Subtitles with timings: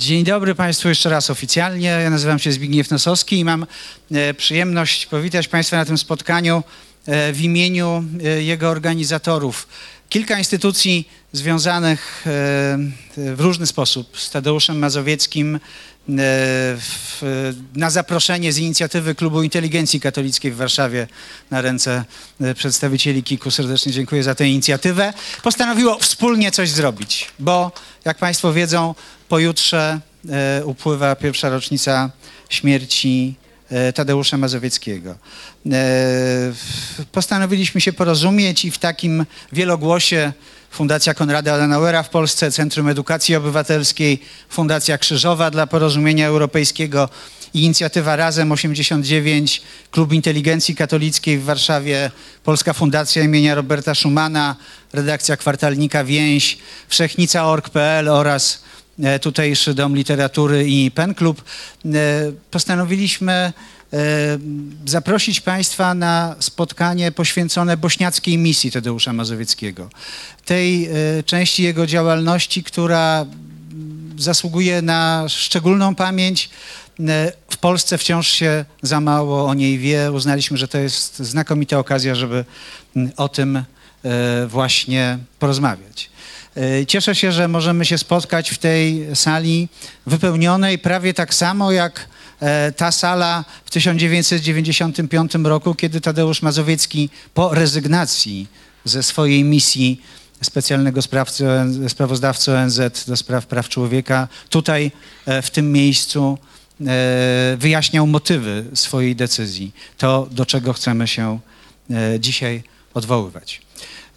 [0.00, 1.88] Dzień dobry Państwu jeszcze raz oficjalnie.
[1.88, 3.66] Ja nazywam się Zbigniew Nosowski i mam
[4.12, 6.62] e, przyjemność powitać Państwa na tym spotkaniu
[7.06, 9.68] e, w imieniu e, jego organizatorów.
[10.08, 12.22] Kilka instytucji związanych
[13.16, 15.60] w różny sposób z Tadeuszem Mazowieckim
[16.08, 17.20] w,
[17.74, 21.06] na zaproszenie z inicjatywy Klubu Inteligencji Katolickiej w Warszawie
[21.50, 22.04] na ręce
[22.54, 23.50] przedstawicieli KIK-u.
[23.50, 25.12] Serdecznie dziękuję za tę inicjatywę.
[25.42, 27.72] Postanowiło wspólnie coś zrobić, bo
[28.04, 28.94] jak Państwo wiedzą,
[29.28, 32.10] pojutrze e, upływa pierwsza rocznica
[32.48, 33.34] śmierci
[33.70, 35.14] e, Tadeusza Mazowieckiego.
[35.72, 35.76] E,
[37.12, 40.32] postanowiliśmy się porozumieć i w takim wielogłosie
[40.70, 47.08] Fundacja Konrada Adenauera w Polsce, Centrum Edukacji Obywatelskiej, Fundacja Krzyżowa dla Porozumienia Europejskiego,
[47.54, 52.10] Inicjatywa Razem 89, Klub Inteligencji Katolickiej w Warszawie,
[52.44, 54.56] Polska Fundacja imienia Roberta Schumana,
[54.92, 58.62] redakcja kwartalnika Więź, Wszechnica.org.pl oraz
[59.02, 61.42] E, tutejszy Dom Literatury i Pen Club,
[61.84, 61.88] e,
[62.50, 63.52] postanowiliśmy
[64.86, 69.90] zaprosić Państwa na spotkanie poświęcone bośniackiej misji Tadeusza Mazowieckiego.
[70.44, 70.88] Tej
[71.26, 73.26] części jego działalności, która
[74.18, 76.50] zasługuje na szczególną pamięć.
[77.50, 80.12] W Polsce wciąż się za mało o niej wie.
[80.12, 82.44] Uznaliśmy, że to jest znakomita okazja, żeby
[83.16, 83.64] o tym
[84.48, 86.10] właśnie porozmawiać.
[86.56, 89.68] E, cieszę się, że możemy się spotkać w tej sali
[90.06, 92.04] wypełnionej prawie tak samo jak e,
[92.76, 98.48] ta sala w 1995 roku, kiedy Tadeusz Mazowiecki po rezygnacji
[98.84, 100.02] ze swojej misji
[100.42, 101.44] specjalnego sprawcy,
[101.88, 104.92] sprawozdawcy ONZ do spraw praw człowieka tutaj
[105.26, 106.38] e, w tym miejscu
[107.58, 111.38] wyjaśniał motywy swojej decyzji, to do czego chcemy się
[112.18, 112.62] dzisiaj
[112.94, 113.60] odwoływać.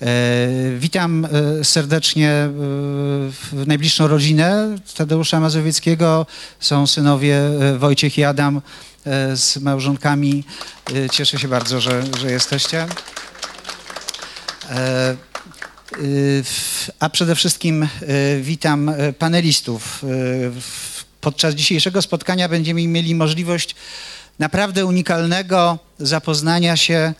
[0.03, 2.49] E, witam e, serdecznie e,
[3.65, 6.25] najbliższą rodzinę Tadeusza Mazowieckiego.
[6.59, 7.41] Są synowie
[7.77, 8.61] Wojciech i Adam
[9.35, 10.43] z małżonkami.
[11.11, 12.87] Cieszę się bardzo, że, że jesteście.
[16.99, 17.87] A przede wszystkim
[18.41, 20.05] witam panelistów.
[21.21, 23.75] Podczas dzisiejszego spotkania będziemy mieli możliwość
[24.39, 27.13] naprawdę unikalnego zapoznania się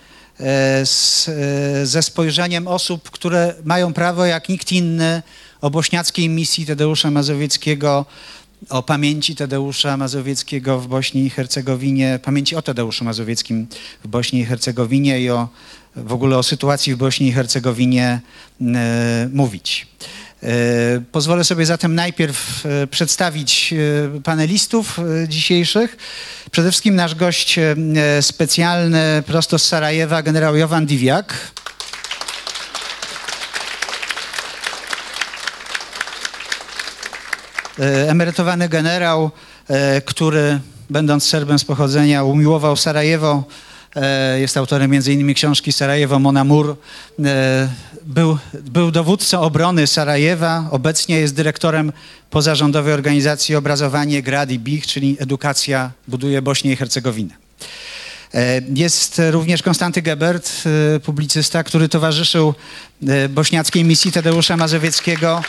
[0.86, 5.22] z, e, ze spojrzeniem osób, które mają prawo jak nikt inny
[5.62, 8.06] o bośniackiej misji Tadeusza Mazowieckiego,
[8.70, 13.68] o pamięci Tadeusza Mazowieckiego w Bośni i Hercegowinie, pamięci o Tadeuszu Mazowieckim
[14.04, 15.48] w Bośni i Hercegowinie i o,
[15.96, 18.20] w ogóle o sytuacji w Bośni i Hercegowinie
[18.62, 19.88] e, mówić.
[20.44, 23.74] E, pozwolę sobie zatem najpierw e, przedstawić
[24.18, 25.98] e, panelistów dzisiejszych.
[26.52, 27.60] Przede wszystkim nasz gość
[28.22, 31.34] specjalny prosto z Sarajewa, generał Jovan Diwiak.
[38.08, 39.32] Emerytowany generał,
[40.06, 40.60] który
[40.90, 43.44] będąc Serbem z pochodzenia umiłował Sarajewo,
[44.40, 45.34] jest autorem m.in.
[45.34, 46.78] książki Sarajewo Monamur.
[47.26, 47.70] E,
[48.06, 50.68] był, był dowódcą obrony Sarajewa.
[50.72, 51.92] Obecnie jest dyrektorem
[52.30, 57.36] pozarządowej organizacji Obrazowanie Grad i Bich, czyli Edukacja buduje Bośnię i Hercegowinę.
[58.34, 60.52] E, jest również Konstanty Gebert,
[61.04, 62.54] publicysta, który towarzyszył
[63.30, 65.42] bośniackiej misji Tadeusza Mazowieckiego.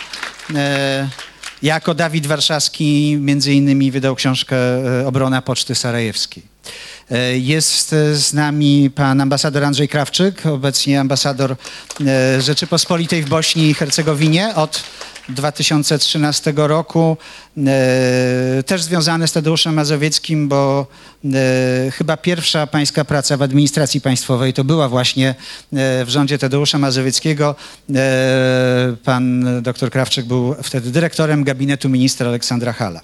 [1.62, 4.56] Jako Dawid Warszawski między innymi wydał książkę
[5.06, 6.54] Obrona Poczty Sarajewskiej.
[7.10, 11.56] E, jest z nami pan ambasador Andrzej Krawczyk, obecnie ambasador
[12.06, 14.54] e, Rzeczypospolitej w Bośni i Hercegowinie.
[14.54, 14.82] Od
[15.29, 17.17] 2013 roku,
[17.67, 20.87] e, też związany z Tadeuszem Mazowieckim, bo
[21.93, 25.34] chyba pierwsza pańska praca w administracji państwowej to była właśnie
[25.73, 27.55] w rządzie Tadeusza Mazowieckiego.
[29.05, 33.01] Pan dr Krawczyk był wtedy dyrektorem gabinetu ministra Aleksandra Hala.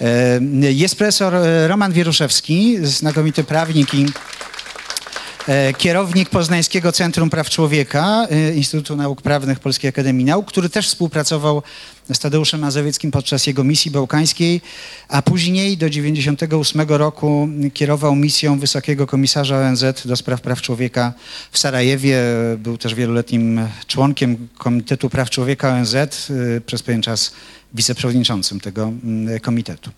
[0.00, 0.40] E,
[0.72, 4.08] jest profesor e, Roman Wieruszewski, znakomity prawnik i e,
[5.78, 11.62] kierownik Poznańskiego Centrum Praw Człowieka Instytutu Nauk Prawnych Polskiej Akademii Nauk, który też współpracował
[12.12, 14.60] z Tadeuszem Mazowieckim podczas jego misji bałkańskiej,
[15.08, 21.12] a później do 1998 roku kierował misją Wysokiego Komisarza ONZ do spraw praw człowieka
[21.52, 22.18] w Sarajewie.
[22.58, 25.96] Był też wieloletnim członkiem Komitetu Praw Człowieka ONZ,
[26.66, 27.32] przez pewien czas
[27.74, 29.90] wiceprzewodniczącym tego mm, komitetu.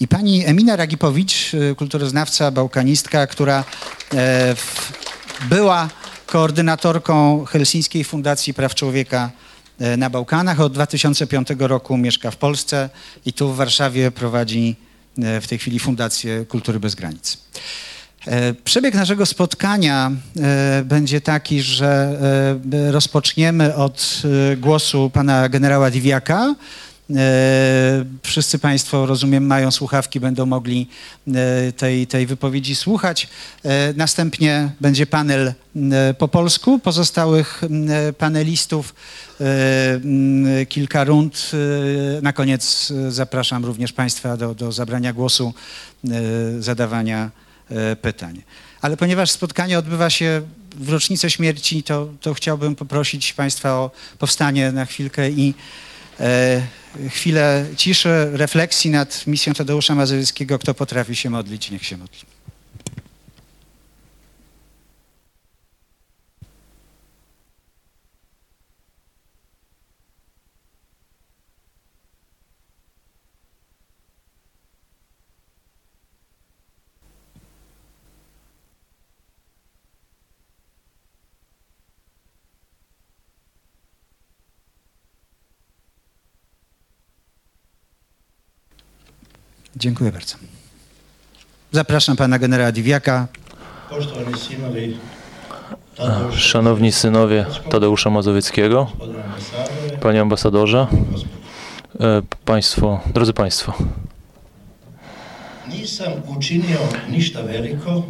[0.00, 3.64] I pani Emina Ragipowicz, y, kulturoznawca, bałkanistka, która
[4.14, 4.54] e,
[5.48, 5.88] była
[6.26, 9.30] koordynatorką Helsińskiej Fundacji Praw Człowieka
[9.78, 10.60] e, na Bałkanach.
[10.60, 12.90] Od 2005 roku mieszka w Polsce
[13.26, 14.76] i tu w Warszawie prowadzi
[15.18, 17.38] e, w tej chwili Fundację Kultury Bez Granic.
[18.64, 20.12] Przebieg naszego spotkania
[20.84, 22.18] będzie taki, że
[22.90, 24.22] rozpoczniemy od
[24.56, 26.54] głosu pana generała Diwiaka,
[28.22, 30.88] Wszyscy Państwo, rozumiem, mają słuchawki, będą mogli
[31.76, 33.28] tej, tej wypowiedzi słuchać.
[33.96, 35.54] Następnie będzie panel
[36.18, 37.62] po polsku pozostałych
[38.18, 38.94] panelistów,
[40.68, 41.50] kilka rund.
[42.22, 45.54] Na koniec zapraszam również Państwa do, do zabrania głosu,
[46.58, 47.30] zadawania
[48.02, 48.42] pytań.
[48.80, 50.42] Ale ponieważ spotkanie odbywa się
[50.76, 55.89] w rocznicę śmierci, to, to chciałbym poprosić Państwa o powstanie na chwilkę i e,
[57.08, 60.58] chwilę ciszy, refleksji nad misją Tadeusza Mazowieckiego.
[60.58, 62.29] Kto potrafi się modlić, niech się modli.
[89.80, 90.36] Dziękuję bardzo.
[91.72, 93.28] Zapraszam pana generała Diwiaka.
[96.36, 98.90] Szanowni synowie Tadeusza Mazowieckiego,
[100.00, 100.86] panie ambasadorze,
[102.00, 103.74] e, państwo, drodzy państwo.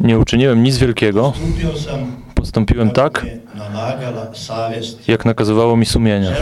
[0.01, 1.33] Nie uczyniłem nic wielkiego.
[2.41, 3.25] Postąpiłem tak,
[5.07, 6.35] jak nakazywało mi sumienie.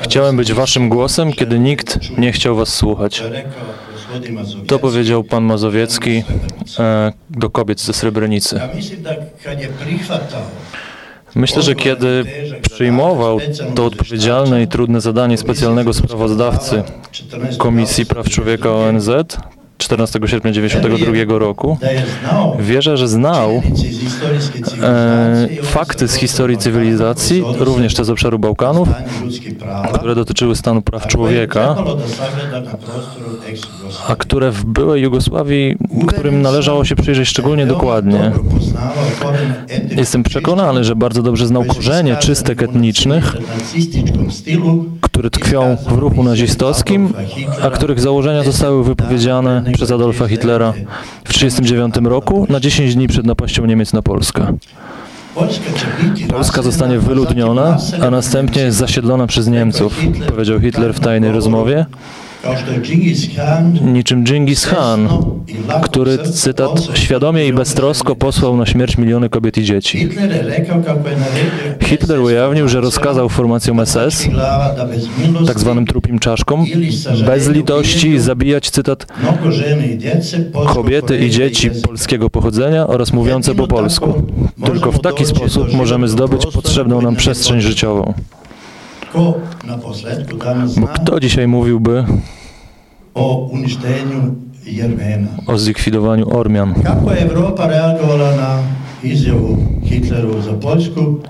[0.00, 3.22] Chciałem być waszym głosem, kiedy nikt nie chciał was słuchać.
[4.66, 6.24] To powiedział pan Mazowiecki
[6.78, 8.60] e, do kobiet ze Srebrenicy.
[11.34, 12.24] Myślę, że kiedy
[12.70, 13.40] przyjmował
[13.74, 16.82] to odpowiedzialne i trudne zadanie specjalnego sprawozdawcy
[17.58, 19.10] Komisji Praw Człowieka ONZ,
[19.92, 21.78] 14 sierpnia 1992 roku.
[22.58, 23.62] Wierzę, że znał
[24.82, 28.88] e, fakty z historii cywilizacji, również te z obszaru Bałkanów,
[29.94, 31.76] które dotyczyły stanu praw człowieka,
[34.08, 38.32] a które w byłej Jugosławii, którym należało się przyjrzeć szczególnie dokładnie.
[39.96, 43.36] Jestem przekonany, że bardzo dobrze znał korzenie czystek etnicznych,
[45.00, 47.12] które tkwią w ruchu nazistowskim,
[47.62, 50.72] a których założenia zostały wypowiedziane przez Adolfa Hitlera
[51.24, 54.56] w 1939 roku na 10 dni przed napaścią Niemiec na Polskę.
[56.28, 61.86] Polska zostanie wyludniona, a następnie zasiedlona przez Niemców, powiedział Hitler w tajnej rozmowie,
[63.84, 65.08] niczym Dżingis Khan,
[65.82, 70.08] który, cytat, świadomie i beztrosko posłał na śmierć miliony kobiet i dzieci.
[71.82, 74.28] Hitler ujawnił, że rozkazał formacjom SS,
[75.46, 76.66] tak zwanym trupim czaszkom,
[77.26, 79.06] bez litości zabijać, cytat,
[80.66, 84.22] kobiety i dzieci polskiego pochodzenia oraz mówiące po polsku.
[84.64, 88.14] Tylko w taki sposób możemy zdobyć potrzebną nam przestrzeń życiową.
[90.76, 92.04] Bo kto dzisiaj mówiłby
[93.14, 94.34] o uniszczeniu
[94.66, 95.28] Jermena?
[95.46, 96.74] O zlikwidowaniu Ormian.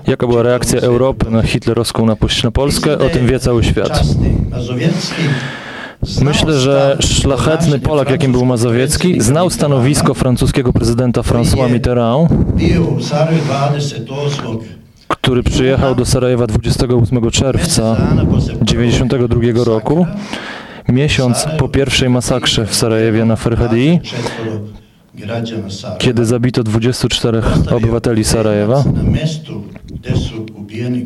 [0.07, 2.99] Jaka była reakcja Europy na hitlerowską napaść na Polskę?
[2.99, 4.03] O tym wie cały świat.
[6.21, 12.29] Myślę, że szlachetny Polak, jakim był Mazowiecki, znał stanowisko francuskiego prezydenta François Mitterrand,
[15.07, 20.05] który przyjechał do Sarajewa 28 czerwca 1992 roku,
[20.89, 23.99] miesiąc po pierwszej masakrze w Sarajewie na Ferhadii,
[25.97, 27.41] kiedy zabito 24
[27.71, 28.83] obywateli Sarajewa,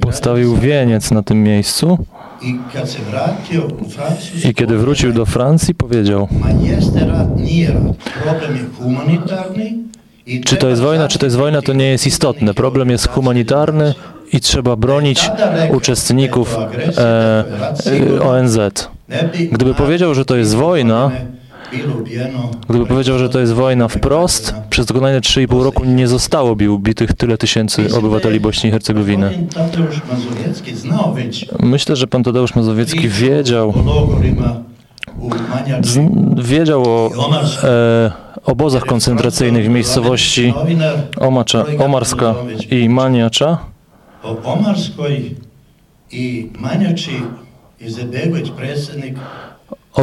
[0.02, 1.98] postawił wieniec na tym miejscu
[4.44, 6.28] i kiedy wrócił do Francji, powiedział:
[10.46, 12.54] Czy to jest wojna, czy to jest wojna, to nie jest istotne.
[12.54, 13.94] Problem jest humanitarny
[14.34, 15.30] i trzeba bronić
[15.74, 16.58] uczestników
[16.98, 17.44] e,
[18.18, 18.60] e ONZ.
[19.52, 21.12] Gdyby powiedział, że to jest wojna,
[22.70, 27.38] Gdyby powiedział, że to jest wojna wprost, przez kolejne 3,5 roku nie zostałoby ubitych tyle
[27.38, 29.48] tysięcy obywateli Bośni i Hercegowiny.
[31.60, 33.74] Myślę, że pan Tadeusz Mazowiecki wiedział,
[36.38, 37.12] wiedział o
[37.64, 40.54] e, obozach koncentracyjnych w miejscowości
[41.20, 42.36] Omacza, Omarska
[42.72, 43.58] i Maniacza.
[44.24, 45.36] O Omarskoj
[46.12, 46.50] i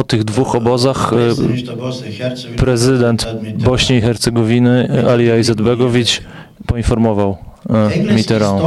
[0.03, 6.21] tych dwóch obozach e, prezydent Bośni i Hercegowiny Alija Izetbegović
[6.65, 7.37] poinformował
[7.69, 8.61] e, Mitterrand.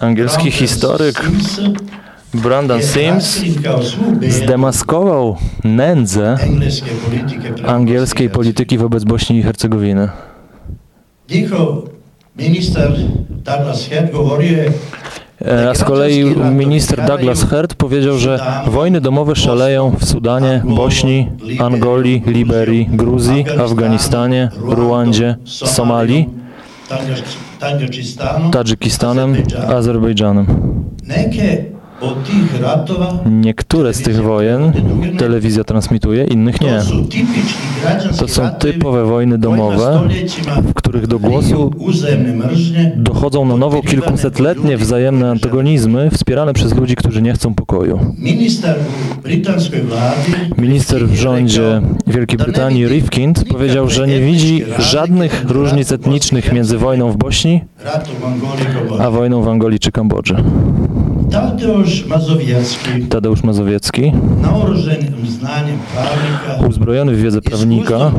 [0.00, 1.22] Angielski historyk
[2.34, 3.40] Brandon Sims
[4.28, 6.36] zdemaskował nędzę
[7.66, 10.08] angielskiej polityki wobec Bośni i Hercegowiny.
[15.44, 21.30] E, A z kolei minister Douglas Hurd powiedział, że wojny domowe szaleją w Sudanie, Bośni,
[21.60, 26.28] Angolii, Liberii, Gruzji, Afganistanie, Ruandzie, Somalii,
[28.52, 29.36] Tadżykistanem,
[29.68, 30.46] Azerbejdżanem.
[33.26, 34.72] Niektóre z tych wojen
[35.18, 36.80] telewizja transmituje, innych nie.
[38.18, 40.00] to są typowe wojny domowe,
[40.62, 41.70] w których do głosu
[42.96, 48.14] dochodzą na nowo kilkusetletnie wzajemne antagonizmy wspierane przez ludzi, którzy nie chcą pokoju.
[50.58, 57.12] Minister w rządzie Wielkiej Brytanii Rifkind powiedział, że nie widzi żadnych różnic etnicznych między wojną
[57.12, 57.60] w Bośni
[59.00, 60.36] a wojną w Angolii czy Kambodży.
[61.30, 64.12] Tadeusz Mazowiecki, Tadeusz Mazowiecki,
[66.68, 68.10] uzbrojony w wiedzę prawnika,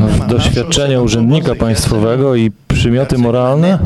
[0.00, 3.78] w doświadczenia urzędnika państwowego i przymioty moralne,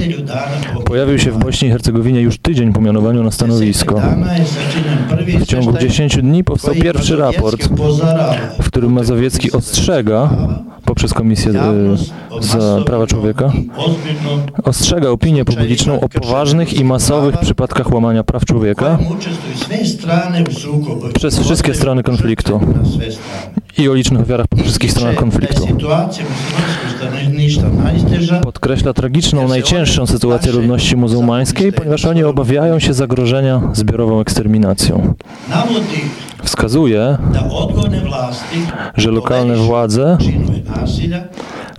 [0.84, 4.00] pojawił się w Bośni i Hercegowinie już tydzień po mianowaniu na stanowisko.
[5.40, 7.68] W ciągu izvještaj 10 dni powstał pierwszy raport,
[8.62, 10.30] w którym Mazowiecki ostrzega
[10.84, 11.96] poprzez Komisję e,
[12.40, 13.52] za prawa człowieka,
[14.64, 18.98] ostrzega opinię publiczną o poważnych i masowych przypadkach łamania praw człowieka.
[21.14, 22.60] Przez wszystkie strony konfliktu.
[23.78, 25.66] I o licznych ofiarach po wszystkich stronach konfliktu.
[28.42, 35.14] Podkreśla tragiczną, najcięższą sytuację ludności muzułmańskiej, ponieważ oni obawiają się zagrożenia zbiorową eksterminacją.
[36.42, 37.18] Wskazuje,
[38.96, 40.18] że lokalne władze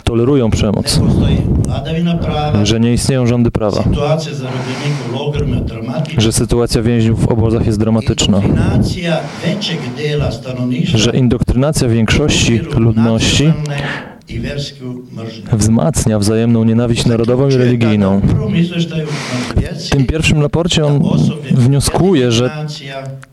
[0.04, 1.00] tolerują przemoc,
[2.64, 3.84] że nie istnieją rządy prawa,
[6.18, 8.42] że sytuacja więźniów w obozach jest dramatyczna,
[10.84, 13.54] że indoktrynacja większości ludności
[15.54, 18.22] wzmacnia wzajemną nienawiść narodową i religijną.
[19.80, 21.02] W tym pierwszym raporcie on
[21.52, 22.66] wnioskuje, że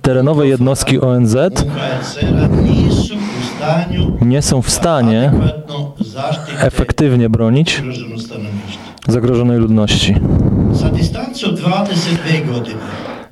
[0.03, 1.37] terenowe jednostki ONZ
[4.21, 5.33] nie są w stanie
[6.61, 7.83] efektywnie bronić
[9.09, 10.15] zagrożonej ludności.
[10.75, 12.79] Sa distancu od 22 godine,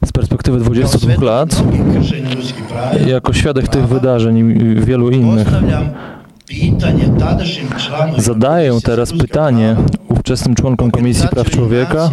[0.07, 1.63] Z perspektywy kao 22 svedok lat,
[3.07, 5.49] jako świadek tych wydarzeń i wielu innych,
[8.19, 9.77] zadaję teraz pytanie
[10.09, 12.11] ówczesnym członkom Komisji Praw Człowieka,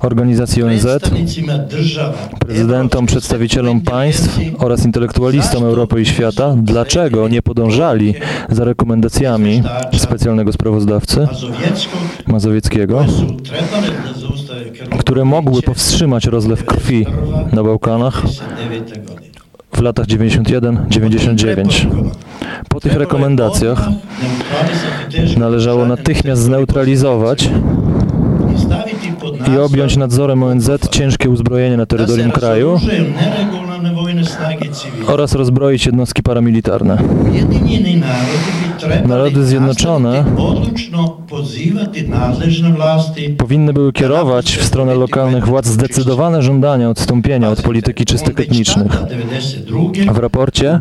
[0.00, 0.86] organizacji ONZ,
[2.38, 8.14] prezydentom, przedstawicielom państw oraz intelektualistom Europy i świata, dlaczego nie podążali
[8.48, 9.62] za rekomendacjami
[9.96, 11.28] specjalnego sprawozdawcy
[12.26, 13.04] Mazowieckiego,
[14.98, 17.06] które mogły powstrzymać rozlew krwi
[17.52, 18.88] na Bałkanach 1999.
[18.88, 19.15] godine.
[19.76, 21.86] W latach 91-99.
[22.68, 23.88] Po tych rekomendacjach
[25.36, 27.50] należało natychmiast zneutralizować
[29.54, 32.80] i objąć nadzorem ONZ ciężkie uzbrojenie na terytorium kraju
[35.06, 36.98] oraz rozbroić jednostki paramilitarne.
[39.06, 40.24] Narody Zjednoczone
[43.38, 48.92] Powinny były kierować w stronę lokalnych władz zdecydowane żądania odstąpienia od polityki czystek etnicznych.
[50.12, 50.78] W raporcie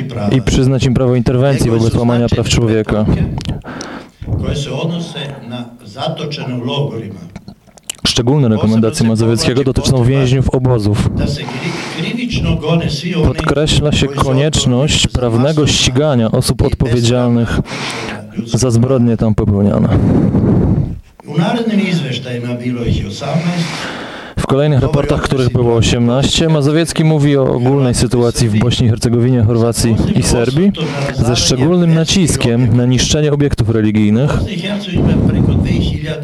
[0.08, 0.28] prava.
[0.36, 3.04] i przyznać im prawo interwencji wobec łamania praw człowieka.
[8.06, 11.10] Szczególne rekomendacje Mazowieckiego dotyczą więźniów obozów.
[13.24, 17.60] Podkreśla się konieczność prawnego ścigania osób odpowiedzialnych
[18.46, 19.88] za zbrodnie tam 18,
[24.38, 29.42] W kolejnych raportach, których było 18, Mazowiecki mówi o ogólnej sytuacji w Bośni i Hercegowinie,
[29.42, 30.72] Chorwacji i Serbii,
[31.14, 36.14] ze szczególnym naciskiem na niszczenie obiektów religijnych, Bosna i Hercegovina ima preko 2000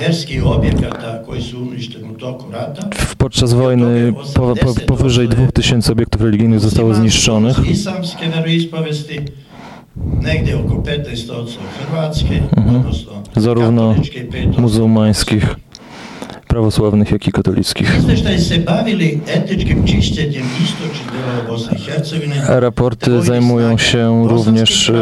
[0.00, 2.82] verskih objekata koji su uništeni u toku rata.
[2.94, 7.56] W- Podczas wojny po, po, powyżej 2000 obiektów religijnych zostało zniszczonych.
[9.96, 12.76] někde okolo 1500 jsou chorvátské, mhm.
[12.76, 15.44] odnosno, Zarovna katolické, muzulmánských.
[16.52, 18.00] Prawosławnych, jak i katolickich.
[22.48, 24.92] Raporty zajmują się również y,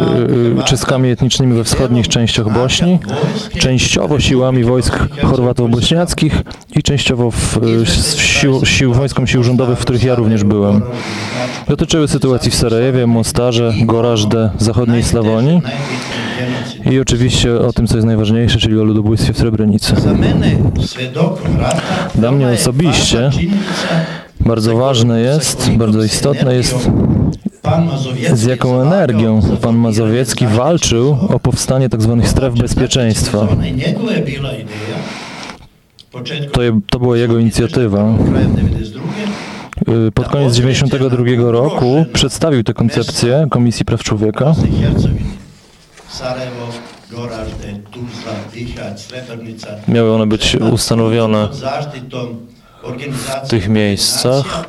[0.61, 2.99] y, czystkami etnicznymi we wschodnich częściach Bośni,
[3.59, 6.43] częściowo siłami wojsk chorwato-bośniackich
[6.77, 10.83] i częściowo w, z sił, sił wojskom sił rządowych, w których ja również byłem.
[11.69, 15.63] Dotyczyły sytuacji w Sarajewie, Mostarze, Gorażde, zachodniej Slawonii
[16.91, 19.95] i oczywiście o tym, co jest najważniejsze, czyli o ludobójstwie w Srebrenicy.
[19.95, 20.15] Za
[20.87, 21.40] svedokom rata,
[22.15, 23.31] Dla mnie osobiście
[24.41, 26.91] Bardzo ważne jest, bardzo istotne jest,
[28.33, 32.23] z jaką energią pan Mazowiecki walczył o powstanie tzw.
[32.25, 33.47] stref bezpieczeństwa.
[36.53, 38.15] To, to była jego inicjatywa.
[38.25, 39.03] krajem 92.
[40.15, 44.55] Pod koniec 1992 roku przedstawił tę koncepcję Komisji Praw Człowieka.
[49.89, 51.49] Miały one być ustanowione
[53.45, 54.65] w tych miejscach.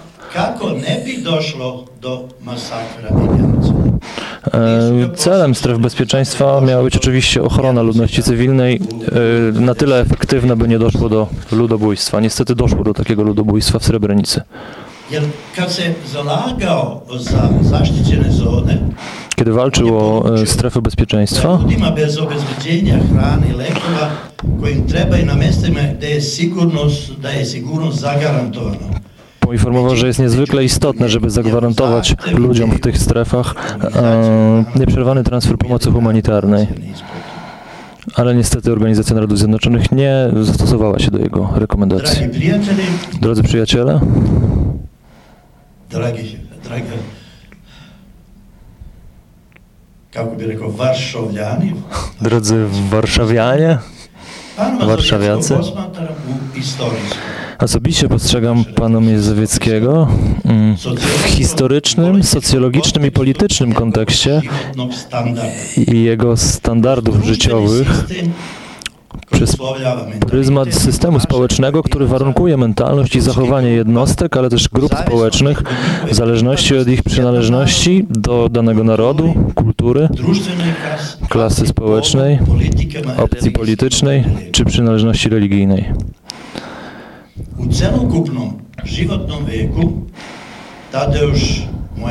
[4.53, 8.81] E, Celem stref bezpieczeństwa miała być oczywiście ochrona ludności cywilnej
[9.55, 12.19] e, na tyle efektywna, by nie doszło do ludobójstwa.
[12.19, 14.41] Niestety doszło do takiego ludobójstwa w Srebrenicy.
[19.41, 21.59] Kiedy walczył o e, strefę bezpieczeństwa,
[29.39, 33.55] poinformował, że jest niezwykle istotne, żeby zagwarantować ludziom w tych strefach
[34.75, 36.67] nieprzerwany transfer pomocy humanitarnej.
[38.15, 42.27] Ale niestety Organizacja Narodów Zjednoczonych nie zastosowała się do jego rekomendacji.
[43.21, 43.99] Drodzy przyjaciele,
[52.21, 53.77] drodzy warszawianie,
[54.87, 55.57] Warszawiacy.
[57.59, 60.07] Osobiście postrzegam pana Miezowieckiego
[60.45, 64.41] mm, w historycznym, socjologicznym i politycznym kontekście
[65.87, 67.87] i jego standardów życiowych
[69.41, 69.57] przez
[70.27, 75.63] pryzmat systemu społecznego, który warunkuje mentalność i zachowanie jednostek, ale też grup społecznych
[76.11, 80.09] w zależności od ich przynależności do danego narodu, kultury,
[81.29, 82.39] klasy społecznej,
[83.17, 85.85] opcji politycznej czy przynależności religijnej.
[87.57, 90.40] U celokupnom životnom veku Tadeusz moja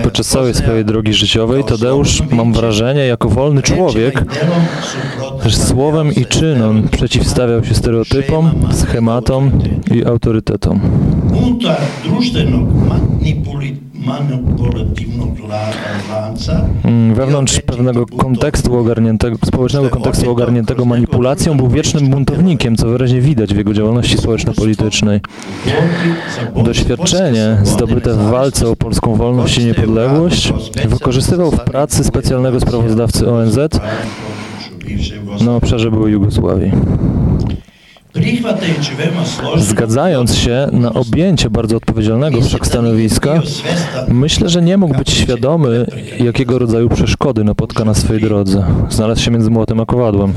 [0.03, 6.25] Podczas całej swojej drogi życiowej Tadeusz, mam wrażenie, jako wolny człowiek, suprotstavljao słowem i se
[6.25, 9.51] czynom przeciwstawiał się stereotypom, schematom
[9.95, 10.81] i autorytetom.
[12.89, 13.90] Manipuli-
[16.11, 23.21] lanca Mm, Wewnątrz pewnego kontekstu ogarniętego, społecznego kontekstu ogarniętego manipulacją był wiecznym buntownikiem, co wyraźnie
[23.21, 25.21] widać w jego działalności społeczno-politycznej.
[26.65, 30.53] Doświadczenie zdobyte w walce o polską wolność i niepodległość
[30.89, 33.59] wykorzystywał w pracy specjalnego sprawozdawcy ONZ
[35.45, 36.73] na obszarze byłej Jugosławii.
[39.57, 43.43] Zgadzając się na objęcie bardzo odpowiedzialnego wszak stanowiska,
[44.09, 45.87] myślę, że nie mógł być świadomy,
[46.21, 48.65] jakiego rodzaju przeszkody napotka na swojej drodze.
[48.91, 50.33] Znalazł się między młotem a kowadłem.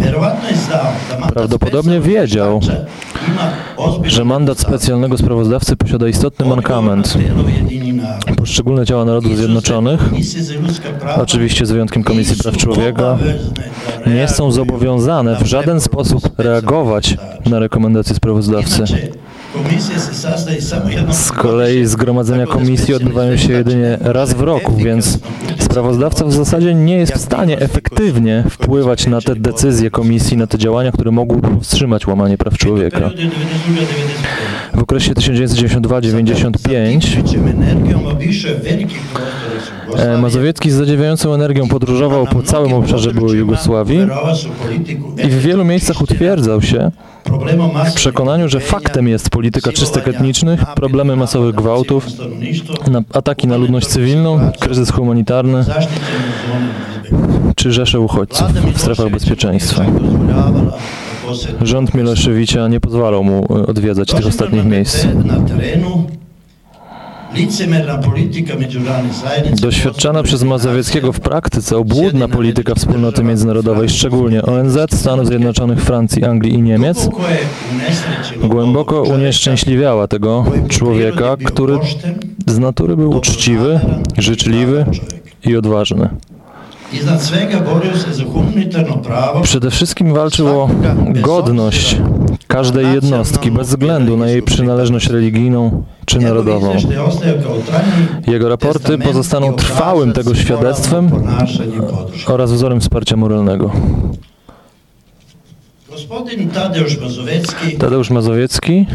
[1.33, 2.59] Prawdopodobnie wiedział,
[4.03, 7.17] że mandat specjalnego sprawozdawcy posiada istotny mankament.
[8.37, 10.01] Poszczególne ciała Narodów Zjednoczonych,
[11.17, 13.17] oczywiście z wyjątkiem Komisji Praw Człowieka,
[14.07, 18.83] nie są zobowiązane w żaden sposób reagować na rekomendacje sprawozdawcy.
[21.11, 25.19] Z kolei zgromadzenia komisji odbywają się jedynie raz w roku, więc
[25.59, 30.57] sprawozdawca w zasadzie nie jest w stanie efektywnie wpływać na te decyzje komisji, na te
[30.57, 32.99] działania, które mogłyby powstrzymać łamanie praw człowieka.
[32.99, 34.73] Period je 92-95.
[34.73, 37.07] W okresie 1992-95
[39.97, 40.17] E.
[40.17, 43.99] Mazowiecki z zadziwiającą energią podróżował po całym obszarze byłej Jugosławii
[45.25, 46.91] i w wielu miejscach utwierdzał się
[47.85, 52.07] w przekonaniu, że faktem jest polityka czystek etnicznych, problemy masowych gwałtów,
[53.13, 55.65] ataki na ludność cywilną, kryzys humanitarny
[57.55, 59.85] czy rzesze uchodźców w strefach bezpieczeństwa.
[61.61, 65.07] Rząd Mileszewicza nie pozwalał mu e, odwiedzać tych ostatnich miejsc.
[69.61, 76.53] Doświadczana przez Mazowieckiego w praktyce obłudna polityka wspólnoty międzynarodowej, szczególnie ONZ, Stanów Zjednoczonych, Francji, Anglii
[76.53, 77.09] i Niemiec,
[78.43, 81.77] głęboko unieszczęśliwiała tego człowieka, który
[82.47, 83.79] z natury był uczciwy,
[84.17, 84.85] życzliwy
[85.45, 86.09] i odważny.
[89.43, 90.69] Przede wszystkim walczył o
[91.13, 91.97] godność
[92.53, 96.75] każdej jednostki, bez względu na jej przynależność religijną czy narodową.
[98.27, 101.11] Jego raporty pozostaną trwałym tego świadectwem
[102.27, 103.71] oraz wzorem wsparcia moralnego.
[107.79, 108.85] Tadeusz Mazowiecki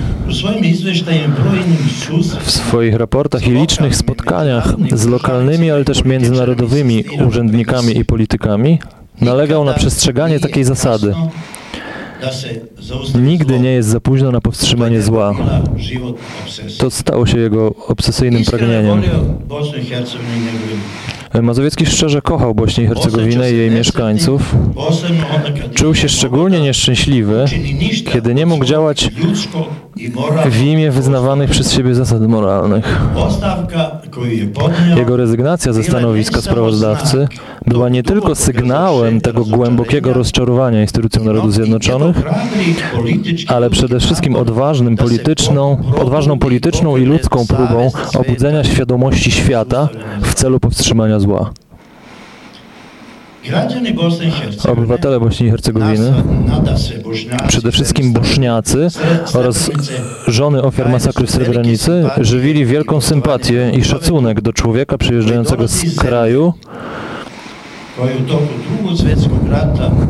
[2.40, 8.78] w swoich raportach i licznych spotkaniach z lokalnymi, ale też międzynarodowymi urzędnikami i politykami
[9.20, 11.14] nalegał na przestrzeganie takiej zasady.
[13.14, 15.34] Nigdy nie jest za późno na powstrzymanie zła.
[16.78, 19.02] To stało się jego obsesyjnym pragnieniem.
[21.42, 24.56] Mazowiecki szczerze kochał Bośnię i Hercegowinę i jej mieszkańców.
[25.74, 27.44] Czuł się szczególnie nieszczęśliwy,
[28.12, 29.10] kiedy nie mógł działać
[30.50, 33.00] w imię wyznawanych przez siebie zasad moralnych.
[34.96, 37.28] Jego rezygnacja ze stanowiska sprawozdawcy
[37.66, 42.16] była nie tylko sygnałem tego głębokiego rozczarowania instytucją Narodów Zjednoczonych,
[43.46, 49.88] ale przede wszystkim odważnym polityczną, odważną polityczną i ludzką próbą obudzenia świadomości świata
[50.22, 51.50] w celu powstrzymania zła.
[54.68, 56.14] Obywatele Bośni i Hercegowiny,
[57.48, 58.88] przede wszystkim Bośniacy
[59.34, 59.70] oraz
[60.26, 66.52] żony ofiar masakry w Srebrenicy, żywili wielką sympatię i szacunek do człowieka przyjeżdżającego z kraju,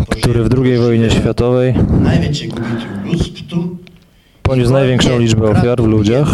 [0.09, 1.75] który w II wojnie światowej
[4.43, 6.29] poniósł największą liczbę ofiar w ludziach,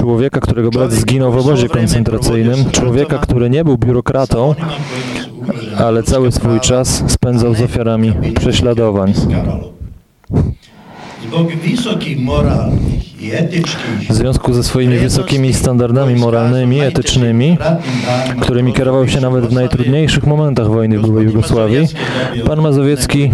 [0.00, 4.54] człowieka, którego brat zginął w obozie koncentracyjnym, człowieka, który nie był biurokratą,
[5.78, 9.12] ale cały swój czas spędzał z ofiarami prześladowań.
[14.10, 17.58] W związku ze swoimi wysokimi standardami moralnymi i etycznymi,
[18.40, 21.88] którymi kierował się nawet w najtrudniejszych momentach wojny w byłej Jugosławii,
[22.46, 23.30] pan Mazowiecki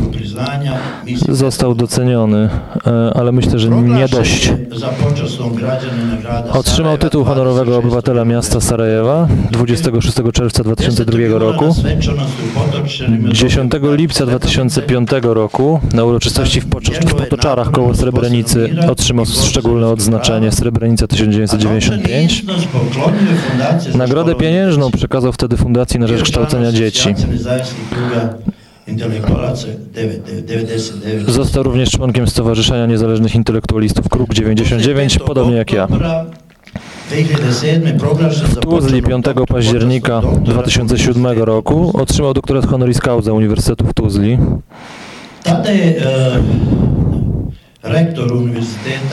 [1.28, 2.48] został doceniony,
[2.86, 4.52] e, ale myślę, że nie dość.
[6.52, 11.74] Otrzymał tytuł honorowego obywatela miasta Sarajewa 26 czerwca 2002 roku.
[13.32, 19.26] 10 lipca 2005 roku na uroczystości w, Pocz- w Potoczarach koło Srebrenicy otrzymał
[19.76, 22.44] szczególne odznaczenie Srebrenica 1995.
[23.94, 27.14] Nagrodę pieniężną przekazał wtedy Fundacji na Rzecz Kształcenia Dzieci.
[31.28, 35.88] Został również członkiem Stowarzyszenia Niezależnych Intelektualistów Kruk 99, podobnie jak ja.
[38.44, 44.38] W Tuzli 5 października 2007 roku otrzymał doktorat honoris causa Uniwersytetu w Tuzli.
[47.86, 48.32] Rektor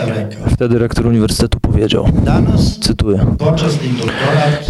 [0.08, 2.08] rekao, Wtedy rektor uniwersytetu powiedział,
[2.82, 3.26] cytuję,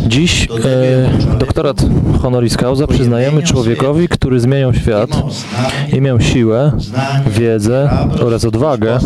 [0.08, 1.86] Dziś e, doktorat
[2.22, 5.10] honoris causa przyznajemy człowiekowi, który zmieniał świat
[5.94, 6.72] i miał siłę,
[7.28, 7.90] wiedzę
[8.22, 9.00] oraz odwagę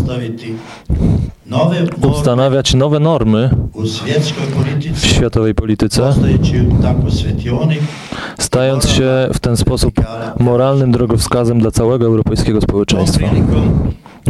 [2.04, 3.50] ustanawiać nowe normy
[4.94, 6.14] w światowej polityce,
[8.40, 9.94] stając się w ten sposób
[10.40, 13.28] moralnym drogowskazem dla całego europejskiego społeczeństwa.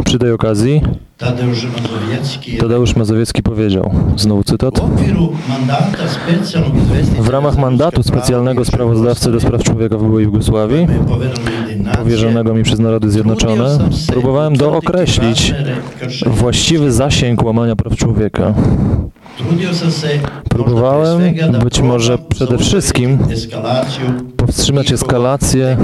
[0.04, 0.80] Przy tej okazji
[1.18, 4.80] Tadeusz Mazowiecki Tadeusz Mazowiecki powiedział, znowu cytat,
[7.20, 10.86] w ramach mandatu specjalnego sprawozdawcy do spraw człowieka w byłej Jugosławii,
[11.98, 15.54] powierzonego mi przez Narody Zjednoczone, próbowałem dookreślić
[16.26, 18.54] właściwy zasięg łamania praw człowieka.
[20.50, 21.20] Próbowałem,
[21.64, 23.18] być może przede wszystkim
[24.36, 25.76] powstrzymać eskalację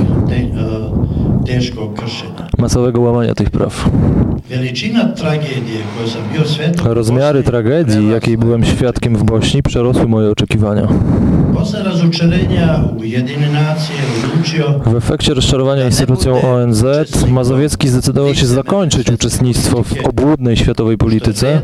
[2.64, 3.90] masowego łamania tych praw.
[6.85, 10.88] Rozmiary tragedii, jakiej byłem świadkiem w Bośni, przerosły moje oczekiwania.
[14.87, 16.85] W efekcie rozczarowania instytucją ONZ
[17.29, 21.61] Mazowiecki zdecydował się zakończyć uczestnictwo w obłudnej światowej polityce,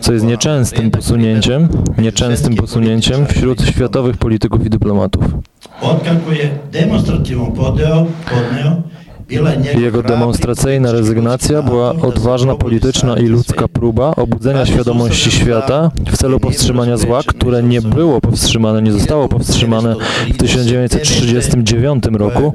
[0.00, 5.24] co jest nieczęstym posunięciem, nieczęstym posunięciem wśród światowych polityków i dyplomatów.
[5.82, 8.06] Otkako je demonstrativno podeo,
[9.78, 16.96] Jego demonstracyjna rezygnacja była odważna polityczna i ludzka próba obudzenia świadomości świata w celu powstrzymania
[16.96, 19.96] zła, które nie było powstrzymane, nie zostało powstrzymane
[20.28, 22.54] w 1939 koje je roku,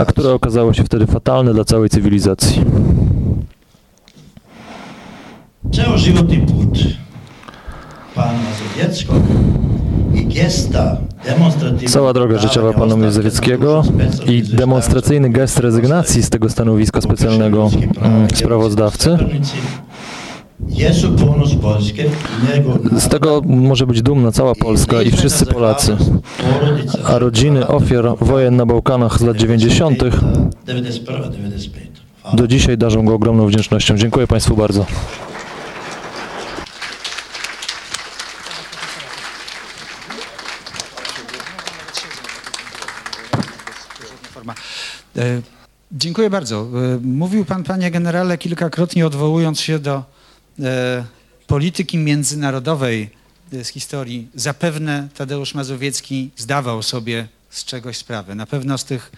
[0.00, 2.64] a które okazało się wtedy fatalne dla całej cywilizacji.
[5.72, 6.78] Ceo životni put
[8.14, 9.89] pana Mazowieckiego i
[11.88, 13.82] Cała droga życiowa pana Mazowieckiego
[14.26, 17.70] i demonstracyjny gest rezygnacji z tego stanowiska specjalnego
[18.02, 19.18] mm, sprawozdawcy
[22.98, 25.96] Z tego może być dumna cała Polska i wszyscy Polacy.
[27.04, 29.98] A rodziny ofiar wojen na Bałkanach z lat 90.
[29.98, 30.06] 91-95.
[32.34, 33.96] do dzisiaj darzą go ogromną wdzięcznością.
[33.96, 34.86] Dziękuję Państwu bardzo.
[45.16, 45.42] E,
[45.92, 46.68] Dziękuję bardzo.
[46.94, 50.04] E, Mówił pan, panie generale, kilkakrotnie odwołując się do
[50.60, 51.04] e,
[51.46, 53.10] polityki międzynarodowej
[53.52, 54.28] z historii.
[54.34, 58.34] Zapewne Tadeusz Mazowiecki zdawał sobie z czegoś sprawę.
[58.34, 59.12] Na pewno z tych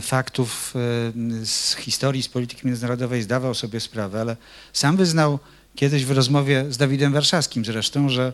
[0.00, 0.74] faktów
[1.44, 4.36] z historii, z polityki międzynarodowej zdawał sobie sprawę, ale
[4.72, 5.38] sam wyznał
[5.74, 8.32] kiedyś w rozmowie z Dawidem Warszawskim zresztą, że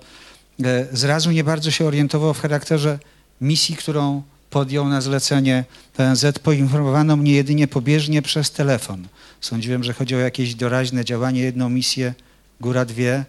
[0.92, 2.98] zrazu nie bardzo się orientował w charakterze
[3.40, 5.64] misji, którą podjął na zlecenie
[5.96, 6.38] PNZ.
[6.38, 9.08] Poinformowano mnie jedynie pobieżnie przez telefon.
[9.40, 12.14] Sądziłem, że chodzi o jakieś doraźne działanie, jedną misję,
[12.60, 13.24] góra dwie,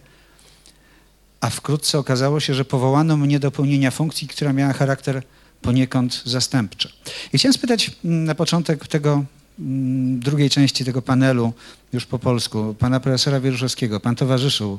[1.40, 5.22] a wkrótce okazało się, że powołano mnie do pełnienia funkcji, która miała charakter
[5.62, 6.92] poniekąd zastępczy.
[7.32, 9.24] I chciałem spytać mm, na początek tego
[9.58, 11.52] mm, drugiej części tego panelu,
[11.92, 14.00] już po polsku, pana profesora Wieruszewskiego.
[14.00, 14.78] Pan towarzyszył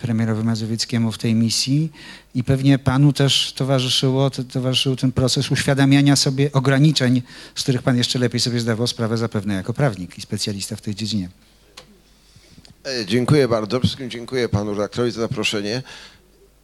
[0.00, 1.92] premierowi Mazowieckiemu w tej misji
[2.34, 7.22] i pewnie panu też towarzyszyło, to, towarzyszył ten proces uświadamiania sobie ograniczeń,
[7.54, 10.94] z których pan jeszcze lepiej sobie zdawał sprawę zapewne jako prawnik i specjalista w tej
[10.94, 11.28] dziedzinie.
[12.86, 13.80] E, Dziękuję bardzo.
[13.80, 15.82] Wszystkim dziękuję panu redaktorowi za zaproszenie.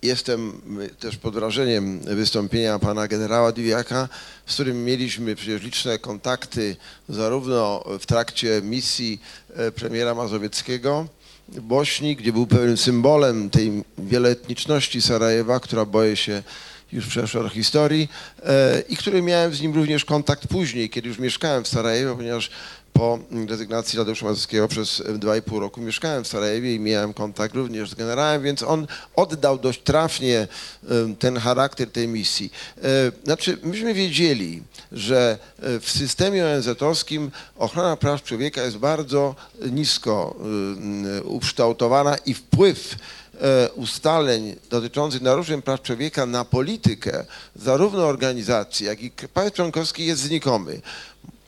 [0.03, 4.09] Jestem y, też pod wrażeniem wystąpienia pana generała Diwiaka,
[4.47, 6.77] z którym mieliśmy przecież liczne kontakty
[7.09, 9.21] zarówno w trakcie misji
[9.55, 11.07] e, premiera Mazowieckiego
[11.49, 16.43] Bośni, gdzie był pewnym symbolem tej wieloetniczności Sarajewa, która boję się
[16.93, 18.09] już przeszła do historii
[18.45, 22.51] e, i który miałem z nim również kontakt później, kiedy już mieszkałem w Sarajewie, ponieważ
[22.97, 27.55] po rezygnacji Tadeusza Mazowieckiego przez dwa i pół roku mieszkałem w Sarajewie i miałem kontakt
[27.55, 30.49] również z generałem, więc on oddał dość trafnie
[30.91, 32.53] em, ten charakter tej misji.
[32.79, 32.81] E,
[33.25, 39.35] Znaczy, myśmy wiedzieli, że e, w systemie ONZ-owskim ochrona praw człowieka jest bardzo
[39.71, 40.37] nisko
[41.25, 42.97] ukształtowana i wpływ
[43.41, 47.25] e, ustaleń dotyczących naruszeń praw człowieka na politykę
[47.57, 50.81] zarówno organizacji, jak i państw członkowskich jest znikomy.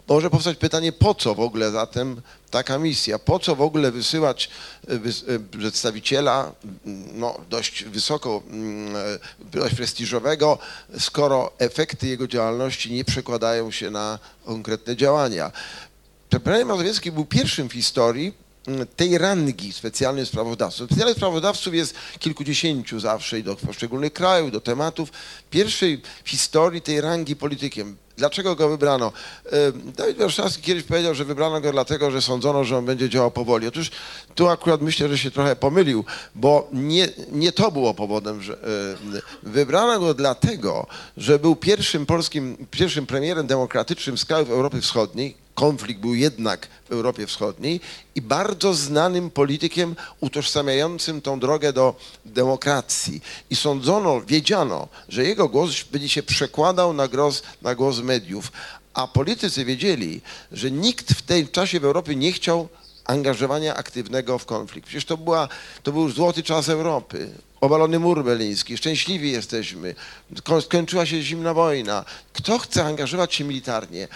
[0.08, 3.18] Może powstać pytanie, po co w ogóle zatem taka misja?
[3.18, 4.50] Po co w ogóle wysyłać
[4.88, 4.94] e,
[5.34, 9.00] e, przedstawiciela m, no, dość wysoko, mm, e,
[9.40, 10.58] dość prestiżowego,
[10.98, 15.52] skoro efekty jego działalności nie przekładają się na konkretne działania?
[16.44, 18.47] Premier Mazowiecki był pierwszym w historii mm,
[18.96, 20.86] tej rangi specjalnym sprawozdawców.
[20.86, 25.12] Specjalnych sprawozdawców jest kilkudziesięciu zawsze i do poszczególnych krajów, do tematów.
[25.50, 27.96] Pierwszej w historii tej rangi politykiem.
[28.18, 29.12] Dlaczego go wybrano?
[29.52, 33.30] E, Dawid Warszawski kiedyś powiedział, że wybrano go dlatego, że sądzono, że on będzie działał
[33.30, 33.66] powoli.
[33.66, 33.90] Otóż
[34.34, 36.04] tu akurat myślę, że się trochę pomylił,
[36.34, 38.58] bo nie, nie to było powodem, że e,
[39.42, 46.00] wybrano go dlatego, że był pierwszym polskim, pierwszym premierem demokratycznym z krajów Europy Wschodniej, konflikt
[46.00, 47.80] był jednak w Europie Wschodniej
[48.14, 51.94] i bardzo znanym politykiem utożsamiającym tą drogę do
[52.24, 53.20] demokracji.
[53.50, 58.52] I sądzono, wiedziano, że jego głos będzie się przekładał na głos, na głos mediów.
[58.94, 60.20] A politycy wiedzieli,
[60.52, 62.68] że nikt w tym czasie w Europie nie chciał
[63.04, 64.88] angażowania aktywnego w konflikt.
[64.88, 65.48] Przecież to, była,
[65.82, 67.30] to był złoty czas Europy.
[67.60, 69.94] Obalony mur berliński, szczęśliwi jesteśmy,
[70.44, 72.04] Ko- skończyła się zimna wojna.
[72.32, 74.08] Kto chce angażować się militarnie?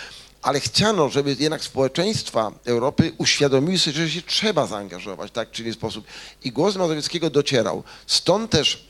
[0.43, 5.73] Ale chciano, żeby jednak społeczeństwa Europy uświadomiły sobie, że się trzeba zaangażować, tak czy inny
[5.73, 6.05] sposób.
[6.45, 7.83] I głos Mazowieckiego docierał.
[8.07, 8.87] Stąd też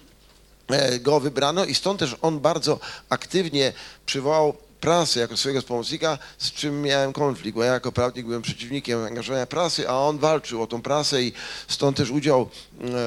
[0.69, 3.73] e, go wybrano i stąd też on bardzo aktywnie
[4.07, 9.05] przywołał prasę jako swojego pomocnika, z czym miałem konflikt, bo ja jako prawnik byłem przeciwnikiem
[9.05, 11.33] angażowania prasy, a on walczył o tą prasę i
[11.69, 12.49] stąd też udział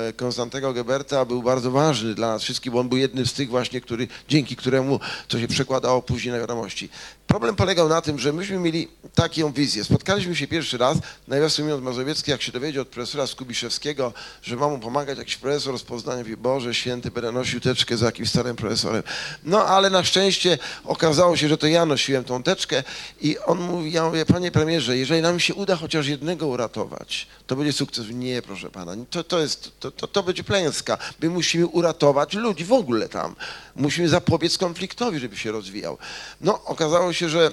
[0.10, 3.50] e, Konstantego Geberta był bardzo ważny dla nas wszystkich, bo on był jednym z tych
[3.50, 6.90] właśnie, który, dzięki któremu to się przekładało później na wiadomości.
[7.28, 9.84] Problem polegał na tym, że myśmy mieli taką wizję.
[9.84, 14.68] Spotkaliśmy się pierwszy raz, nawiasem mówiąc Mazowiecki, jak się dowiedział od profesora Skubiszewskiego, że ma
[14.68, 19.04] mu pomagać jakiś profesor rozpoznania, mówi, Boże święty, będę nosił teczkę za jakimś starym profesorem.
[19.44, 22.84] No ale na szczęście okazało się, że to ja nosiłem tą teczkę
[23.22, 27.56] i on mówi, ja mówię, panie premierze, jeżeli nam się uda chociaż jednego uratować, to
[27.56, 28.06] będzie sukces.
[28.10, 30.98] Nie, proszę pana, to, to, jest, to, to, to będzie klęska.
[31.22, 33.36] My musimy uratować ludzi w ogóle tam.
[33.76, 35.98] Musimy zapobiec konfliktowi, żeby się rozwijał.
[36.42, 37.52] No, okazało się, że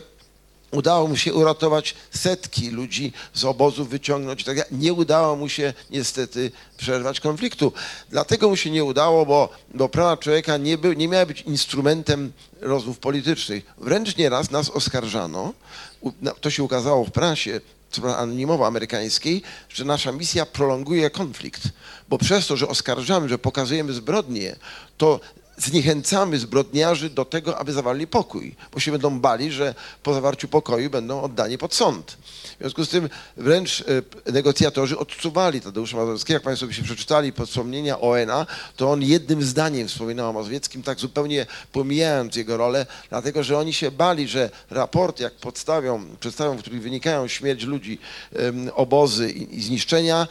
[0.73, 4.71] Udało mu się uratować setki ludzi z obozów, wyciągnąć tak.
[4.71, 7.73] Nie udało mu się niestety przerwać konfliktu.
[8.11, 12.33] Dlatego mu się nie udało, bo, bo prawa człowieka nie, był, nie miały być instrumentem
[12.61, 13.65] rozmów politycznych.
[13.79, 15.53] Wręcz nieraz nas oskarżano,
[16.41, 17.61] to się ukazało w prasie,
[18.17, 21.63] anonimowo amerykańskiej, że nasza misja prolonguje konflikt,
[22.09, 24.57] bo przez to, że oskarżamy, że pokazujemy zbrodnie,
[24.97, 25.21] to
[25.57, 30.91] zniechęcamy zbrodniarzy do tego, aby zawarli pokój, bo się będą bali, że po zawarciu pokoju
[30.91, 32.17] będą oddani pod sąd.
[32.57, 33.85] W związku z tym wręcz
[34.27, 36.37] e, negocjatorzy odczuwali Tadeusza Mazowieckiego.
[36.37, 40.99] Jak Państwo by się przeczytali wspomnienia ONA, to on jednym zdaniem wspominał o Mazowieckim, tak
[40.99, 46.61] zupełnie pomijając jego rolę, dlatego że oni się bali, że raporty, jak podstawią, przedstawią, w
[46.61, 47.99] których wynikają śmierć ludzi,
[48.75, 50.29] obozy i zniszczenia,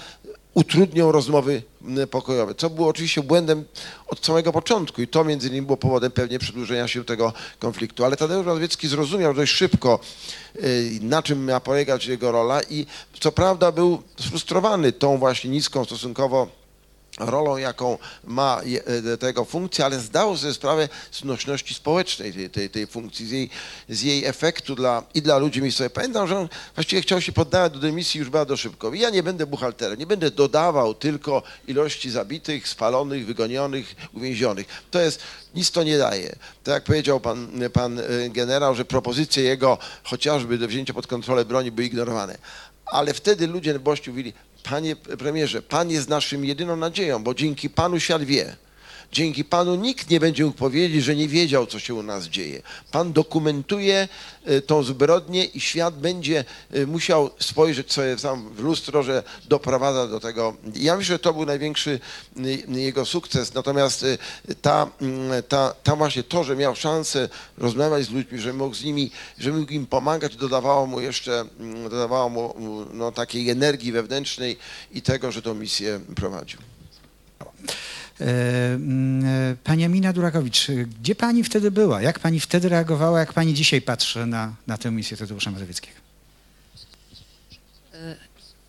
[0.53, 1.63] utrudnią rozmowy
[2.11, 3.65] pokojowe, co było oczywiście błędem
[4.07, 8.05] od samego początku i to między innymi było powodem pewnie przedłużenia się tego konfliktu.
[8.05, 9.99] Ale Tadeusz Mazowiecki zrozumiał dość szybko,
[10.55, 12.85] y, na czym miała polegać jego rola i
[13.19, 16.60] co prawda był sfrustrowany tą właśnie niską stosunkowo
[17.21, 18.61] rolą, jaką ma
[19.13, 23.31] e, tego funkcja, ale zdał sobie sprawę z nośności społecznej tej, tej, tej funkcji, z
[23.31, 23.49] jej,
[23.89, 25.91] z jej efektu dla, i dla ludzi miejscowych.
[25.93, 28.93] Pamiętam, że on właściwie chciał się poddawać do dymisji już bardzo szybko.
[28.93, 34.67] Ja nie będę buchalterem, nie będę dodawał tylko ilości zabitych, spalonych, wygonionych, uwięzionych.
[34.91, 35.21] To jest,
[35.55, 36.35] nic to nie daje.
[36.63, 41.45] Tak jak powiedział pan, pan e, generał, że propozycje jego chociażby do wzięcia pod kontrolę
[41.45, 42.37] broni były ignorowane.
[42.85, 47.69] Ale wtedy ludzie w Bościu mówili, panie premierze, pan jest naszym jedyną nadzieją, bo dzięki
[47.69, 48.55] panu świat wie.
[49.11, 52.61] Dzięki panu nikt nie będzie mógł powiedzieć, że nie wiedział, co się u nas dzieje.
[52.91, 54.07] Pan dokumentuje
[54.45, 60.07] e, tą zbrodnię i świat będzie e, musiał spojrzeć sobie sam w lustro, że doprowadza
[60.07, 60.55] do tego.
[60.75, 61.99] Ja myślę, że to był największy
[62.67, 63.53] jego sukces.
[63.53, 64.17] Natomiast e,
[64.61, 64.87] ta,
[65.47, 69.51] ta, ta właśnie to, że miał szansę rozmawiać z ludźmi, że mógł z nimi, że
[69.51, 71.45] mógł im pomagać, dodawało mu jeszcze,
[71.83, 72.55] dodawało mu
[72.93, 74.57] no, takiej energii wewnętrznej
[74.91, 76.70] i tego, że tą misję prowadził.
[78.21, 82.01] E, mm, e, Pani Amina Durakowicz, e, gdzie pani wtedy była?
[82.01, 83.19] Jak pani wtedy reagowała?
[83.19, 86.01] Jak pani dzisiaj patrzy na, na tę misję Tadeusza Mazowieckiego?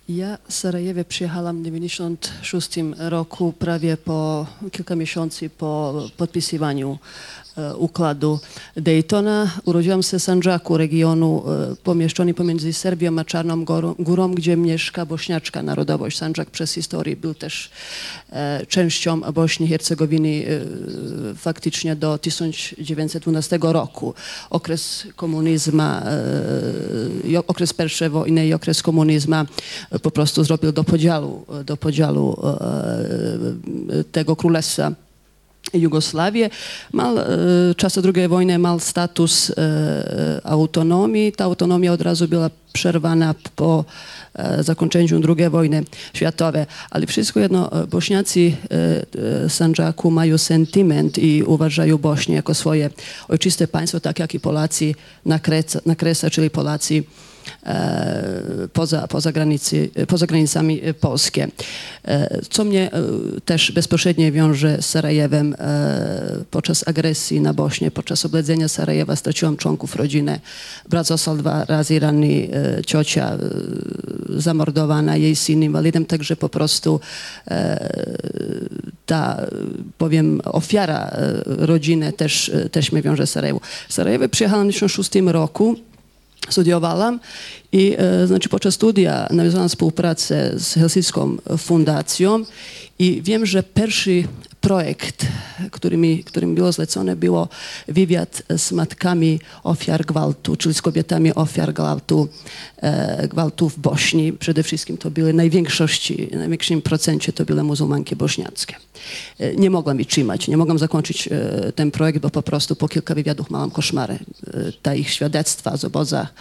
[0.09, 7.42] Ja z Sarajewa przyjechałam w 96 roku, prawie po kilka miesięcy po podpisywaniu e,
[7.77, 8.39] układu
[8.77, 9.51] Daytona.
[9.65, 13.65] Urodziłam się w Sandżaku, regionu e, pomieszczony pomiędzy Serbią a Czarną
[13.99, 16.19] Górą, gdzie mieszka bośniaczka narodowość.
[16.19, 17.71] Sandżak przez historię był też
[18.33, 20.45] e, częścią Bośni i Hercegowiny
[21.31, 24.15] e, faktycznie do 1912 roku.
[24.51, 25.83] Okres komunizmu,
[27.25, 32.37] i okres pierwszej wojny i okres komunizmu e, po prostu zrobił do podziału, do podziału
[32.47, 34.93] e, tego królestwa.
[35.75, 36.51] Jugosławię.
[36.93, 37.25] Mal, e,
[37.77, 41.33] czasy II wojny mal status e, autonomii.
[41.33, 43.85] Ta autonomia od razu była przerwana po
[44.35, 46.65] e, zakończeniu II wojny światowej.
[46.91, 52.91] Ale wszystko jedno, e, Bośniacy e, e, Sandżaku mają sentyment i uważają Bośnię jako swoje
[53.29, 54.95] ojczyste państwo, tak jak i Polacy
[55.27, 55.97] na, Krece, na
[56.31, 57.32] czyli Polacy e,
[58.73, 61.49] poza, poza, granicy, poza granicami e, Polskie.
[62.05, 63.03] E, Co mnie e,
[63.45, 69.97] też bezpośrednio wiąże z Sarajewem e, podczas agresji na Bośnię, podczas obledzenia Sarajewa straciłam członków
[69.97, 70.41] rodziny.
[70.89, 73.39] Brat został dwa razy ranny, e, ciocia e,
[74.41, 77.01] zamordowana, jej syn inwalidem, także po prostu
[77.49, 77.89] e,
[79.07, 79.47] ta,
[79.99, 83.61] powiem, ofiara e, rodziny też, e, też mnie wiąże z Sarajewo.
[83.89, 85.92] W Sarajewo przyjechałam w 1996 roku
[86.49, 87.21] studiowałam
[87.73, 92.45] i e, znaczy podczas studia nawiązałam współpracę z Helsińską Fundacją
[92.99, 94.25] i wiem, że pierwszy
[94.63, 95.27] projekt,
[95.71, 97.49] który mi, który mi było zlecony, było
[97.89, 102.29] wywiad z matkami ofiar gwałtu, czyli z kobietami ofiar gwałtu,
[102.77, 104.33] e, gwałtu w Bośni.
[104.33, 108.75] Przede wszystkim to były największości, największym procencie to były muzułmanki bośniackie.
[109.39, 112.89] E, Nie mogłam ich trzymać, nie mogłam zakończyć e, ten projekt, bo po prostu po
[112.89, 114.15] kilka wywiadów miałam koszmary.
[114.15, 116.35] E, Te ich świadectwa z obozach,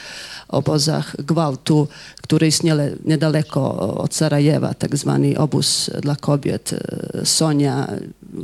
[0.48, 1.88] obozach gwałtu,
[2.22, 7.88] które istniały niedaleko od Sarajewa, tak zwany obóz dla kobiet, e, Sonia,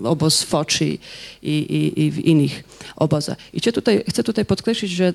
[0.03, 0.97] obóz w Foczy i,
[1.41, 2.63] i, i w innych
[2.95, 3.37] obozach.
[3.53, 5.13] I chcę tutaj, chcę tutaj podkreślić, że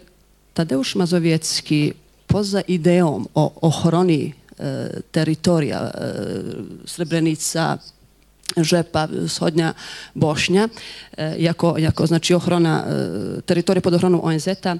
[0.55, 1.93] Tadeusz Mazowiecki
[2.27, 6.15] poza ideą o ochronie e, terytoria e,
[6.87, 7.79] Srebrenica,
[8.57, 9.75] Rzepa, wschodnia
[10.17, 10.69] Bośnia,
[11.17, 14.77] e, jako, jako znaczy ochrona e, terytoria pod ochroną ONZ-a,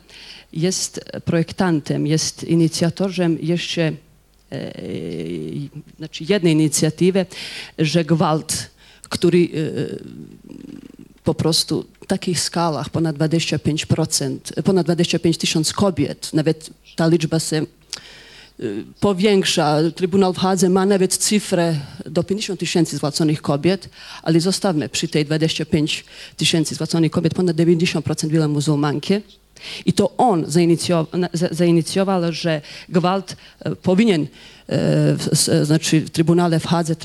[0.53, 3.83] jest projektantem, jest inicjatorem jeszcze
[4.53, 4.73] e,
[5.99, 7.27] znaczy jednej inicjatywy,
[7.79, 8.71] że gwałt,
[9.13, 9.49] który e,
[11.25, 17.67] po prostu w takich skalach ponad 25%, ponad 25 tysięcy kobiet, nawet ta liczba się
[19.01, 19.79] powiększa.
[19.97, 23.89] Trybunał w Hadze ma nawet cyfrę do 50 tysięcy zwalconych kobiet,
[24.23, 26.05] ale zostawmy przy tej 25
[26.37, 29.15] tysięcy zwalconych kobiet, ponad 90% były muzułmanki.
[29.87, 34.27] I to on zainicjował, za- zainicjował że gwałt e, powinien e,
[34.69, 35.29] w,
[35.63, 36.97] znaczy w Trybunale w Hadze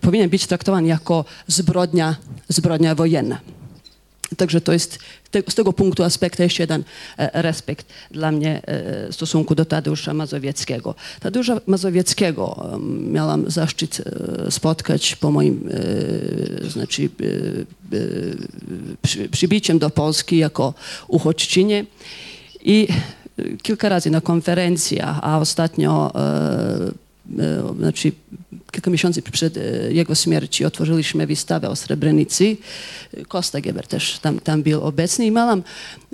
[0.00, 2.16] powinien być traktowany jako zbrodnia,
[2.48, 3.40] zbrodnia wojenna.
[4.36, 4.98] Także to jest
[5.30, 6.84] te, z tego punktu aspektu jeszcze jeden
[7.18, 10.94] e, respekt dla mnie e, w stosunku do Tadeusza Mazowieckiego.
[11.20, 12.78] Tadeusza Mazowieckiego e,
[13.10, 14.00] miałam zaszczyt
[14.46, 15.68] e, spotkać po moim
[16.64, 18.00] e, znaczy, e, e,
[19.02, 20.74] przy, przybiciem do Polski jako
[21.08, 21.86] uchodźczynie
[22.64, 22.88] i
[23.62, 26.22] kilka razy na konferencjach, a ostatnio e,
[27.38, 28.12] e, znaczy
[28.72, 29.60] kilka miesięcy przed e,
[29.92, 32.56] jego śmiercią otworzyliśmy wystawę o Srebrenicy.
[33.28, 35.62] Kosta Geber też tam, tam był obecny i miałam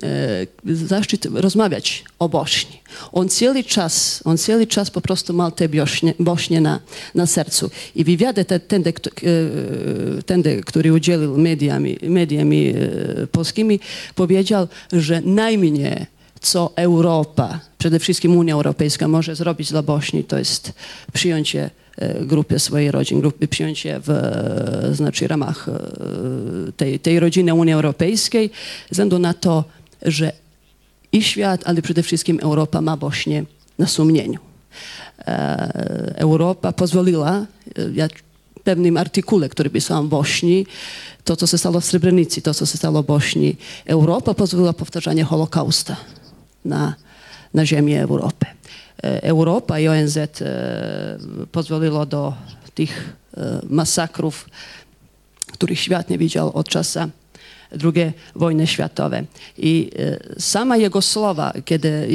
[0.03, 2.81] e, zaszczyt rozmawiać o Bośni.
[3.13, 6.81] On cały czas, on cały czas po prostu miał te Bośnie, Bośnie na,
[7.15, 7.71] na sercu.
[7.95, 8.61] I wywiady te,
[10.67, 12.75] który udzielił mediami, mediami
[13.33, 13.81] polskimi,
[14.15, 20.73] powiedział, że najmniej co Europa, przede wszystkim Unia Europejska może zrobić dla Bośni, to jest
[21.13, 27.55] przyjęcie e, grupy swojej rodziny, grupy przyjęcie w e, znaczy, ramach e, tej, tej rodziny
[27.55, 28.51] Unii Europejskiej,
[28.89, 29.65] ze względu na to,
[30.03, 30.33] że
[31.13, 33.45] i świat, ale przede wszystkim Europa ma Bośnię
[33.79, 34.39] na sumieniu.
[36.15, 37.47] Europa pozwoliła,
[37.95, 38.09] ja
[38.59, 40.67] w pewnym artykule, który pisałam w Bośni,
[41.25, 45.25] to, co się stało w Srebrenicy, to, co się stało w Bośni, Europa pozwoliła powtarzanie
[45.25, 45.97] Holokausta
[46.69, 46.95] na,
[47.55, 48.47] na ziemi Europy.
[49.03, 50.29] E, Europa i ONZ e,
[51.53, 52.35] pozwoliło do
[52.75, 54.49] tych e, masakrów,
[55.53, 57.01] których świat nie widział od czasu
[57.85, 59.27] II wojny światowej.
[59.59, 59.91] I
[60.39, 62.09] sama jego słowa, kiedy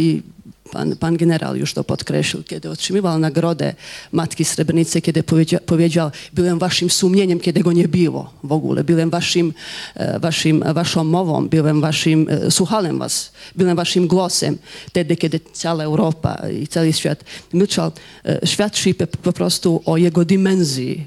[0.74, 3.74] pan, pan generał już to podkreślił, kiedy otrzymywał nagrodę
[4.12, 9.10] Matki Srebrenicy, kiedy powiedział, powiedział, byłem waszym sumieniem, kiedy go nie było w ogóle, byłem
[9.10, 9.54] waszym,
[9.96, 14.58] e, waszym, waszą mową, byłem waszym, e, słuchałem was, byłem waszym głosem,
[14.88, 17.92] wtedy, kiedy cała Europa i cały świat milczał,
[18.26, 18.94] e, świadczy
[19.24, 21.06] po, prostu o jego dimensji,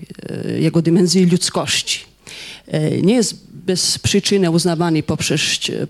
[0.59, 2.05] jego dimensji ludzkości.
[3.03, 5.41] Nie jest bez przyczyny uznawany poprzez,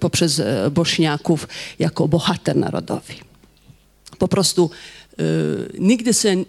[0.01, 1.49] poprzez Bośniaków
[1.79, 3.26] jako bohater narodowy.
[4.19, 4.71] Po prostu
[5.19, 5.23] e,
[5.79, 6.45] nigdy się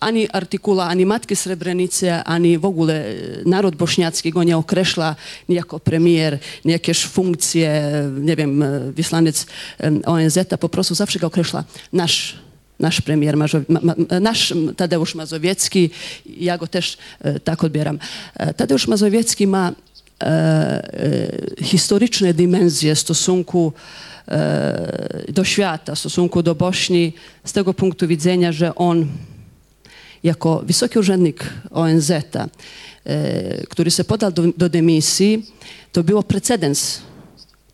[0.00, 3.14] ani artykuła, ani Matki Srebrenicy, ani w ogóle e,
[3.46, 5.16] naród bośniacki go nie określa
[5.48, 9.46] nie jako premier, nie jakieś funkcje, nie wiem, e, wysłaniec
[10.06, 12.44] ONZ, po prostu zawsze go określa nasz
[12.80, 13.36] nasz premier,
[14.20, 15.90] nasz Tadeusz Mazowiecki,
[16.26, 16.98] ja go też
[17.44, 17.98] tak odbieram.
[18.34, 19.72] E, Tadeusz Mazowiecki ma
[20.20, 23.72] e, e, historyczne dimensje w stosunku
[25.28, 27.12] do świata, w stosunku do Bośni,
[27.44, 29.06] z tego punktu widzenia, że on
[30.22, 32.50] jako wysoki urzędnik ONZ, e,
[33.66, 35.46] który się podał do, do dymisji,
[35.92, 37.00] to było precedens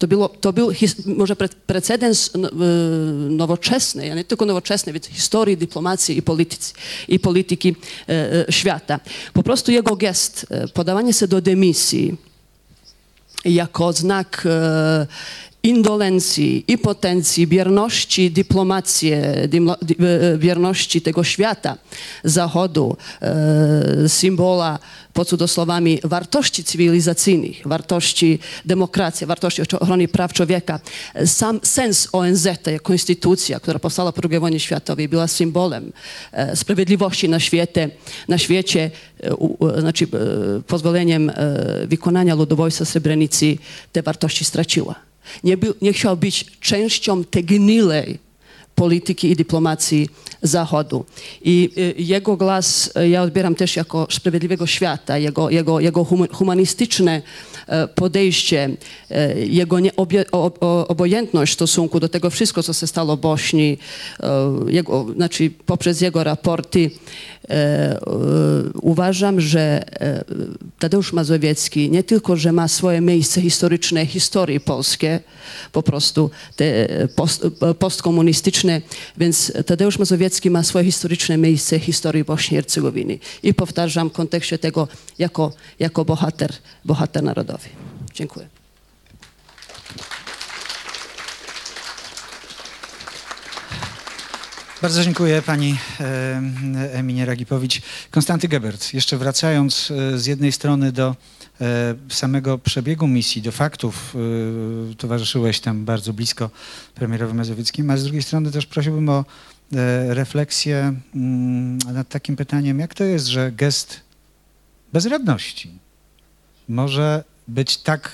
[0.01, 2.53] to, było, to był his, może pre, precedens no, e,
[3.31, 6.73] nowoczesnej, a nie tylko nowoczesnej, więc historii, dyplomacji i, politycy,
[7.09, 7.77] i polityki
[8.09, 9.01] e, e, świata.
[9.33, 12.17] Po prostu jego gest, e, podawanie się do dymisji
[13.45, 15.07] jako znak e,
[15.63, 19.13] indolencji, impotencji, bierności dyplomacji,
[19.49, 21.77] dy, e, bierności tego świata
[22.25, 24.79] zachodu, e, symbola
[25.13, 30.81] pod cudzysłowami wartości cywilizacyjnych, wartości demokracji, wartości ochrony praw człowieka.
[31.27, 32.49] Sam sens ONZ,
[32.83, 35.93] konstytucja, która powstała po II wojnie światowej, była symbolem
[36.33, 37.91] e, sprawiedliwości na świecie,
[38.29, 38.91] na świecie
[39.23, 39.31] e,
[39.77, 41.35] e, znaczy, e, pozwoleniem e,
[41.87, 43.57] wykonania ludobójstwa Srebrenicy
[43.93, 45.10] te wartości straciła.
[45.45, 48.30] Nie, był, nie chciał być częścią tej gnilej
[48.85, 50.09] polityki i dyplomacji
[50.43, 51.05] Zachodu.
[51.43, 56.29] I y, jego głos y, ja odbieram też jako sprawiedliwego świata, jego, jego, jego hum-
[56.33, 57.23] humanistyczne
[57.67, 58.71] e, podejście,
[59.11, 63.21] e, jego nieobie- o- o- obojętność w stosunku do tego wszystko, co się stało w
[63.21, 63.79] Bośni,
[64.21, 64.27] e,
[64.69, 66.91] jego, znaczy poprzez jego raporty,
[68.83, 69.85] uważam, że
[70.79, 75.21] Tadeusz Mazowiecki nie tylko, że ma swoje miejsce historyczne, historii polskie,
[75.73, 76.67] po prostu te
[77.17, 77.47] post,
[77.79, 78.70] postkomunistyczne,
[79.17, 83.19] więc Tadeusz Mazowiecki ma swoje historyczne miejsce w historii Bośni i Hercegowiny.
[83.43, 86.53] I powtarzam w kontekście tego jako, jako bohater,
[86.85, 87.69] bohater narodowy.
[88.15, 88.47] Dziękuję.
[94.83, 95.79] Bardzo dziękuję pani
[96.93, 97.81] Eminie Ragipowicz.
[98.11, 101.17] Konstanty Gebert, jeszcze wracając e, z jednej strony do
[102.09, 104.15] samego przebiegu misji, do faktów,
[104.91, 106.51] e, towarzyszyłeś tam bardzo blisko
[106.95, 109.25] premierowi Mazowieckim, a z drugiej strony też prosiłbym o
[109.73, 114.01] e, refleksję mm, nad takim pytaniem, jak to jest, że gest
[114.93, 115.79] bezradności
[116.69, 118.11] może być tak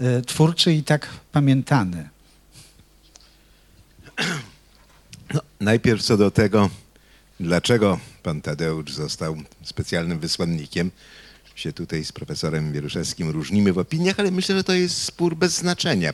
[0.00, 2.08] e, twórczy i tak pamiętany?
[5.34, 6.70] No, najpierw co do tego,
[7.40, 10.90] dlaczego pan Tadeusz został specjalnym wysłannikiem,
[11.54, 15.54] się tutaj z profesorem Wieruszewskim różnimy w opiniach, ale myślę, że to jest spór bez
[15.54, 16.12] znaczenia.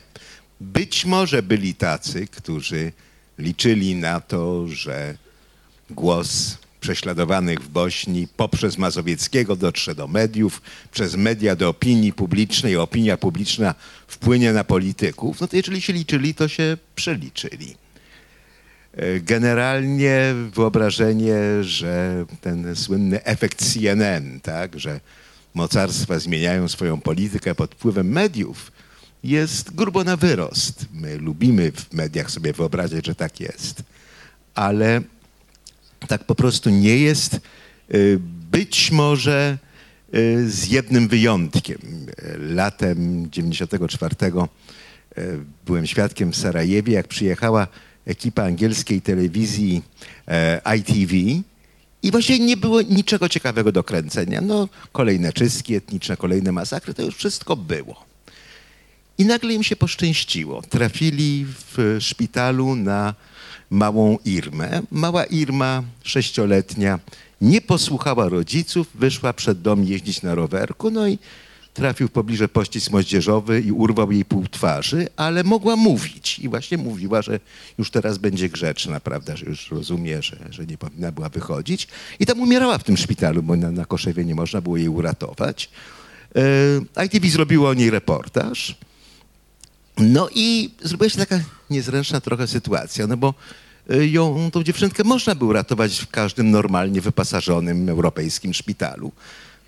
[0.61, 2.91] Być może byli tacy, którzy
[3.37, 5.17] liczyli na to, że
[5.89, 10.61] głos prześladowanych w Bośni poprzez Mazowieckiego dotrze do mediów,
[10.91, 13.75] przez media do opinii publicznej, opinia publiczna
[14.07, 17.75] wpłynie na polityków, no to jeżeli się liczyli, to się przeliczyli.
[18.93, 24.99] E, generalnie wyobrażenie, że ten słynny efekt CNN, tak, że
[25.53, 28.71] mocarstwa zmieniają swoją politykę pod wpływem mediów,
[29.23, 30.85] jest grubo na wyrost.
[30.93, 33.83] My lubimy w mediach sobie wyobrazić, że tak jest,
[34.55, 35.01] ale
[36.07, 37.39] tak po prostu nie jest.
[37.93, 38.19] Y,
[38.51, 39.57] być może
[40.15, 41.77] y, z jednym wyjątkiem.
[42.39, 44.15] Latem 94
[45.17, 47.67] y, byłem świadkiem w Sarajewie, jak przyjechała
[48.05, 49.81] ekipa angielskiej telewizji
[50.77, 51.41] ITV
[52.03, 54.41] i właśnie nie było niczego ciekawego do kręcenia.
[54.41, 58.05] No, kolejne czystki etniczne, kolejne masakry, to już wszystko było.
[59.17, 60.61] I nagle im się poszczęściło.
[60.61, 63.13] Trafili w szpitalu na
[63.69, 64.81] małą Irmę.
[64.91, 66.99] Mała Irma, sześcioletnia,
[67.41, 71.19] nie posłuchała rodziców, wyszła przed dom jeździć na rowerku, no i
[71.73, 76.77] trafił w pobliże pościsk moździerzowy i urwał jej pół twarzy, ale mogła mówić i właśnie
[76.77, 77.39] mówiła, że
[77.77, 81.87] już teraz będzie grzeczna, prawda, że już rozumie, że, że nie powinna była wychodzić.
[82.19, 85.69] I tam umierała w tym szpitalu, bo na, na Koszewie nie można było jej uratować.
[86.97, 88.77] E, ITV zrobiło o niej reportaż.
[89.97, 93.33] No i zrobiła się taka niezręczna trochę sytuacja, no bo
[93.91, 99.11] y, ją, tą dziewczynkę można było ratować w każdym normalnie wyposażonym europejskim szpitalu.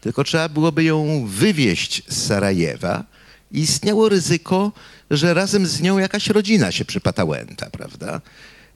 [0.04, 3.04] Tylko trzeba byłoby ją wywieźć z Sarajewa
[3.52, 4.72] i istniało ryzyko,
[5.12, 8.22] że razem z nią jakaś rodzina się przypatałęta, prawda?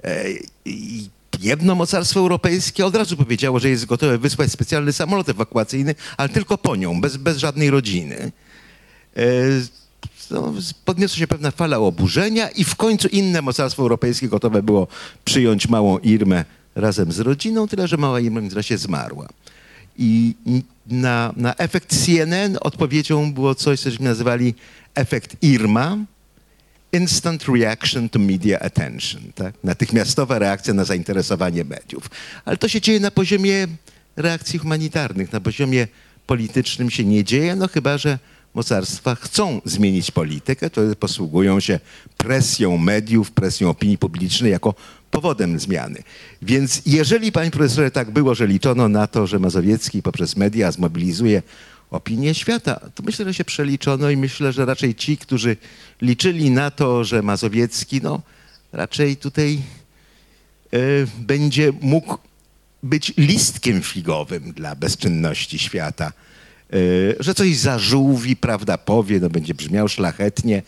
[0.04, 0.26] E,
[0.66, 1.10] I
[1.40, 6.58] jedno mocarstwo europejskie od razu powiedziało, że jest gotowe wysłać specjalny samolot ewakuacyjny, ale tylko
[6.58, 8.32] po nią, bez, bez żadnej rodziny.
[9.18, 9.24] E,
[10.32, 10.54] no,
[10.86, 14.88] podniosła się pewna fala oburzenia i w końcu inne mocarstwo europejskie gotowe było
[15.26, 19.28] przyjąć małą Irmę razem z rodziną, tyle że mała Irma w międzyczasie zmarła.
[19.98, 20.36] I
[20.88, 24.56] na, na efekt CNN odpowiedzią było coś, cośmy nazywali
[24.96, 25.98] efekt Irma,
[26.94, 29.56] instant reaction to media attention, tak?
[29.64, 32.10] natychmiastowa reakcja na zainteresowanie mediów.
[32.46, 33.68] Ale to się dzieje na poziomie
[34.16, 35.88] reakcji humanitarnych, na poziomie
[36.28, 38.20] politycznym się nie dzieje, no chyba, że
[38.54, 41.80] mocarstwa chcą zmienić politykę, to posługują się
[42.18, 44.74] presją mediów, presją opinii publicznej jako
[45.12, 46.04] powodem zmiany.
[46.42, 51.42] Więc jeżeli, panie profesorze, tak było, że liczono na to, że Mazowiecki poprzez media zmobilizuje
[51.92, 55.58] opinię świata, to myślę, że się przeliczono i myślę, że raczej ci, którzy
[56.02, 58.22] liczyli na to, że Mazowiecki, no
[58.72, 59.62] raczej tutaj
[60.74, 62.18] y, będzie mógł
[62.84, 66.12] być listkiem figowym dla bezczynności świata
[66.74, 70.62] Y, że coś zażółwi, prawda powie, no będzie brzmiał szlachetnie,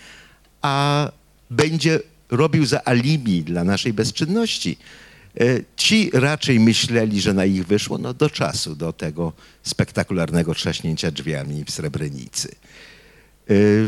[0.62, 1.12] a
[1.50, 2.00] będzie
[2.30, 4.78] robił za alibi dla naszej bezczynności.
[5.42, 11.12] Y, ci raczej myśleli, że na ich wyszło no, do czasu, do tego spektakularnego trzaśnięcia
[11.12, 12.56] drzwiami w Srebrenicy.
[13.52, 13.88] Y,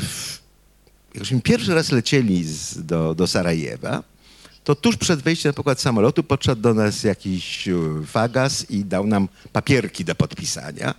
[1.16, 4.04] jakśmy pierwszy raz lecieli z, do, do Sarajewa,
[4.64, 7.70] to tuż przed wejściem na pokład samolotu podszedł do nas jakiś
[8.06, 10.94] fagas i dał nam papierki do podpisania.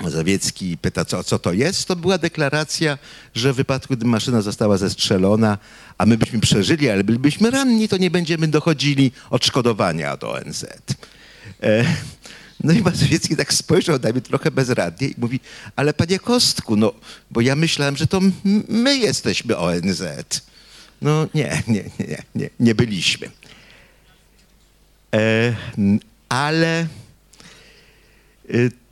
[0.00, 2.98] Mazowiecki pyta, co, co to jest, to była deklaracja,
[3.34, 5.58] że w wypadku, gdy maszyna została zestrzelona,
[5.98, 10.64] a my byśmy przeżyli, ale bylibyśmy ranni, to nie będziemy dochodzili odszkodowania do ONZ.
[11.62, 11.84] E,
[12.64, 15.40] no i Mazowiecki tak spojrzał na mnie trochę bezradnie i mówi,
[15.76, 16.92] ale panie Kostku, no,
[17.30, 18.20] bo ja myślałem, że to
[18.68, 20.02] my jesteśmy ONZ.
[21.02, 23.30] No nie, nie, nie, nie, nie byliśmy.
[25.14, 25.56] E,
[26.28, 26.86] ale...
[28.50, 28.85] Y,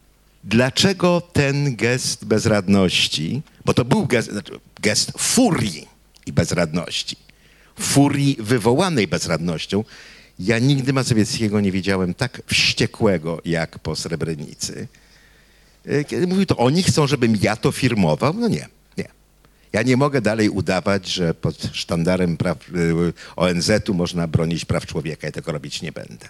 [0.44, 5.88] Dlaczego ten gest bezradności, bo to był gest, znaczy gest furii
[6.26, 7.16] i bezradności,
[7.78, 9.84] furii wywołanej bezradnością,
[10.38, 14.88] ja nigdy Mazowieckiego nie widziałem tak wściekłego jak po Srebrenicy.
[15.86, 18.68] E, kiedy mówił to, oni chcą, żebym ja to firmował, no nie,
[18.98, 19.08] nie.
[19.72, 25.26] Ja nie mogę dalej udawać, że pod sztandarem praw e, ONZ-u można bronić praw człowieka.
[25.26, 26.28] Ja tego robić nie będę.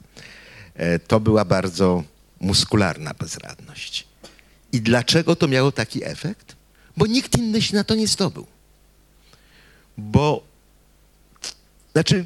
[0.74, 2.04] E, to była bardzo
[2.40, 4.06] muskularna bezradność.
[4.72, 6.56] I dlaczego to miało taki efekt?
[6.96, 8.46] Bo nikt inny się na to nie zdobył.
[9.98, 10.42] Bo,
[11.92, 12.24] znaczy,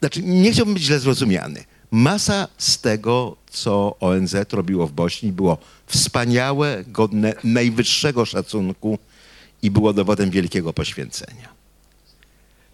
[0.00, 1.64] znaczy nie chciałbym być źle zrozumiany.
[1.90, 8.98] Masa z tego, co ONZ robiło w Bośni, było wspaniałe, godne najwyższego szacunku
[9.62, 11.48] i było dowodem wielkiego poświęcenia.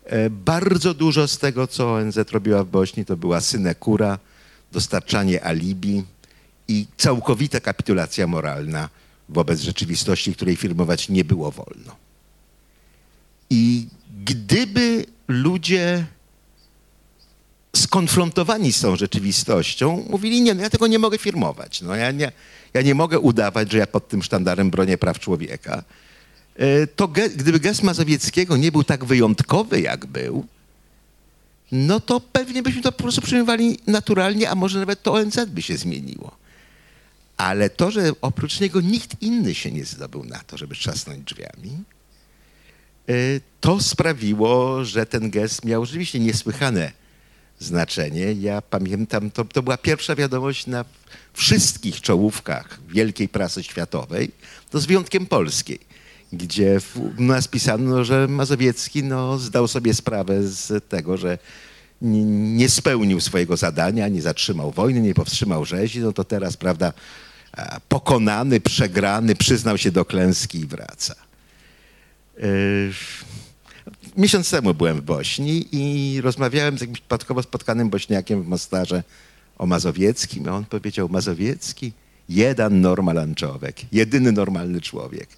[0.04, 4.18] E, bardzo dużo z tego, co ONZ robiła w Bośni, to była synekura,
[4.72, 6.04] dostarczanie alibi,
[6.70, 8.88] i całkowita kapitulacja moralna
[9.28, 11.96] wobec rzeczywistości, której firmować nie było wolno.
[13.50, 13.86] I
[14.24, 16.06] gdyby ludzie
[17.76, 21.82] skonfrontowani z tą rzeczywistością mówili, nie, no ja tego nie mogę firmować.
[21.82, 22.32] No ja nie,
[22.74, 25.84] ja nie mogę udawać, że ja pod tym sztandarem bronię praw człowieka.
[26.56, 30.46] E, to ge, gdyby gest Mazowieckiego nie był tak wyjątkowy, jak był,
[31.72, 35.62] no to pewnie byśmy to po prostu przyjmowali naturalnie, a może nawet to ONZ by
[35.62, 36.39] się zmieniło.
[37.41, 41.84] Ale to, że oprócz niego nikt inny się nie zdobył na to, żeby trzasnąć drzwiami,
[43.09, 43.12] e,
[43.61, 46.93] to sprawiło, że ten gest miał rzeczywiście niesłychane
[47.59, 48.32] znaczenie.
[48.32, 50.84] Ja pamiętam, to, to była pierwsza wiadomość na
[51.32, 54.30] wszystkich czołówkach wielkiej prasy światowej,
[54.70, 55.78] to z wyjątkiem polskiej,
[56.32, 56.80] gdzie
[57.18, 61.38] u nas pisano, że Mazowiecki no, zdał sobie sprawę z tego, że
[62.03, 62.24] nie,
[62.57, 66.93] nie spełnił swojego zadania, nie zatrzymał wojny, nie powstrzymał rzezi, no to teraz, prawda,
[67.88, 71.14] pokonany, przegrany, przyznał się do klęski i wraca.
[72.38, 72.92] Yy
[74.16, 79.03] miesiąc temu byłem w Bośni i rozmawiałem z jakimś przypadkowo spotkanym Bośniakiem w Mostarze
[79.59, 80.48] o Mazowieckim.
[80.48, 81.92] A on powiedział, Mazowiecki,
[82.28, 85.28] jeden normalny człowiek, jedyny normalny człowiek.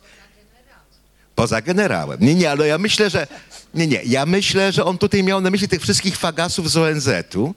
[1.35, 2.21] Poza generałem.
[2.21, 3.27] Nie, nie, ale ja myślę, że
[3.75, 7.55] nie, nie, ja myślę, że on tutaj miał na myśli tych wszystkich fagasów z ONZ-u,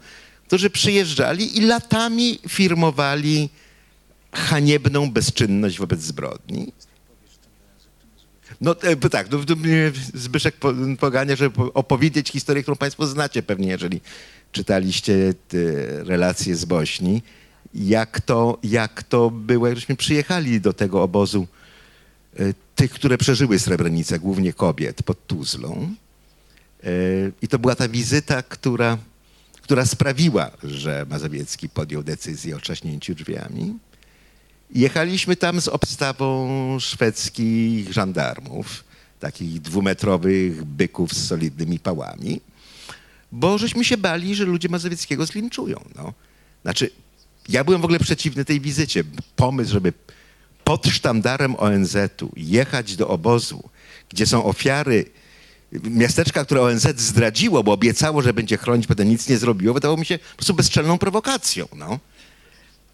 [0.48, 3.50] którzy przyjeżdżali i latami firmowali
[4.38, 6.72] haniebną bezczynność wobec zbrodni.
[8.62, 9.40] No e, tak, no,
[10.14, 10.56] Zbyszek
[11.00, 14.02] pogania, żeby opowiedzieć historię, którą Państwo znacie pewnie, jeżeli
[14.52, 15.34] czytaliście
[16.04, 17.22] relacje z Bośni.
[17.74, 21.48] Jak to, jak to było, jak żeśmy przyjechali do tego obozu
[22.40, 25.96] e, tych, które przeżyły Srebrenicę, głównie kobiet, pod Tuzlą.
[26.84, 26.88] E,
[27.42, 28.98] I to była ta wizyta, która,
[29.62, 33.74] która sprawiła, że Mazowiecki podjął decyzję o trzaśnięciu drzwiami.
[34.76, 38.84] Jechaliśmy tam z obstawą szwedzkich żandarmów,
[39.20, 42.42] takich dwumetrowych byków z solidnymi pałami,
[43.32, 45.80] bo żeśmy się bali, że ludzie Mazowieckiego zlinczują.
[45.96, 46.14] No.
[46.62, 46.90] Znaczy,
[47.50, 49.04] ja byłem w ogóle przeciwny tej wizycie.
[49.36, 49.94] Pomysł, żeby
[50.64, 53.70] pod sztandarem ONZ-u jechać do obozu,
[54.10, 55.06] gdzie są ofiary
[55.84, 60.06] miasteczka, które ONZ zdradziło, bo obiecało, że będzie chronić, potem nic nie zrobiło, wydawało mi
[60.06, 61.68] się po prostu bezczelną prowokacją.
[61.76, 62.00] No.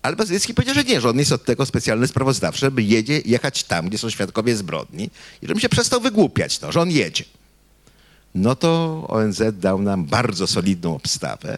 [0.02, 3.64] Ale Bazylicki powiedział, że nie, że on jest od tego specjalny sprawozdawczy, by jedzie, jechać
[3.64, 5.10] tam, gdzie są świadkowie zbrodni
[5.42, 7.24] i żebym się przestał wygłupiać, to, że on jedzie.
[8.36, 11.58] No to ONZ dał nam bardzo solidną obstawę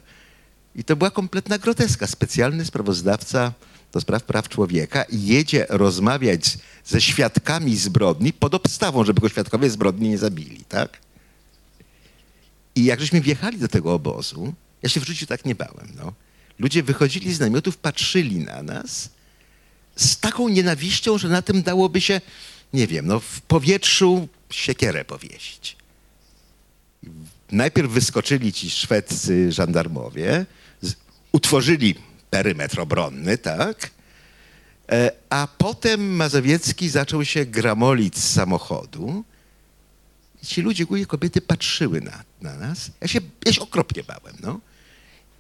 [0.76, 2.08] i to była kompletna groteska.
[2.08, 3.54] Specjalny sprawozdawca
[3.92, 10.10] do spraw praw człowieka jedzie rozmawiać ze świadkami zbrodni pod obstawą, żeby go świadkowie zbrodni
[10.10, 10.98] nie zabili, tak?
[12.76, 16.14] I jak żeśmy wjechali do tego obozu, ja się w życiu tak nie bałem, no.
[16.60, 19.10] Ludzie wychodzili z namiotów, patrzyli na nas
[19.96, 22.22] z taką nienawiścią, że na tym dałoby się,
[22.74, 25.76] nie wiem, no, w powietrzu siekierę powiesić.
[27.52, 30.46] Najpierw wyskoczyli ci szwedzcy żandarmowie,
[31.32, 31.96] utworzyli
[32.30, 33.92] perymetr obronny, tak?
[34.92, 39.24] E, a potem Mazowiecki zaczął się gramolić z samochodu.
[40.44, 42.92] Ci ludzie, głównie kobiety, patrzyły na, na nas.
[43.02, 44.60] Ja się, ja się okropnie bałem, no.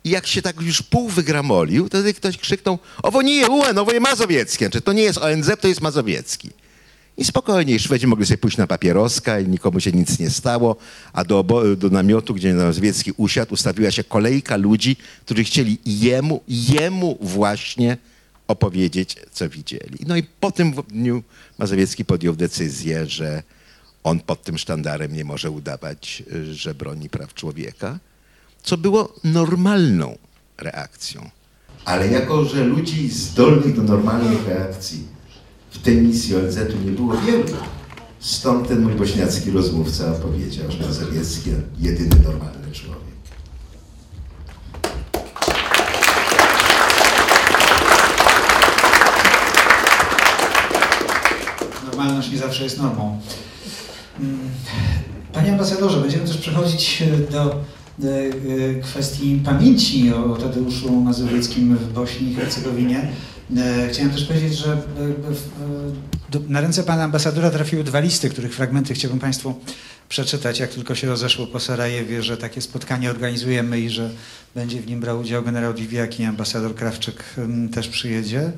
[0.04, 4.70] I jak się tak już pół wygramolił, wtedy ktoś krzyknął, owo nie UN, owo Mazowieckie.
[4.70, 6.49] Czy to nie jest ONZ, to jest Mazowiecki.
[7.18, 10.76] I spokojnie, Szwedzi mogli sobie pójść na papieroska i nikomu się nic nie stało,
[11.14, 11.43] a do,
[11.78, 14.95] do namiotu, gdzie Mazowiecki usiadł, ustawiła się kolejka ludzi,
[15.26, 17.97] którzy chcieli jemu, jemu właśnie
[18.47, 19.99] opowiedzieć, co widzieli.
[20.08, 21.24] No i po tym dniu
[21.58, 23.43] Mazowiecki podjął decyzję, że
[24.04, 27.99] on pod tym sztandarem nie może udawać, że broni praw człowieka
[28.64, 30.18] co było normalną
[30.57, 31.30] reakcją.
[31.86, 35.07] Ale jako, że ludzi zdolnych do normalnych reakcji
[35.72, 37.43] w tej misji ONZ-u nie było wielu,
[38.20, 41.49] stąd ten mój bośniacki rozmówca powiedział, że Mazowiecki
[41.80, 43.03] jedyny normalny człowiek.
[51.86, 53.22] Normalność nie zawsze jest normą.
[54.20, 54.39] Mm.
[55.34, 57.82] Panie ambasadorze, będziemy też przechodzić do E, e,
[58.83, 63.07] kwestii pamięci o Tadeuszu Mazowieckim w Bośni i Hercegowinie.
[63.57, 64.81] E, chciałem też powiedzieć, że
[66.47, 69.55] na ręce pana ambasadora trafiły dwa listy, których fragmenty chciałbym Państwu
[70.09, 74.09] przeczytać, jak tylko się rozeszło po Sarajewie, że takie spotkanie organizujemy i że
[74.55, 77.23] będzie w nim brał udział generał Diwiak i ambasador Krawczyk
[77.73, 78.51] też przyjedzie.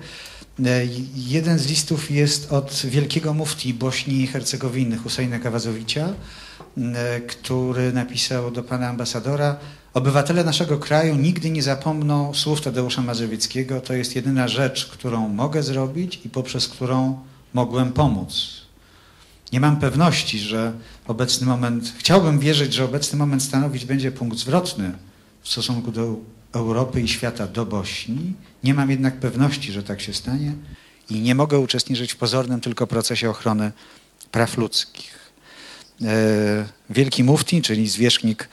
[1.15, 6.45] Jeden z listów jest od wielkiego mufti Bośni i Hercegowiny, Husejna Kawazowicia, E,
[7.28, 9.58] który napisał do pana ambasadora
[9.95, 13.82] Obywatele naszego kraju nigdy nie zapomną słów Tadeusza Mazowieckiego.
[13.82, 17.20] To jest jedyna rzecz, którą mogę zrobić i poprzez którą
[17.53, 18.62] mogłem pomóc.
[19.53, 20.74] Nie mam pewności, że
[21.08, 24.91] obecny moment, chciałbym wierzyć, że obecny moment stanowić będzie punkt zwrotny
[25.41, 26.16] w stosunku do
[26.53, 28.34] Europy i świata do Bośni.
[28.64, 30.53] Nie mam jednak pewności, że tak się stanie
[31.10, 33.72] i nie mogę uczestniczyć w pozornym tylko procesie ochrony
[34.32, 35.24] praw ludzkich.
[36.02, 38.50] E, wielki mufti, czyli zwierzchnik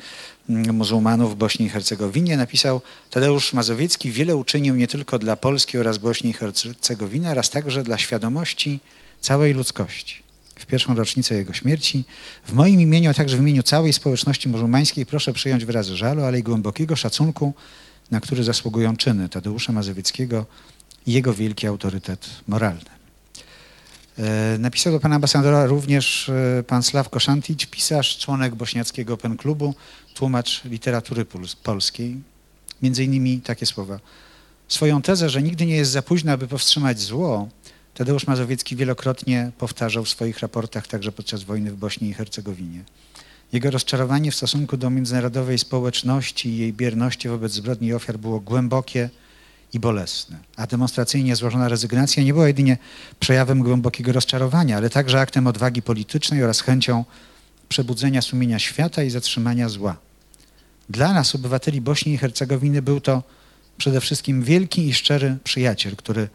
[0.49, 2.81] mm, muzułmanów w Bośni i Hercegowinie, napisał
[3.11, 7.99] Tadeusz Mazowiecki wiele uczynił nie tylko dla Polski oraz Bośni i Hercegowiny, oraz także dla
[7.99, 8.81] świadomości
[9.21, 10.23] całej ludzkości.
[10.57, 12.05] W pierwszą rocznicę jego śmierci,
[12.47, 16.39] w moim imieniu, a także w imieniu całej społeczności muzułmańskiej proszę przyjąć wyrazy żalu, ale
[16.39, 17.55] i głębokiego szacunku,
[18.11, 20.47] na który zasługują czyny Tadeusza Mazowieckiego
[21.07, 23.02] i jego wielki autorytet moralny.
[24.23, 29.75] E, napisał do pana ambasadora również e, pan Sławko Szantić, pisarz, członek bośniackiego Open Klubu,
[30.15, 31.27] tłumacz literatury
[31.63, 32.17] polskiej.
[32.83, 34.01] Między innymi takie słowa.
[34.69, 37.49] Swoją tezę, że nigdy nie jest za późno, aby powstrzymać zło,
[37.95, 42.85] Tadeusz Mazowiecki wielokrotnie powtarzał w swoich raportach także podczas wojny w Bośni i Hercegowinie.
[43.53, 48.41] Jego rozczarowanie w stosunku do międzynarodowej społeczności i jej bierności wobec zbrodni i ofiar było
[48.41, 49.11] głębokie,
[49.73, 50.39] i bolesne.
[50.57, 52.79] A demonstracyjnie złożona rezygnacja nie była jedynie
[53.21, 57.05] przejawem głębokiego rozczarowania, ale także aktem odwagi politycznej oraz chęcią
[57.69, 59.97] przebudzenia sumienia świata i zatrzymania zła.
[60.91, 63.23] Dla nas, obywateli Bośni i Hercegowiny, był to
[63.79, 66.29] przede wszystkim wielki i szczery przyjaciel, który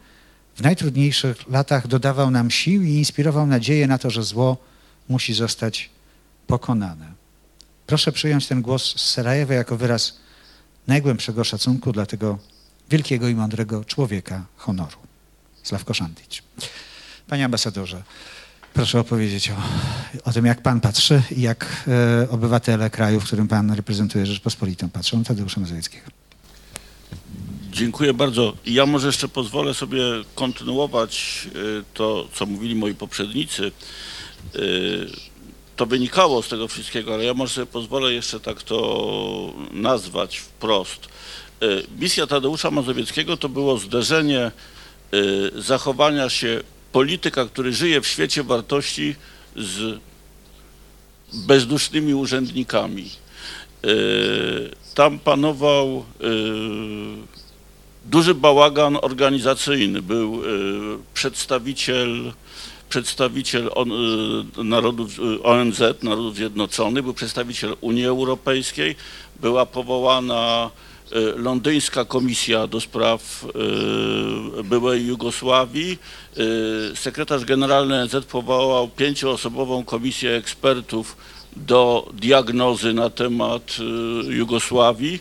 [0.56, 4.56] w najtrudniejszych latach dodawał nam sił i inspirował nadzieję na to, że zło
[5.08, 5.90] musi zostać
[6.46, 7.12] pokonane.
[7.86, 10.18] Proszę przyjąć ten głos z Sarajewa jako wyraz
[10.86, 12.38] najgłębszego szacunku dla tego
[12.90, 14.96] wielkiego i mądrego człowieka honoru.
[15.62, 16.42] Sławko Szantyć.
[17.28, 18.02] Panie ambasadorze,
[18.74, 19.54] proszę opowiedzieć o,
[20.24, 24.88] o tym, jak pan patrzy i jak e, obywatele kraju, w którym pan reprezentuje Rzeczpospolitą,
[24.88, 26.06] patrzą Tadeusza Mazowieckiego.
[27.72, 28.56] Dziękuję bardzo.
[28.66, 30.02] Ja może jeszcze pozwolę sobie
[30.34, 31.58] kontynuować e,
[31.94, 33.72] to, co mówili moi poprzednicy.
[34.54, 34.58] E,
[35.76, 41.08] to wynikało z tego wszystkiego, ale ja może sobie pozwolę jeszcze tak to nazwać wprost.
[41.62, 44.50] E, misja Tadeusza Mazowieckiego to było zderzenie e,
[45.56, 46.60] zachowania się
[46.92, 49.14] polityka, który żyje w świecie wartości
[49.56, 50.00] z
[51.32, 53.10] bezdusznymi urzędnikami.
[53.84, 53.88] E,
[54.94, 56.04] tam panował
[58.04, 60.02] duży bałagan organizacyjny.
[60.02, 60.42] Był
[61.14, 62.32] przedstawiciel
[62.88, 63.70] przedstawiciel
[64.64, 65.10] narodów,
[65.42, 68.96] ONZ, Narodów Zjednoczonych, był przedstawiciel Unii Europejskiej,
[69.40, 70.70] była powołana
[71.36, 73.44] londyńska komisja do spraw
[74.58, 75.98] e, byłej Jugosławii.
[76.92, 81.16] E, sekretarz generalny NZ powołał pięcioosobową komisję ekspertów
[81.56, 83.76] do diagnozy na temat
[84.28, 85.20] Jugosławii.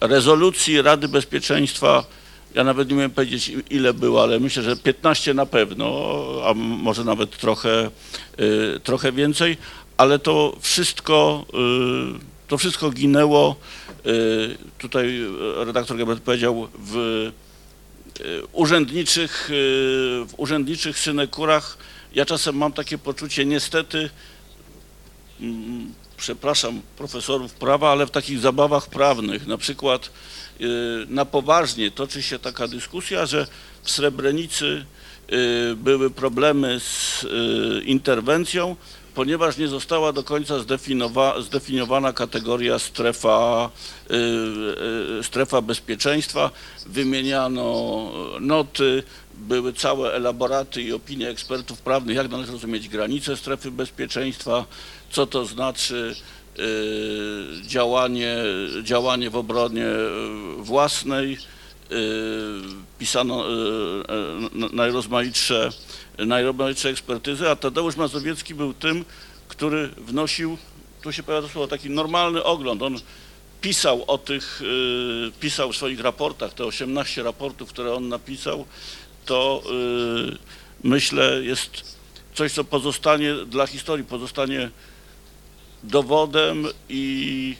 [0.00, 2.04] Rezolucji Rady Bezpieczeństwa,
[2.54, 7.04] ja nawet nie wiem powiedzieć ile było, ale myślę, że 15 na pewno, a może
[7.04, 7.90] nawet trochę,
[8.82, 9.56] trochę więcej,
[9.96, 11.46] ale to wszystko,
[12.48, 13.81] to wszystko ginęło Y,
[14.78, 15.26] tutaj
[15.56, 16.96] redaktor Gebert powiedział, w
[18.20, 19.52] y, urzędniczych, y,
[20.26, 21.78] w urzędniczych synekurach.
[22.14, 24.10] Ja czasem mam takie poczucie, niestety,
[25.40, 30.10] mm, przepraszam profesorów prawa, ale w takich zabawach prawnych, na przykład
[31.08, 33.46] na poważnie toczy się taka dyskusja, że
[33.82, 34.84] w Srebrenicy
[35.76, 37.24] były problemy z
[37.84, 38.76] interwencją,
[39.14, 40.54] ponieważ nie została do końca
[41.40, 43.70] zdefiniowana kategoria strefa,
[44.10, 44.14] y,
[45.18, 46.50] y, strefa bezpieczeństwa.
[46.86, 48.10] Wymieniano
[48.40, 49.02] noty,
[49.34, 54.64] były całe elaboraty i opinie ekspertów prawnych, jak należy rozumieć granice strefy bezpieczeństwa,
[55.10, 56.14] co to znaczy
[56.58, 56.62] y,
[57.66, 58.36] działanie,
[58.82, 59.86] działanie w obronie
[60.58, 61.38] własnej.
[62.98, 63.44] Pisano
[64.72, 65.70] najrozmaitsze
[66.18, 69.04] najrobniejsze ekspertyzy, a Tadeusz Mazowiecki był tym,
[69.48, 70.58] który wnosił,
[71.02, 72.82] tu się pojawia słowo, taki normalny ogląd.
[72.82, 73.00] On
[73.60, 78.66] pisał o tych, y, pisał w swoich raportach, te 18 raportów, które on napisał,
[79.26, 79.62] to
[80.32, 80.38] y,
[80.84, 81.98] myślę jest
[82.34, 84.70] coś, co pozostanie dla historii, pozostanie
[85.82, 87.56] dowodem i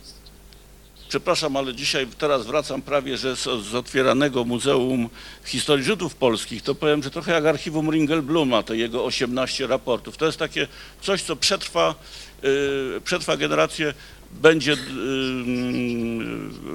[1.12, 5.08] Przepraszam, ale dzisiaj, teraz wracam prawie, że z, z otwieranego Muzeum
[5.44, 10.16] Historii Żydów Polskich, to powiem, że trochę jak archiwum Ringelbluma, te jego 18 raportów.
[10.16, 10.68] To jest takie
[11.02, 11.94] coś, co przetrwa,
[12.42, 13.94] yy, przetrwa generację,
[14.32, 14.78] będzie, yy,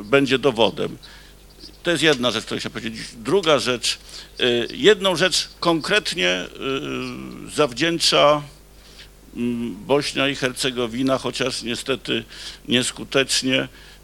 [0.04, 0.98] będzie dowodem.
[1.84, 3.08] To jest jedna rzecz, którą chcę powiedzieć.
[3.14, 3.98] Druga rzecz,
[4.40, 6.46] yy, jedną rzecz konkretnie
[7.46, 8.42] yy, zawdzięcza
[9.36, 12.24] mm, Bośnia i Hercegowina, chociaż niestety
[12.68, 13.97] nieskutecznie, Y,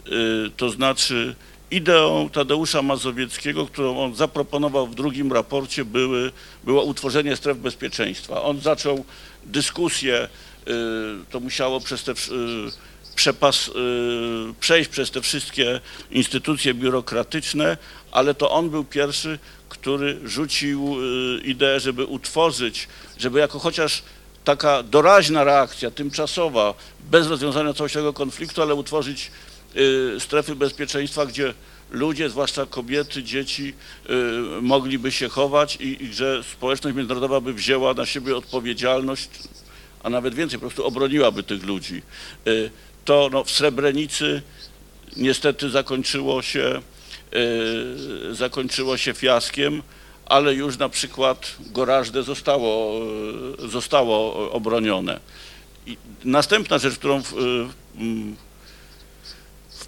[0.57, 1.35] to znaczy
[1.73, 6.31] Ideą Tadeusza Mazowieckiego, którą on zaproponował w drugim raporcie, były,
[6.63, 8.41] było utworzenie stref bezpieczeństwa.
[8.41, 9.05] On zaczął
[9.45, 10.27] dyskusję,
[10.67, 10.71] y,
[11.29, 12.15] to musiało przez te y,
[13.15, 13.71] przepas, y,
[14.59, 15.81] przejść przez te wszystkie
[16.11, 17.77] instytucje biurokratyczne,
[18.11, 19.39] ale to on był pierwszy,
[19.69, 20.95] który rzucił
[21.43, 22.87] ideę, żeby utworzyć,
[23.17, 24.03] żeby jako chociaż
[24.43, 26.73] taka doraźna reakcja, tymczasowa,
[27.11, 29.52] bez rozwiązania całościowego konfliktu, ale utworzyć y,
[30.19, 31.53] strefy bezpieczeństwa, gdzie
[31.91, 33.73] ludzie, zwłaszcza kobiety, dzieci,
[34.09, 39.29] y, mogliby się chować i, i że społeczność międzynarodowa by wzięła na siebie odpowiedzialność,
[40.03, 42.01] a nawet więcej, po prostu obroniłaby tych ludzi.
[42.47, 42.71] Y,
[43.05, 44.41] to no, w Srebrenicy
[45.17, 46.81] niestety zakończyło się,
[48.31, 49.81] zakończyło się fiaskiem
[50.25, 53.01] ale już na przykład Gorażde zostało,
[53.57, 55.19] zostało obronione.
[55.87, 57.33] I następna rzecz, którą w,
[57.95, 58.35] mm,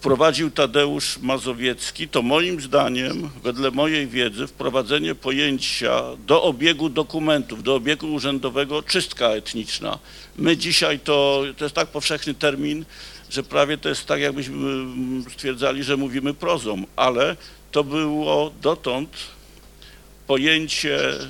[0.05, 7.75] wprowadził Tadeusz Mazowiecki, to moim zdaniem, wedle mojej wiedzy, wprowadzenie pojęcia do obiegu dokumentów, do
[7.75, 9.99] obiegu urzędowego czystka etniczna.
[10.35, 12.85] My dzisiaj to, to jest tak powszechny termin,
[13.29, 17.35] że prawie to jest tak, jakbyśmy mm, stwierdzali, że mówimy prozą, ale
[17.71, 19.09] to było dotąd
[20.27, 21.25] pojęcie y,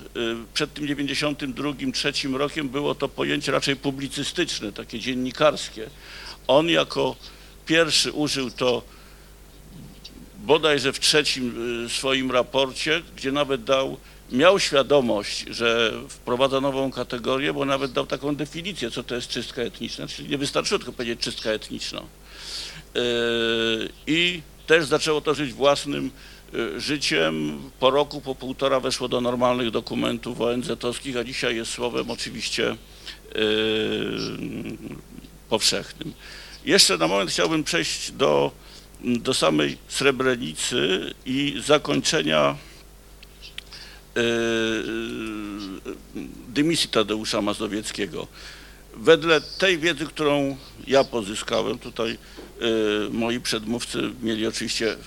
[0.53, 5.89] przed tym 92, trzecim rokiem było to pojęcie raczej publicystyczne, takie dziennikarskie.
[6.47, 7.15] On jako
[7.65, 8.81] pierwszy użył to
[10.37, 13.97] bodajże w trzecim y, swoim raporcie, gdzie nawet dał,
[14.31, 19.61] miał świadomość, że wprowadza nową kategorię, bo nawet dał taką definicję, co to jest czystka
[19.61, 22.01] etniczna, czyli nie wystarczyło tylko powiedzieć czystka etniczna.
[22.01, 22.03] Y,
[24.07, 26.11] I też zaczęło to żyć własnym
[26.55, 27.59] Y, życiem.
[27.79, 32.75] Po roku, po półtora weszło do normalnych dokumentów ONZ-owskich, a dzisiaj jest słowem oczywiście
[35.49, 36.13] powszechnym.
[36.65, 38.51] Jeszcze na moment chciałbym przejść do,
[39.01, 42.55] do samej Srebrenicy i zakończenia
[44.15, 44.23] yy,
[46.47, 48.27] dymisji Tadeusza Mazowieckiego.
[48.95, 50.57] Wedle tej wiedzy, którą
[50.87, 52.17] ja pozyskałem, tutaj
[52.61, 54.97] yy, moi przedmówcy mieli oczywiście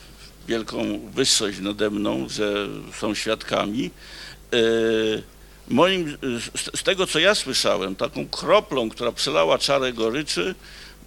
[0.48, 2.68] wielką wyższość nade mną, że
[3.00, 3.90] są świadkami.
[4.52, 4.58] E,
[5.68, 6.18] moim,
[6.76, 10.54] z, tego, co ja słyszałem, taką kroplą, która przelała czarę goryczy,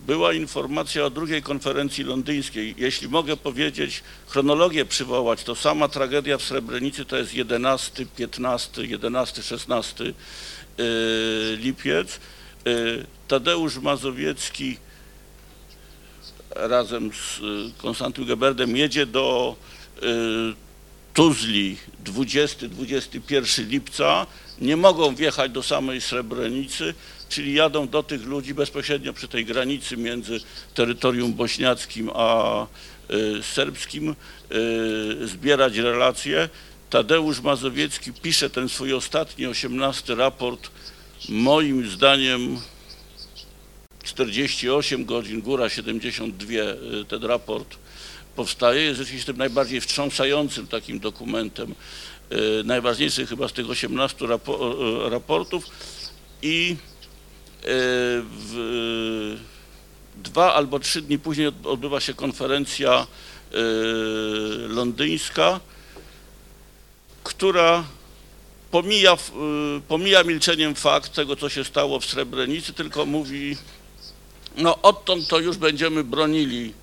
[0.07, 2.75] była informacja o drugiej konferencji londyńskiej.
[2.77, 9.43] Jeśli mogę powiedzieć, chronologię przywołać, to sama tragedia w Srebrenicy to jest 11, 15, 11,
[9.43, 10.13] 16
[11.57, 12.19] lipiec.
[12.65, 12.71] E,
[13.27, 14.77] Tadeusz Mazowiecki
[16.55, 19.55] razem z y, Konstantym Geberdem jedzie do
[19.97, 20.01] y,
[21.13, 24.27] Tuzli 20-21 lipca,
[24.61, 26.93] nie mogą wjechać do samej Srebrenicy,
[27.31, 30.39] czyli jadą do tych ludzi bezpośrednio przy tej granicy między
[30.73, 32.67] terytorium bośniackim a
[33.11, 34.15] y, serbskim,
[35.25, 36.49] zbierać relacje.
[36.89, 40.71] Tadeusz Mazowiecki pisze ten swój ostatni, 18 raport,
[41.29, 42.59] moim zdaniem
[44.03, 47.75] 48 godzin, góra 72, y, ten raport
[48.35, 51.75] powstaje, jest rzeczywiście tym najbardziej wstrząsającym takim dokumentem,
[52.63, 54.75] najważniejszy chyba z tych 18 rapo
[55.07, 55.65] y, raportów.
[56.41, 56.75] I
[57.63, 59.37] w,
[60.17, 63.07] dwa albo trzy dni później odbywa się konferencja
[64.67, 65.59] londyńska,
[67.23, 67.83] która
[68.71, 69.17] pomija,
[69.87, 73.57] pomija milczeniem fakt tego, co się stało w Srebrenicy, tylko mówi
[74.57, 76.73] no odtąd to już będziemy bronili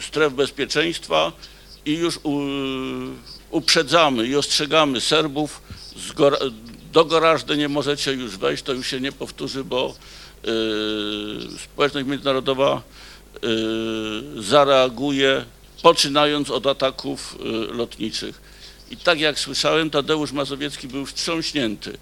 [0.00, 1.32] stref bezpieczeństwa
[1.86, 2.18] i już
[3.50, 5.62] uprzedzamy i ostrzegamy Serbów,
[6.96, 9.94] do Gorażdy nie możecie już wejść, to już się nie powtórzy, bo
[10.44, 10.52] yy,
[11.64, 12.82] społeczność międzynarodowa
[13.42, 15.44] yy, zareaguje,
[15.82, 18.40] poczynając od ataków yy, lotniczych.
[18.90, 21.98] I tak jak słyszałem, Tadeusz Mazowiecki był wstrząśnięty.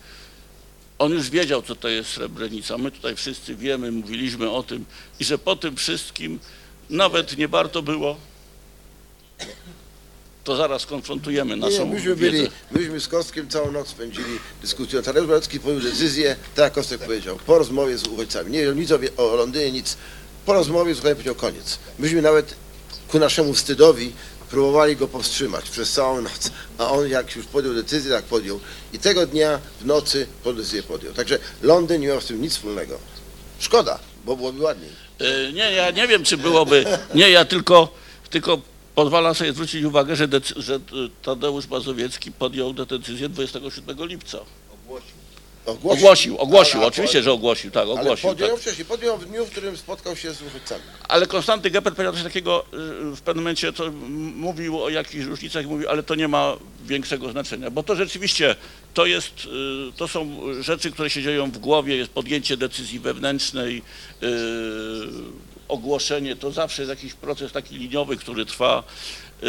[0.99, 2.79] On już wiedział, co to jest Srebrenica.
[2.79, 4.85] My tutaj wszyscy wiemy, mówiliśmy o tym
[5.21, 6.39] i że po tym wszystkim
[6.91, 8.17] nawet nie warto było,
[10.45, 12.37] to zaraz konfrontujemy naszą nie, myśmy wiedzę.
[12.37, 15.07] Byli, myśmy z Kostkiem całą noc spędzili dyskutując.
[15.07, 18.51] Tadeusz Marecki podjął decyzję, tak jak Kostek powiedział, po rozmowie z uchodźcami.
[18.51, 19.97] Nie wiem nic o, o Londynie, nic.
[20.47, 21.79] Po rozmowie z uchodźcami powiedział koniec.
[21.99, 22.55] Myśmy nawet
[23.09, 24.13] ku naszemu wstydowi
[24.51, 28.61] próbowali go powstrzymać przez całą noc, a on jak już podjął decyzję, tak podjął.
[28.93, 31.15] I tego dnia w nocy decyzję podjął.
[31.15, 32.99] Także Londyn nie miał z tym nic wspólnego.
[33.59, 34.91] Szkoda, bo byłoby ładniej.
[35.19, 36.85] E, nie, ja nie wiem, czy byłoby.
[37.15, 37.89] Nie, ja tylko,
[38.31, 38.61] tylko
[38.95, 40.81] pozwalam sobie zwrócić uwagę, że, że
[41.23, 44.39] Tadeusz Mazowiecki podjął tę decyzję 27 lipca.
[45.85, 48.29] Ogłosił, ogłosił, Ale- oczywiście, że ogłosił, tak, Ale ogłosił.
[48.31, 48.61] podjął tak.
[48.61, 50.83] wcześniej, podjął w dniu, w którym spotkał się z uchodźcami.
[51.09, 52.65] Ale Konstanty Geppert powiedział coś takiego
[53.13, 53.95] y, w pewnym momencie, m-
[54.37, 58.57] mówił o jakichś różnicach, mówił, ale to nie ma większego znaczenia, bo to rzeczywiście
[58.95, 63.83] to jest, y, to są rzeczy, które się dzieją w głowie, jest podjęcie decyzji wewnętrznej,
[65.69, 68.83] ogłoszenie, to zawsze jest jakiś proces taki liniowy, który trwa,
[69.43, 69.47] y,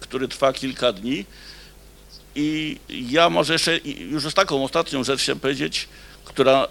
[0.00, 1.24] który trwa kilka dni.
[2.34, 5.88] I ja może jeszcze już z taką ostatnią rzecz chciałem powiedzieć,
[6.24, 6.68] która y,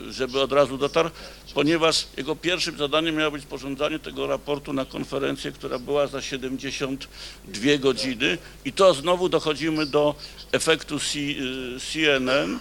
[0.09, 1.09] żeby od razu dotarł,
[1.53, 7.77] ponieważ jego pierwszym zadaniem miało być sporządzanie tego raportu na konferencję, która była za 72
[7.79, 8.37] godziny.
[8.65, 10.15] I to znowu dochodzimy do
[10.51, 12.59] efektu C, y, CNN,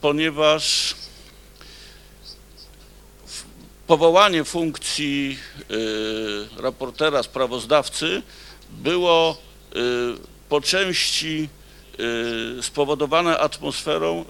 [0.00, 0.94] ponieważ
[3.86, 5.38] powołanie funkcji
[5.70, 8.22] y, raportera, sprawozdawcy
[8.70, 9.36] było
[9.76, 9.78] y,
[10.48, 11.48] po części
[12.58, 14.24] y, spowodowane atmosferą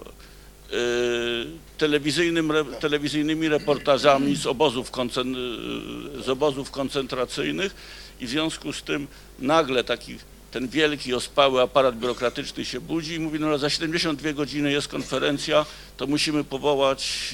[0.71, 1.45] y,
[2.79, 4.91] telewizyjnymi reportażami z obozów,
[6.25, 7.75] z obozów koncentracyjnych
[8.19, 9.07] i w związku z tym
[9.39, 10.17] nagle taki
[10.51, 15.65] ten wielki, ospały aparat biurokratyczny się budzi i mówi, no za 72 godziny jest konferencja,
[15.97, 17.29] to musimy powołać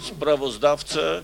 [0.00, 1.22] y, sprawozdawcę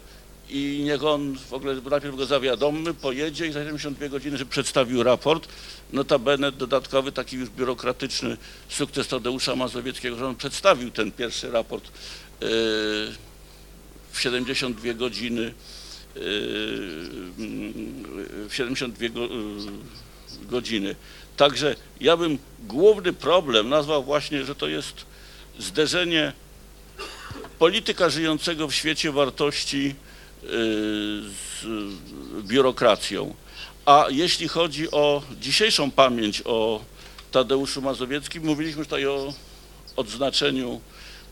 [0.51, 5.03] i niech on w ogóle najpierw go zawiadommy, pojedzie i za 72 godziny, żeby przedstawił
[5.03, 5.49] raport.
[5.93, 8.37] Notabene dodatkowy taki już biurokratyczny
[8.69, 12.49] sukces Tadeusza Mazowieckiego, że on przedstawił ten pierwszy raport yy,
[14.13, 15.53] w 72 godziny yy,
[18.49, 19.29] w 72 go, yy,
[20.43, 20.95] godziny.
[21.37, 25.05] Także ja bym główny problem nazwał właśnie, że to jest
[25.59, 26.33] zderzenie
[27.59, 29.95] polityka żyjącego w świecie wartości
[30.43, 31.67] z
[32.43, 33.35] biurokracją.
[33.87, 36.81] A jeśli chodzi o dzisiejszą pamięć o
[37.31, 39.35] Tadeuszu Mazowieckim, mówiliśmy tutaj o
[39.97, 40.81] odznaczeniu,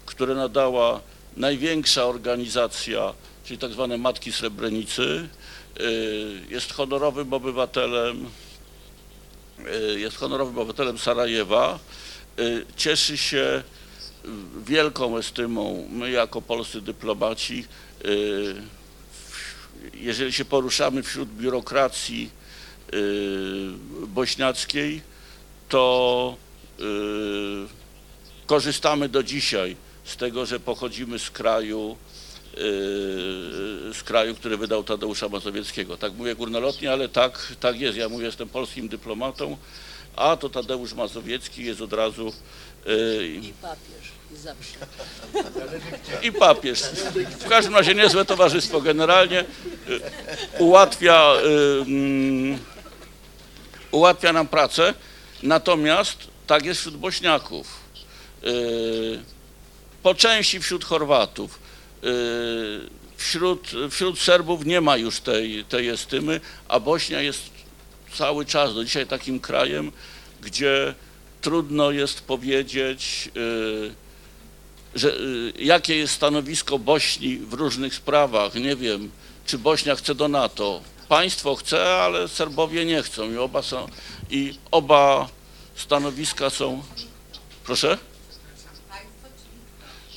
[0.06, 1.00] które nadała
[1.36, 5.28] największa organizacja, czyli tak zwane Matki Srebrenicy.
[5.80, 8.26] Y, Jest honorowym obywatelem,
[9.94, 11.78] y, jest honorowym obywatelem Sarajewa.
[12.38, 13.62] Y, Cieszy się
[14.66, 17.64] wielką estymą my jako polscy dyplomaci,
[18.04, 18.54] y,
[19.94, 22.30] jeżeli się poruszamy wśród biurokracji
[22.94, 25.02] y, bośniackiej,
[25.68, 26.36] to
[26.80, 26.82] y,
[28.46, 31.96] korzystamy do dzisiaj z tego, że pochodzimy z kraju,
[32.54, 32.58] y,
[33.94, 35.96] z kraju, który wydał Tadeusza Mazowieckiego.
[35.96, 37.98] Tak mówię górnolotnie, ale tak, tak jest.
[37.98, 39.56] Ja mówię, jestem polskim dyplomatą,
[40.16, 42.32] a to Tadeusz Mazowiecki jest od razu
[43.42, 44.76] I papież, zawsze.
[46.22, 46.82] i papież.
[47.40, 48.80] W każdym razie niezłe towarzystwo.
[48.80, 50.00] Generalnie y,
[50.58, 52.58] ułatwia, y, mm,
[53.90, 54.94] ułatwia nam pracę,
[55.42, 57.66] natomiast tak jest wśród Bośniaków,
[58.44, 59.20] y,
[60.02, 61.58] po części wśród Chorwatów,
[63.16, 67.42] wśród, wśród Serbów nie ma już tej, tej estymy, a Bośnia jest
[68.14, 69.92] cały czas do dzisiaj takim krajem,
[70.42, 70.94] gdzie
[71.40, 73.30] trudno jest powiedzieć,
[74.94, 78.54] że, y, jakie jest stanowisko Bośni w różnych sprawach.
[78.54, 79.10] Nie wiem,
[79.46, 80.80] czy Bośnia chce do NATO.
[81.08, 83.88] Państwo chce, ale Serbowie nie chcą i oba są
[84.30, 85.28] i oba
[85.76, 86.82] stanowiska są.
[87.64, 87.98] Proszę?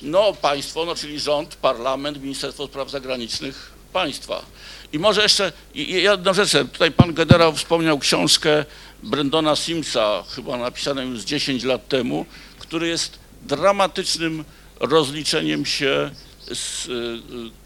[0.02, 4.46] No państwo, no czyli rząd, parlament, Ministerstwo Spraw Zagranicznych państwa.
[4.94, 8.66] I może jeszcze jedną rzecz, tutaj pan generał wspomniał książkę
[9.04, 12.26] Brendona Simsa, chyba napisaną już z 10 lat temu,
[12.60, 14.46] który jest dramatycznym
[14.82, 16.12] rozliczeniem się
[16.54, 17.20] z y,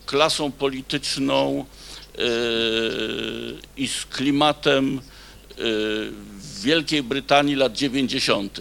[0.06, 1.66] klasą polityczną
[2.20, 2.22] y,
[3.78, 5.02] i z klimatem y,
[6.38, 8.60] w Wielkiej Brytanii lat 90.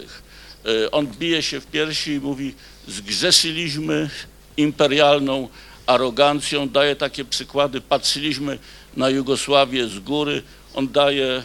[0.65, 2.53] E, On bije się w piersi i mówi,
[2.87, 4.09] zgrzeszyliśmy
[4.57, 5.49] imperialną
[5.87, 8.59] arogancją, daje takie przykłady, patrzyliśmy
[8.97, 10.43] na Jugosławię z góry,
[10.73, 11.43] on daje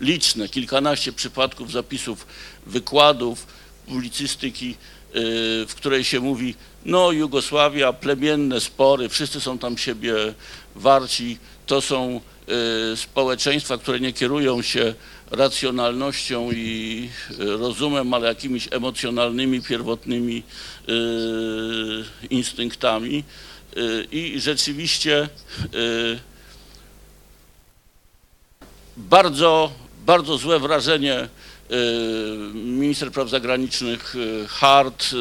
[0.00, 2.26] liczne, kilkanaście przypadków zapisów,
[2.66, 3.46] wykładów,
[3.86, 4.76] publicystyki,
[5.68, 6.54] w której się mówi,
[6.84, 10.14] no Jugosławia, plemienne spory, wszyscy są tam siebie
[10.74, 12.20] warci, to są
[12.92, 14.94] y, społeczeństwa, które nie kierują się
[15.30, 20.42] racjonalnością i y, rozumem, ale jakimiś emocjonalnymi, pierwotnymi
[20.88, 20.92] y,
[22.30, 23.24] instynktami.
[23.76, 25.28] Y, I rzeczywiście
[25.74, 26.18] y,
[28.96, 29.72] bardzo,
[30.06, 31.28] bardzo złe wrażenie y,
[32.54, 35.16] minister spraw zagranicznych y, Hart y,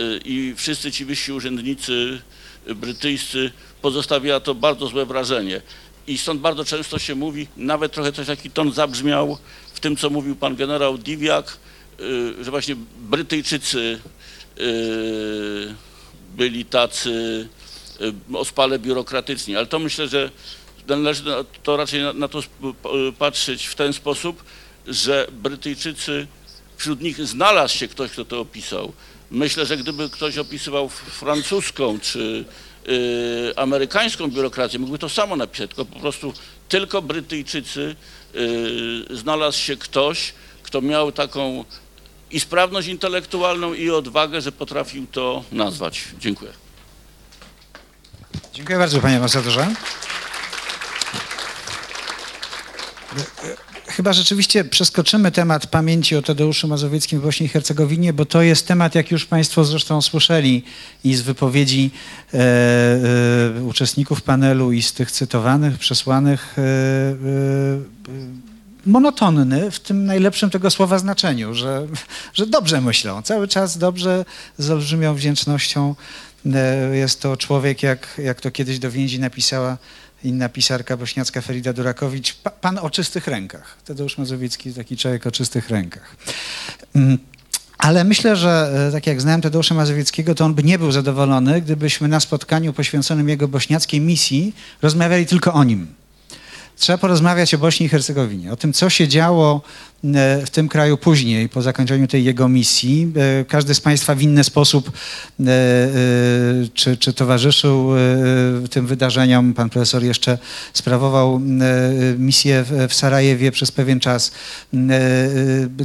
[0.00, 2.20] y, i wszyscy ci wyżsi urzędnicy
[2.74, 5.60] brytyjscy pozostawiła to bardzo złe wrażenie.
[6.06, 9.38] I stąd bardzo często się mówi, nawet trochę coś taki ton zabrzmiał
[9.74, 11.58] w tym, co mówił pan generał Diwiak,
[12.00, 13.98] y, że właśnie Brytyjczycy
[14.60, 15.74] y,
[16.36, 17.48] byli tacy
[18.00, 20.30] y, ospale biurokratyczni, ale to myślę, że
[20.88, 22.42] należy na- to raczej na, to
[23.18, 24.42] patrzeć w ten sposób,
[24.86, 26.26] że Brytyjczycy,
[26.76, 28.92] wśród nich znalazł się ktoś, kto to opisał.
[29.30, 32.44] Myślę, że gdyby ktoś opisywał francuską czy
[32.88, 36.32] y, amerykańską biurokrację, mógłby to samo napisać, tylko po prostu
[36.68, 37.96] tylko Brytyjczycy
[38.34, 41.64] y, znalazł się ktoś, kto miał taką
[42.30, 46.04] i sprawność intelektualną i odwagę, że potrafił to nazwać.
[46.18, 46.52] Dziękuję.
[48.52, 49.74] Dziękuję bardzo, panie ambasadorze.
[53.96, 58.66] Chyba rzeczywiście przeskoczymy temat pamięci o Tadeuszu Mazowieckim w Bośni i Hercegowinie, bo to jest
[58.66, 60.64] temat, jak już Państwo zresztą słyszeli
[61.04, 61.90] i z wypowiedzi
[62.34, 62.38] e,
[63.58, 66.64] e, uczestników panelu i z tych cytowanych, przesłanych, e, e,
[68.86, 71.86] monotonny w tym najlepszym tego słowa znaczeniu, że,
[72.34, 74.24] że dobrze myślą, cały czas dobrze,
[74.58, 75.94] z olbrzymią wdzięcznością.
[76.54, 79.78] E, Jest to człowiek, jak, jak to kiedyś do więzi napisała
[80.24, 83.76] inna pisarka bośniacka Ferida Durakowicz, pa, pan o czystych rękach.
[83.84, 86.16] Tadeusz Mazowiecki, taki człowiek o czystych rękach.
[86.94, 87.18] Mm,
[87.78, 91.60] Ale myślę, że e, tak jak znałem Tadeusza Mazowieckiego, to on by nie był zadowolony,
[91.60, 96.01] gdybyśmy na spotkaniu poświęconym jego bośniackiej misji rozmawiali tylko o nim.
[96.76, 99.60] Trzeba porozmawiać o Bośni i Hercegowinie, o tym, co się działo
[100.04, 103.12] e, w tym kraju później, po zakończeniu tej jego misji.
[103.40, 104.92] E, Każdy z Państwa w inny sposób e,
[106.74, 107.90] czy, czy towarzyszył
[108.70, 109.54] tym wydarzeniom.
[109.54, 110.38] Pan profesor jeszcze
[110.72, 111.40] sprawował
[112.18, 114.32] misję w, Sarajewie przez pewien czas.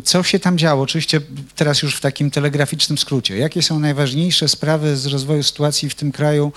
[0.03, 0.83] Co się tam działo?
[0.83, 1.21] Oczywiście
[1.55, 3.37] teraz już w takim telegraficznym skrócie.
[3.37, 6.51] Jakie są najważniejsze sprawy z rozwoju sytuacji w tym kraju?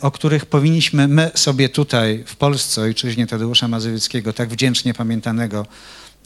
[0.00, 5.66] O których powinniśmy my sobie tutaj w Polsce, ojczyźnie Tadeusza Mazowieckiego, tak wdzięcznie pamiętanego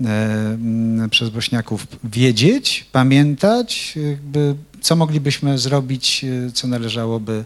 [0.04, 7.44] e, przez Bośniaków, wiedzieć, pamiętać, jakby, co moglibyśmy zrobić, e, co należałoby,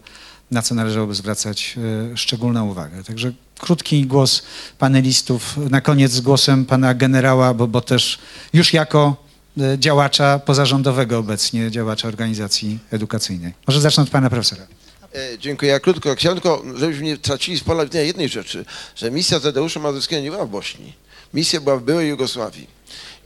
[0.51, 1.77] na co należałoby zwracać
[2.13, 3.05] e, szczególną uwagę.
[3.05, 4.43] Także krótki głos
[4.79, 8.19] panelistów, na koniec z głosem pana generała, bo, bo też
[8.53, 9.17] już jako
[9.61, 13.53] e, działacza pozarządowego obecnie, działacza organizacji edukacyjnej.
[13.67, 14.67] Może zacznę od pana profesora.
[15.15, 15.73] E, Dziękuję.
[15.73, 16.15] Ja krótko.
[16.15, 18.65] Chciałem tylko, żebyśmy nie tracili z pola widzenia jednej rzeczy,
[18.97, 20.93] że misja Tadeusza Mazowskiego nie była w Bośni.
[21.35, 22.79] Misja była w byłej Jugosławii.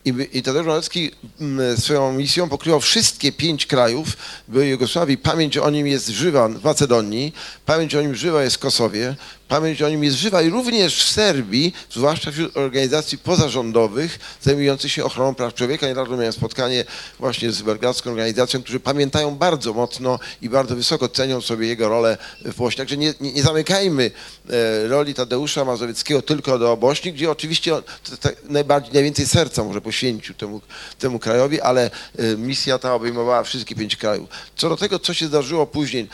[0.04, 1.10] I, Tadeusz Mazowski
[1.40, 4.16] mm, swoją misją pokrywał wszystkie pięć krajów
[4.48, 5.18] byłej Jugosławii.
[5.18, 7.34] Pamięć o nim jest żywa w Macedonii,
[7.66, 9.16] pamięć o nim żywa jest w Kosowie,
[9.48, 15.04] pamięć o nim jest żywa i również w Serbii, zwłaszcza wśród organizacji pozarządowych zajmujących się
[15.04, 15.86] ochroną praw człowieka.
[15.86, 16.84] Niedawno miałem spotkanie
[17.18, 22.18] właśnie z belgradzką organizacją, którzy pamiętają bardzo mocno i bardzo wysoko cenią sobie jego rolę
[22.44, 22.78] w Bośni.
[22.78, 24.10] Także nie, nie, nie zamykajmy
[24.50, 27.82] e, roli Tadeusza Mazowieckiego tylko do Bośni, gdzie oczywiście on,
[28.48, 30.60] najbardziej, najwięcej serca może poświęcił temu,
[30.98, 34.28] temu krajowi, ale e, misja ta obejmowała wszystkie pięć krajów.
[34.56, 36.08] Co do tego, co się zdarzyło później,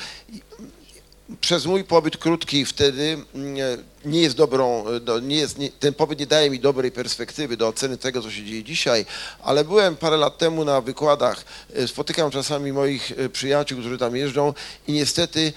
[1.40, 3.56] przez mój pobyt krótki wtedy mm,
[4.04, 7.68] nie jest dobrą, do- nie jest, nie, ten pobyt nie daje mi dobrej perspektywy do
[7.68, 9.06] oceny tego, co się dzieje dzisiaj,
[9.42, 11.44] ale byłem parę lat temu na wykładach,
[11.74, 14.54] e, spotykam czasami moich e, przyjaciół, którzy tam jeżdżą
[14.88, 15.52] i niestety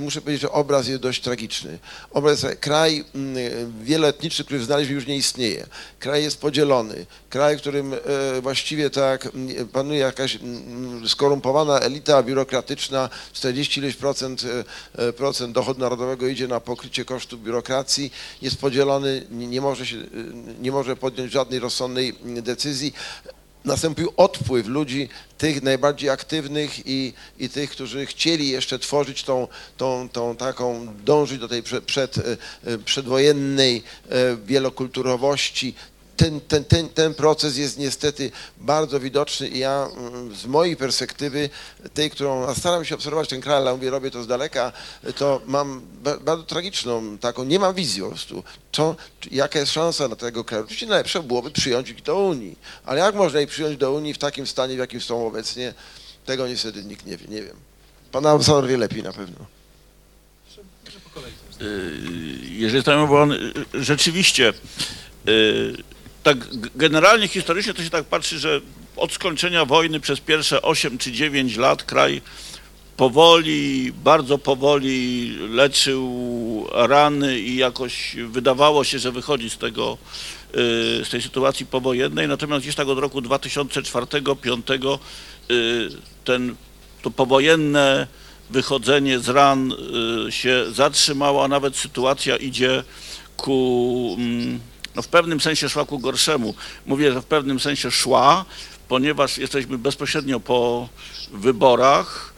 [0.00, 1.78] muszę powiedzieć, że obraz jest dość tragiczny.
[2.10, 3.36] Obraz, kraj mm,
[3.84, 5.66] wieloetniczny, który znaleźliśmy już nie istnieje.
[5.98, 7.06] Kraj jest podzielony.
[7.30, 7.94] Kraj, w którym
[8.42, 14.42] właściwie tak mm, panuje jakaś mm, skorumpowana elita biurokratyczna, 40 ileś procent,
[15.16, 17.81] procent dochodu narodowego idzie na pokrycie kosztów biurokracji,
[18.42, 19.96] jest podzielony, nie, może się,
[20.60, 22.92] nie może podjąć żadnej rozsądnej decyzji.
[23.64, 30.08] Nastąpił odpływ ludzi, tych najbardziej aktywnych i, i tych, którzy chcieli jeszcze tworzyć tą, tą,
[30.08, 35.74] tą taką, dążyć do tej przed, przed, e, przedwojennej e, wielokulturowości,
[36.22, 41.50] ten, ten, ten, ten proces jest niestety bardzo widoczny i ja mm, z mojej perspektywy,
[41.94, 44.72] tej, którą staram się obserwować ten kraj, ale mówię, robię to z daleka,
[45.16, 48.96] to mam ba- bardzo tragiczną taką, nie mam wizji po prostu, co,
[49.30, 50.64] jaka jest szansa dla tego kraju.
[50.64, 54.18] Oczywiście najlepsze byłoby przyjąć ich do Unii, ale jak można ich przyjąć do Unii w
[54.18, 55.74] takim stanie, w jakim są obecnie,
[56.26, 57.56] tego niestety nikt nie wie, nie wiem.
[58.12, 59.46] Pan ambasador wie lepiej na pewno.
[61.62, 61.98] Y,
[62.42, 62.84] jeżeli
[63.74, 64.52] y, rzeczywiście
[65.28, 65.92] y,
[66.22, 66.38] tak
[66.76, 68.60] generalnie historycznie to się tak patrzy, że
[68.96, 72.22] od skończenia wojny przez pierwsze 8 czy 9 lat kraj
[72.96, 79.98] powoli, bardzo powoli leczył rany i jakoś wydawało się, że wychodzi z tego,
[80.50, 84.98] y, z tej sytuacji powojennej, natomiast gdzieś tak od roku 2004-2005
[86.24, 86.54] ten,
[87.02, 88.06] to powojenne
[88.50, 89.72] wychodzenie z ran
[90.28, 92.84] y, się zatrzymało, a nawet sytuacja idzie
[93.36, 94.60] ku, mm,
[94.96, 96.54] no w pewnym sensie szła ku gorszemu.
[96.86, 98.44] Mówię, że w pewnym sensie szła,
[98.88, 100.88] ponieważ jesteśmy bezpośrednio po
[101.32, 102.32] wyborach.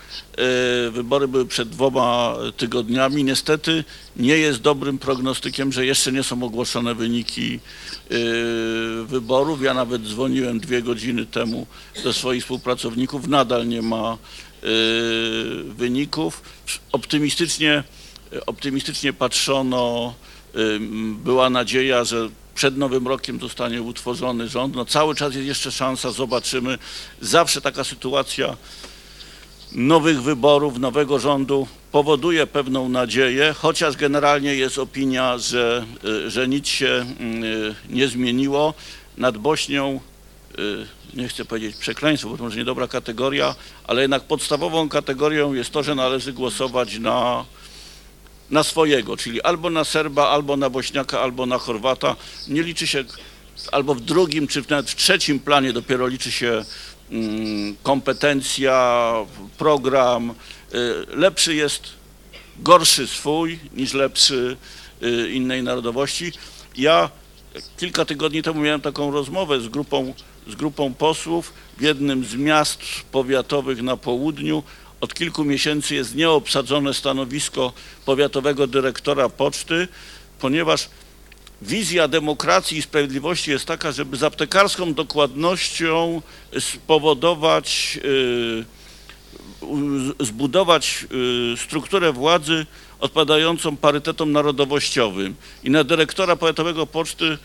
[0.89, 3.25] Y, Wybory były przed dwoma tygodniami.
[3.25, 3.85] Niestety
[4.17, 7.61] nie jest dobrym prognostykiem, że jeszcze nie są ogłoszone wyniki
[8.11, 9.63] y, wyborów.
[9.63, 11.67] Ja nawet dzwoniłem dwie godziny temu
[12.05, 13.29] do swoich współpracowników.
[13.29, 14.19] Nadal nie ma
[14.65, 14.67] y,
[15.65, 16.43] wyników.
[16.93, 17.85] Optymistycznie,
[18.47, 20.15] optymistycznie patrzono,
[21.25, 24.75] była nadzieja, że przed Nowym Rokiem zostanie utworzony rząd.
[24.75, 26.79] No cały czas jest jeszcze szansa, zobaczymy.
[27.21, 28.57] Zawsze taka sytuacja
[29.75, 36.69] nowych wyborów, nowego rządu powoduje pewną nadzieję, chociaż generalnie jest opinia, że, y, że nic
[36.69, 38.75] się y, nie zmieniło.
[39.17, 40.01] Nad Bośnią,
[40.59, 43.55] y, nie chcę powiedzieć przekleństwo, bo to może niedobra kategoria,
[43.87, 47.45] ale jednak podstawową kategorią jest to, że należy głosować na,
[48.51, 52.17] na swojego, czyli albo na Serba, albo na Bośniaka, albo na Chorwata.
[52.49, 53.05] Nie liczy się,
[53.73, 56.65] albo w drugim, czy nawet w trzecim planie dopiero liczy się
[57.11, 59.15] mm, kompetencja,
[59.59, 60.31] program.
[60.31, 61.83] Y, Lepszy jest
[62.59, 64.57] gorszy swój niż lepszy
[65.03, 66.33] y, innej narodowości.
[66.77, 67.11] Ja
[67.77, 70.15] kilka tygodni temu miałem taką rozmowę z grupą,
[70.47, 72.81] z grupą posłów w jednym z miast
[73.13, 74.63] powiatowych na południu.
[75.05, 77.73] Od kilku miesięcy jest nieobsadzone stanowisko
[78.05, 79.89] powiatowego dyrektora poczty,
[80.41, 80.89] ponieważ
[81.63, 86.23] wizja demokracji i sprawiedliwości jest taka, żeby z aptekarską dokładnością
[86.59, 88.65] spowodować, y,
[90.25, 91.07] zbudować
[91.55, 92.67] y, strukturę władzy
[93.01, 95.35] odpowiadającą parytetom narodowościowym.
[95.65, 97.39] I na dyrektora powiatowego poczty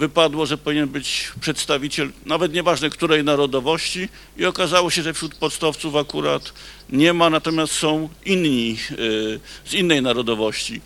[0.00, 5.96] wypadło, że powinien być przedstawiciel, nawet nieważne której narodowości i okazało się, że wśród pocztowców
[5.96, 6.52] akurat
[6.88, 10.80] nie ma, natomiast są inni y, z innej narodowości.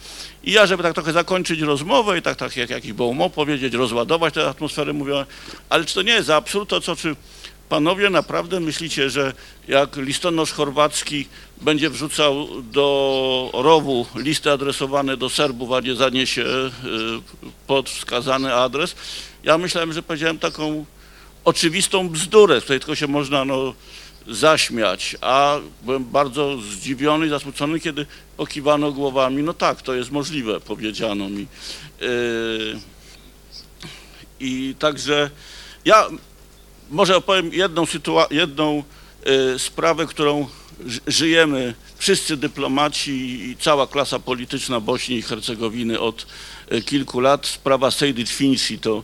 [0.45, 4.35] I ja, żeby tak trochę zakończyć rozmowę i tak, tak jak jakiś Beaumont powiedzieć, rozładować
[4.35, 5.27] tę atmosferę, mówię,
[5.69, 7.17] ale czy to nie jest absurd, to co, czy
[7.69, 9.33] panowie naprawdę myślicie, że
[9.69, 11.27] jak listonosz chorwacki
[11.61, 16.71] będzie wrzucał do rowu listy adresowane do Serbów, a nie zaniesie y,
[17.67, 18.95] pod wskazany adres?
[19.45, 20.85] Ja myślałem, że powiedziałem taką
[21.45, 23.75] oczywistą bzdurę, z której tylko się można no,
[24.29, 30.61] zaśmiać, a byłem bardzo zdziwiony i zasmucony, kiedy pokiwano głowami, no tak, to jest możliwe,
[30.61, 31.47] powiedziano mi.
[32.01, 32.81] Yy,
[34.41, 35.31] I także
[35.85, 36.07] ja
[36.91, 37.85] może opowiem jedną,
[38.31, 38.83] jedną
[39.55, 40.49] y, sprawę, którą
[40.87, 43.11] ży- żyjemy wszyscy dyplomaci
[43.51, 46.27] i cała klasa polityczna Bośni i Hercegowiny od
[46.73, 47.47] y, kilku lat.
[47.47, 49.03] Sprawa Sejdic Finci to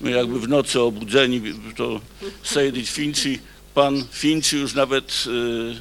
[0.00, 1.42] my jakby w nocy obudzeni,
[1.76, 2.00] to
[2.42, 3.38] Sejdic Finci,
[3.74, 5.80] pan Finci już nawet y,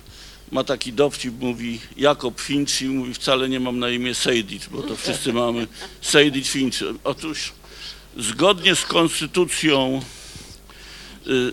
[0.51, 4.95] ma taki dowcip, mówi Jakob Finci, mówi wcale nie mam na imię Sejdic, bo to
[4.95, 5.67] wszyscy mamy
[6.01, 6.85] Sejdic Finci.
[7.03, 7.51] Otóż
[8.17, 10.01] zgodnie z konstytucją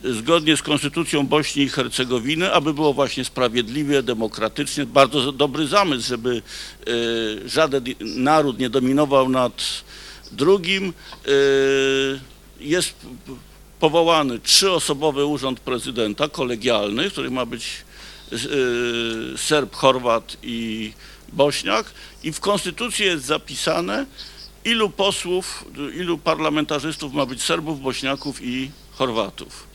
[0.05, 6.43] zgodnie z konstytucją Bośni i Hercegowiny, aby było właśnie sprawiedliwie, demokratycznie, bardzo dobry zamysł, żeby
[6.89, 9.85] y, żaden naród nie dominował nad
[10.33, 10.93] drugim.
[11.27, 12.21] y,
[12.61, 12.95] Jest
[13.81, 17.85] powołany trzyosobowy urząd prezydenta, kolegialny, w którym ma być
[18.33, 18.39] y,
[19.37, 20.93] Serb, Chorwat i
[21.33, 24.07] Bośniak i w konstytucji jest zapisane,
[24.65, 29.67] ilu posłów, ilu parlamentarzystów ma być Serbów, Bośniaków i Chorwatów.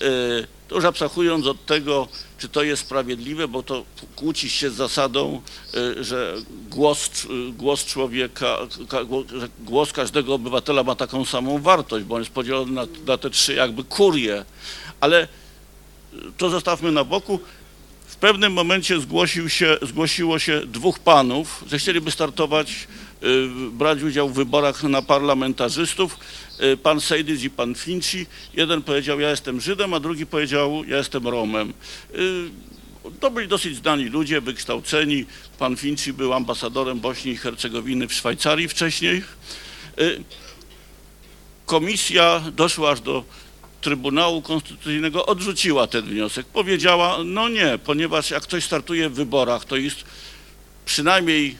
[0.00, 3.84] E, To już abstrahując od tego, czy to jest sprawiedliwe, bo to
[4.16, 5.42] kłóci się z zasadą,
[5.74, 6.34] e, że
[6.70, 7.10] głos,
[7.52, 8.58] głos człowieka,
[9.60, 13.54] głos każdego obywatela ma taką samą wartość, bo on jest podzielony na, na te trzy
[13.54, 14.44] jakby kurie.
[15.00, 15.28] Ale e,
[16.36, 17.40] to zostawmy na boku.
[18.06, 22.86] W pewnym momencie zgłosił się, zgłosiło się dwóch panów, że chcieliby startować
[23.72, 26.18] brać udział w wyborach na parlamentarzystów.
[26.60, 28.26] Y, Pan Sejdys i pan Finci.
[28.54, 31.72] Jeden powiedział, ja jestem Żydem, a drugi powiedział, ja jestem Romem.
[32.14, 32.50] Y,
[33.20, 35.26] To byli dosyć znani ludzie, wykształceni.
[35.58, 39.22] Pan Finci był ambasadorem Bośni i Hercegowiny w Szwajcarii wcześniej.
[40.00, 40.22] Y,
[41.66, 43.24] Komisja doszła aż do
[43.80, 46.46] Trybunału Konstytucyjnego, odrzuciła ten wniosek.
[46.46, 50.04] Powiedziała, no nie, ponieważ jak ktoś startuje w wyborach, to jest
[50.84, 51.56] przynajmniej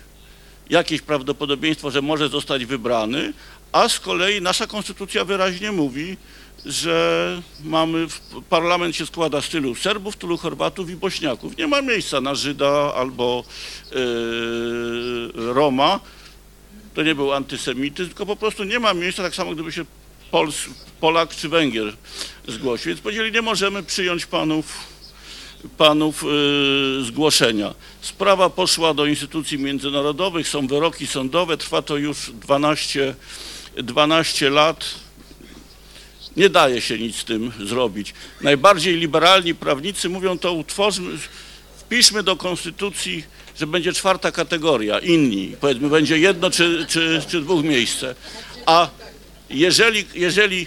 [0.70, 3.32] jakieś prawdopodobieństwo, że może zostać wybrany,
[3.72, 6.16] a z kolei nasza konstytucja wyraźnie mówi,
[6.66, 8.06] że mamy,
[8.48, 11.56] parlament się składa z tylu Serbów, tylu Chorwatów i Bośniaków.
[11.56, 13.44] Nie ma miejsca na Żyda albo
[13.92, 16.00] yy, Roma.
[16.94, 19.84] To nie był antysemityzm, tylko po prostu nie ma miejsca, tak samo gdyby się
[20.30, 20.56] Pols,
[21.00, 21.96] Polak czy Węgier
[22.48, 22.88] zgłosił.
[22.88, 24.66] Więc powiedzieli, nie możemy przyjąć panów,
[25.78, 27.74] panów yy, zgłoszenia.
[28.00, 33.14] Sprawa poszła do instytucji międzynarodowych, są wyroki sądowe, trwa to już 12
[33.76, 34.94] 12 lat
[36.36, 38.14] nie daje się nic z tym zrobić.
[38.40, 41.18] Najbardziej liberalni prawnicy mówią to utworzmy,
[41.78, 43.24] wpiszmy do konstytucji,
[43.58, 48.14] że będzie czwarta kategoria, inni, powiedzmy będzie jedno czy, czy, czy dwóch miejsce.
[48.66, 48.88] A
[49.50, 50.66] jeżeli, jeżeli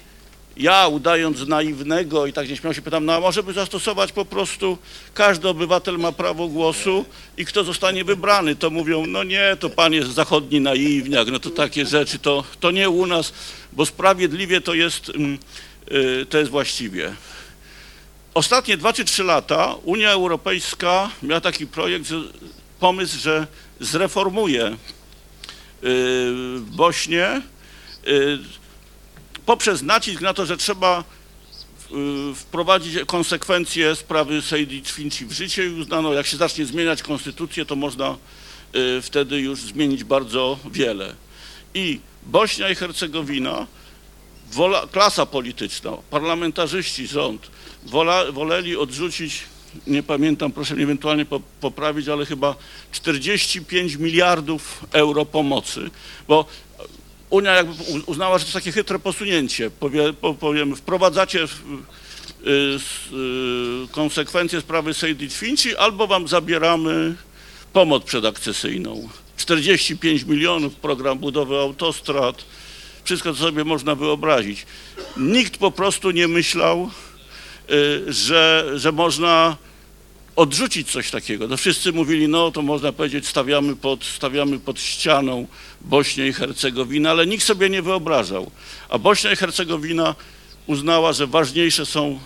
[0.59, 4.77] ja udając naiwnego i tak nieśmiało się pytam, no a może by zastosować po prostu,
[5.13, 7.05] każdy obywatel ma prawo głosu
[7.37, 11.49] i kto zostanie wybrany, to mówią, no nie, to pan jest zachodni naiwniak, no to
[11.49, 13.33] takie rzeczy, to, to nie u nas,
[13.73, 15.11] bo sprawiedliwie to jest,
[15.91, 17.13] yy, to jest właściwie.
[18.33, 22.09] Ostatnie dwa czy trzy lata Unia Europejska miała taki projekt,
[22.79, 23.47] pomysł, że
[23.79, 24.77] zreformuje
[25.81, 25.89] yy,
[26.59, 27.41] Bośnię,
[28.05, 28.39] yy,
[29.49, 31.03] poprzez nacisk na to, że trzeba
[32.31, 37.75] y, wprowadzić konsekwencje sprawy Sejdic-Finci w życie i uznano, jak się zacznie zmieniać konstytucję, to
[37.75, 38.17] można
[38.75, 41.15] y, wtedy już zmienić bardzo wiele.
[41.73, 43.67] I Bośnia i Hercegowina,
[44.51, 47.51] wola, klasa polityczna, parlamentarzyści, rząd,
[47.85, 49.43] wola, woleli odrzucić,
[49.87, 51.25] nie pamiętam, proszę mnie ewentualnie
[51.61, 52.55] poprawić, ale chyba
[52.91, 55.89] 45 miliardów euro pomocy,
[56.27, 56.45] bo
[57.29, 57.73] Unia jakby
[58.05, 59.71] uznała, że to jest takie chytre posunięcie.
[59.71, 62.79] Powie, powiem, wprowadzacie w, y,
[63.13, 67.15] y, konsekwencje sprawy Sejdic-Finci albo wam zabieramy
[67.73, 69.09] pomoc przedakcesyjną.
[69.37, 72.45] 45 milionów, program budowy autostrad,
[73.03, 74.65] wszystko co sobie można wyobrazić.
[75.17, 76.89] Nikt po prostu nie myślał,
[77.71, 79.57] y, że, że można
[80.39, 81.47] odrzucić coś takiego.
[81.47, 85.47] No wszyscy mówili, no to można powiedzieć, stawiamy pod, stawiamy pod ścianą
[85.81, 88.51] Bośnię i Hercegowinę, ale nikt sobie nie wyobrażał.
[88.89, 90.15] A Bośnia i Hercegowina
[90.67, 92.19] uznała, że ważniejsze są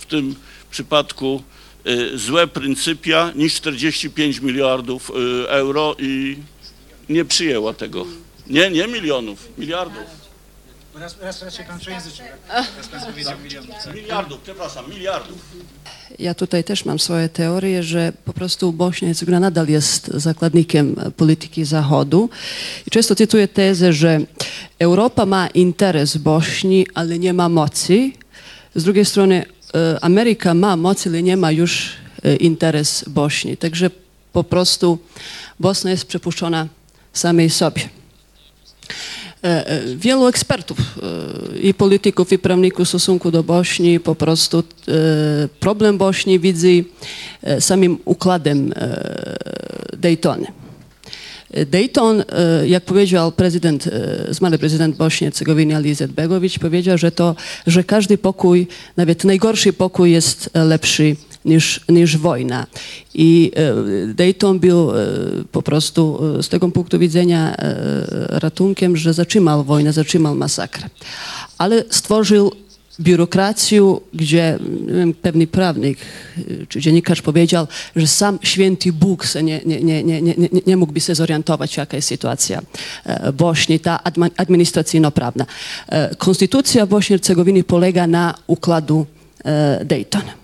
[0.00, 0.34] w tym
[0.70, 1.42] przypadku
[1.86, 6.36] y, złe pryncypia niż 45 miliardów y, euro i
[7.08, 8.06] nie przyjęła tego.
[8.46, 10.23] Nie, nie milionów, miliardów.
[11.00, 12.26] Raz, raz, raz się pan przejęzyczył.
[12.76, 13.94] Raz pan powiedział milionów.
[13.94, 15.38] Miliardów, przepraszam, miliardów.
[16.18, 20.96] Ja tutaj też mam swoje teorie, że po prostu Bośnia i Hercegovina nadal jest zakładnikiem
[21.16, 22.30] polityki Zachodu.
[22.86, 24.20] I często cytuję tezę, że
[24.78, 28.12] Europa ma interes Bośni, ale nie ma mocy.
[28.74, 29.44] Z drugiej strony
[29.74, 31.92] e, Ameryka ma moc, ale nie ma już
[32.22, 33.56] e, interes Bośni.
[33.56, 33.90] Także
[34.32, 34.98] po prostu
[35.60, 36.68] Bosna jest przepuszczona
[37.12, 38.03] samej sobie.
[39.44, 44.62] E, e, wielu ekspertów e, i polityków, i prawników w stosunku do Bośni po prostu
[45.60, 46.84] problem Bośni widzi
[47.60, 48.72] samym układem
[49.98, 50.46] Daytony.
[51.66, 52.24] Dayton,
[52.66, 53.88] jak powiedział prezydent,
[54.30, 58.66] zmarły prezydent Bośni i Hercegowiny Ali Izetbegović, powiedział, że to, że każdy pokój,
[58.96, 62.66] nawet najgorszy pokój jest lepszy niż, niż wojna.
[63.14, 64.94] I e, Dayton był e,
[65.52, 67.56] po prostu e, z tego punktu widzenia
[68.28, 70.88] ratunkiem, że zatrzymał wojnę, zatrzymał masakrę.
[71.58, 72.52] Ale stworzył
[73.00, 75.98] biurokrację, gdzie wiem, pewny prawnik
[76.68, 77.66] czy dziennikarz powiedział,
[77.96, 82.08] że sam święty Bóg nie, nie, nie, nie, nie, nie mógłby się zorientować, jaka jest
[82.08, 82.62] sytuacja
[83.32, 84.00] Bośni, ta
[84.36, 85.46] administracyjno-prawna.
[86.18, 89.06] Konstytucja Bośni i Hercegowiny polega na układu
[89.84, 90.43] Dayton.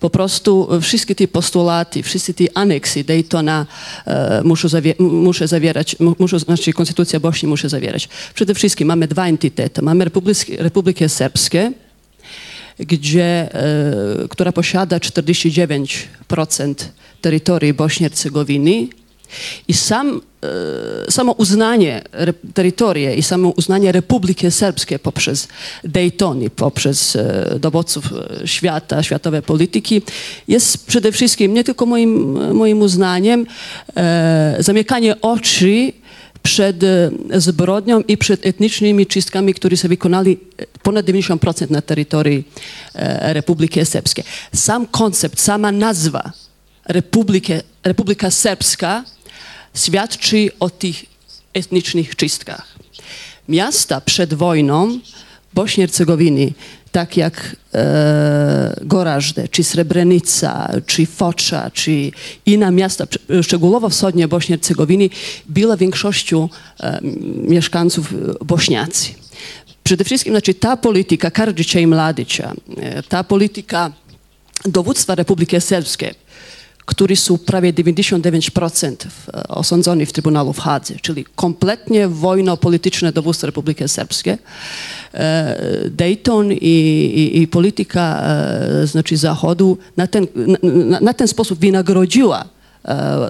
[0.00, 3.66] Po prostu wszystkie te postulaty, wszystkie te aneksy Daytona
[4.06, 5.96] e, muszą, zawierać,
[6.44, 8.08] znaczy Konstytucja Bośni musi zawierać.
[8.34, 9.82] Przede wszystkim mamy dwa entitety.
[9.82, 11.72] Mamy Republikę, Republikę Serbską,
[12.78, 16.74] gdzie, e, która posiada 49%
[17.20, 18.88] terytorii Bośni i Hercegowiny
[19.68, 20.20] i sam,
[21.06, 22.02] e, samo uznanie
[22.54, 25.48] terytoria i samo uznanie Republiki Serbskiej poprzez
[25.84, 27.58] Dayton poprzez e,
[28.42, 30.02] e, świata, światowej polityki
[30.48, 33.46] jest przede wszystkim nie tylko moim, moim uznaniem
[34.58, 35.92] zamykanie oczy
[36.42, 37.10] przed e,
[37.40, 42.44] zbrodnią i przed etnicznymi czystkami, które się wykonali e, ponad 90% na terytorii
[42.94, 44.24] e, Republiki Serbskiej.
[44.54, 46.32] Sam koncept, sama nazwa
[47.84, 49.04] Republika Serbska
[49.74, 51.04] świadczy o tych
[51.54, 52.78] etnicznych czystkach.
[53.48, 55.00] Miasta przed wojną
[55.54, 56.52] Bośni Hercegowiny,
[56.92, 62.10] tak jak e, Gorażde, czy Srebrenica, czy Focza, czy
[62.46, 63.04] inne miasta,
[63.42, 65.10] szczegółowo wschodnie Bośni Hercegowiny,
[65.46, 66.48] była większością
[66.80, 67.00] e,
[67.42, 68.14] mieszkańców
[68.44, 69.08] bośniacy.
[69.84, 73.92] Przede wszystkim znaczy, ta polityka Karadžića i Mladića, e, ta polityka
[74.64, 76.14] dowództwa Republiki Serbskiej,
[76.88, 78.94] którzy są prawie 99%
[79.28, 84.36] e, osądzeni w Trybunału w Hadze, czyli kompletnie wojno-polityczne dowództwo Republiki Serbskiej.
[85.14, 85.60] E,
[85.90, 90.26] Dayton i, i, i polityka e, znaczy Zachodu na ten,
[90.84, 92.44] na, na ten sposób wynagrodziła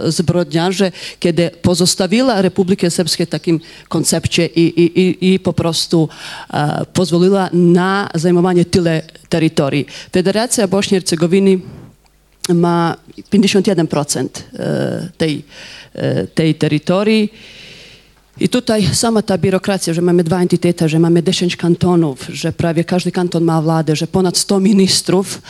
[0.06, 6.08] zbrodniarze, kiedy pozostawiła Republikę Serbską w takim koncepcie i, i, i, i po prostu
[6.52, 9.86] e, pozwoliła na zajmowanie tyle terytorii.
[10.12, 11.58] Federacja Bośni i Hercegowiny
[12.54, 12.96] ma
[13.32, 14.28] 51%
[15.18, 15.42] tej,
[16.34, 17.32] tej terytorii.
[18.40, 22.84] I tutaj sama ta biurokracja, że mamy dwa entitety, że mamy 10 kantonów, że prawie
[22.84, 25.42] każdy kanton ma władzę, że ponad 100 ministrów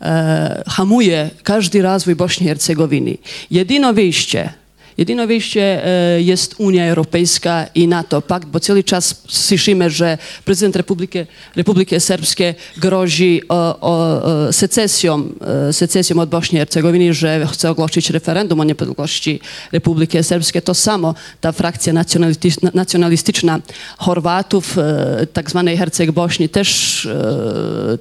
[0.00, 3.18] e, hamuje każdy rozwój Bośni i Hercegowiny.
[3.50, 4.52] Jedyne wyjście
[4.98, 10.76] Jedyne wyjście e, jest Unia Europejska i NATO, pakt, bo cały czas słyszymy, że prezydent
[10.76, 11.18] Republiki,
[11.56, 15.28] Republiki Serbskiej grozi o, o, secesją,
[15.68, 19.40] e, secesją od Bośni i Hercegowiny, że chce ogłosić referendum o niepodległości
[19.72, 20.62] Republiki Serbskiej.
[20.62, 23.60] To samo ta frakcja nacjonalistyczna, nacjonalistyczna
[23.98, 27.08] Chorwatów, e, tak zwanej Herceg Bośni, też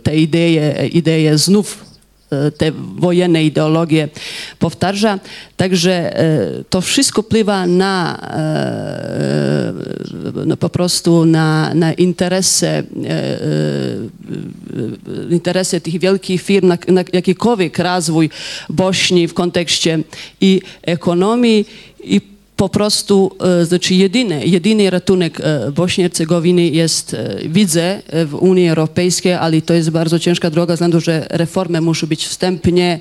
[0.04, 0.60] te idee,
[0.92, 1.91] idee znów
[2.58, 4.10] te wojenne ideologie
[4.60, 5.20] powtarza.
[5.58, 9.74] Także e, to wszystko wpływa na, e,
[10.46, 12.84] no po prostu na, na interesy,
[15.30, 18.30] interesy tych wielkich firm, na, na jakikolwiek rozwój
[18.70, 20.00] Bośni w kontekście
[20.42, 21.66] i ekonomii,
[22.04, 22.31] i
[22.62, 23.32] po prostu,
[23.62, 29.34] e, znaczy jedyny, jedyny ratunek e, Bośni i Hercegowiny jest, e, widzę w Unii Europejskiej,
[29.34, 33.00] ale to jest bardzo ciężka droga, względu, że reformy muszą być wstępnie.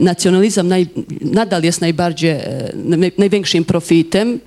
[0.00, 0.86] Nacjonalizm naj,
[1.20, 2.36] nadal jest najbardziej,
[3.18, 4.40] największym profitem.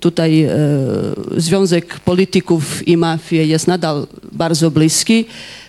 [0.00, 0.48] Tutaj
[1.36, 5.24] związek polityków i mafii jest nadal bardzo bliski.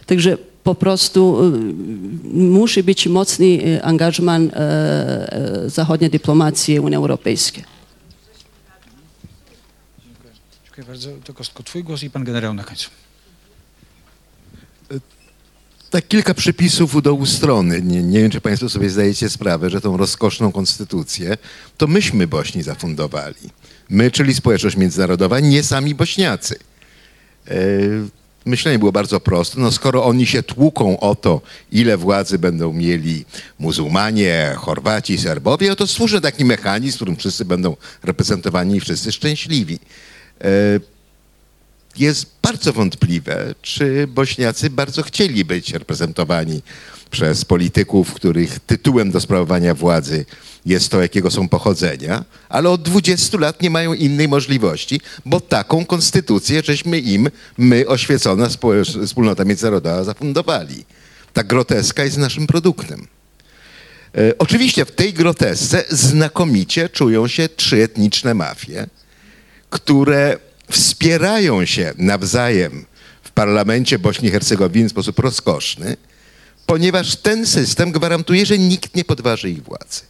[0.05, 4.51] Także po prostu y, musi być mocny y, angażman
[5.65, 7.63] y, zachodniej dyplomacji Unii Europejskiej.
[10.03, 10.33] Dziękuję.
[10.63, 11.09] Dziękuję bardzo.
[11.23, 12.89] To Kostko, twój głos i pan generał na końcu.
[15.89, 17.81] Tak kilka przypisów u dołu strony.
[17.81, 21.37] Nie, nie wiem, czy Państwo sobie zdajecie sprawę, że tą rozkoszną konstytucję
[21.77, 23.49] to myśmy Bośni zafundowali.
[23.89, 26.59] My, czyli społeczność międzynarodowa, nie sami Bośniacy.
[28.49, 29.59] Myślenie było bardzo proste.
[29.59, 33.25] No skoro oni się tłuką o to, ile władzy będą mieli
[33.59, 39.79] muzułmanie, Chorwaci, Serbowie, to służy taki mechanizm, w którym wszyscy będą reprezentowani i wszyscy szczęśliwi.
[40.41, 40.49] E,
[41.97, 46.61] jest bardzo wątpliwe, czy Bośniacy bardzo chcieli być reprezentowani
[47.11, 50.25] przez polityków, których tytułem do sprawowania władzy
[50.69, 55.85] jest to, jakiego są pochodzenia, ale od 20 lat nie mają innej możliwości, bo taką
[55.85, 58.49] konstytucję żeśmy im, my, oświecona
[59.05, 60.85] wspólnota międzynarodowa, zafundowali.
[61.33, 63.07] Ta groteska jest naszym produktem.
[64.17, 68.87] E, oczywiście w tej grotesce znakomicie czują się trzy etniczne mafie,
[69.69, 70.37] które
[70.71, 72.85] wspierają się nawzajem
[73.23, 75.97] w parlamencie Bośni i Hercegowiny w sposób rozkoszny,
[76.65, 80.08] ponieważ ten system gwarantuje, że nikt nie podważy ich władzy.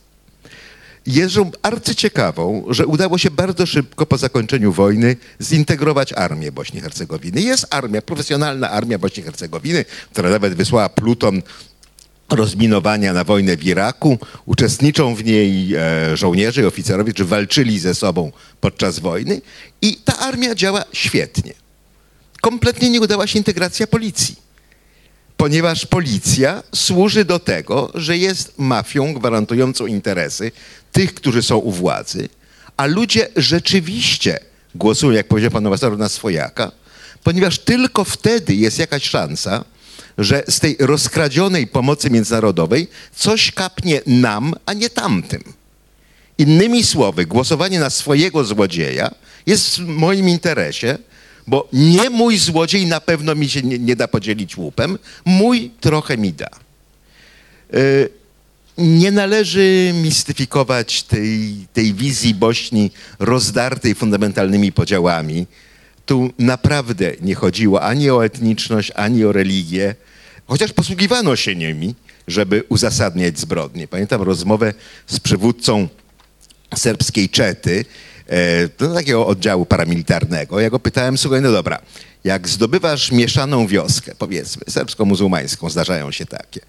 [1.09, 6.81] Jest rzeczą arcyciekawą, że udało się bardzo szybko po zakończeniu wojny zintegrować armię Bośni i
[6.81, 7.41] Hercegowiny.
[7.41, 11.41] Jest armia, profesjonalna armia Bośni i Hercegowiny, która nawet wysłała pluton
[12.29, 14.17] rozminowania na wojnę w Iraku.
[14.45, 18.31] Uczestniczą w niej e, żołnierze i oficerowie, którzy walczyli ze sobą
[18.61, 19.41] podczas wojny
[19.81, 21.53] i ta armia działa świetnie.
[22.41, 24.48] Kompletnie nie udała się integracja policji
[25.39, 30.51] ponieważ policja służy do tego, że jest mafią gwarantującą interesy
[30.91, 32.29] tych, którzy są u władzy,
[32.77, 34.39] a ludzie rzeczywiście
[34.75, 36.71] głosują, jak powiedział pan ambasador, na swojaka,
[37.23, 39.65] ponieważ tylko wtedy jest jakaś szansa,
[40.17, 45.43] że z tej rozkradzionej pomocy międzynarodowej coś kapnie nam, a nie tamtym.
[46.37, 49.11] Innymi słowy, głosowanie na swojego złodzieja
[49.45, 50.97] jest w moim interesie,
[51.49, 56.17] bo nie mój złodziej na pewno mi się nie, nie da podzielić łupem, mój trochę
[56.17, 56.49] mi da.
[57.73, 58.09] Yy,
[58.77, 65.47] nie należy mistyfikować tej, tej wizji Bośni rozdartej fundamentalnymi podziałami.
[66.05, 69.95] Tu naprawdę nie chodziło ani o etniczność, ani o religię,
[70.47, 71.95] chociaż posługiwano się nimi,
[72.27, 73.87] żeby uzasadniać zbrodnie.
[73.87, 74.73] Pamiętam rozmowę
[75.07, 75.87] z przywódcą
[76.75, 77.85] serbskiej Czety,
[78.77, 80.59] do takiego oddziału paramilitarnego.
[80.59, 81.81] Ja go pytałem, słuchaj, no dobra,
[82.23, 86.61] jak zdobywasz mieszaną wioskę, powiedzmy, serbsko-muzułmańską, zdarzają się takie,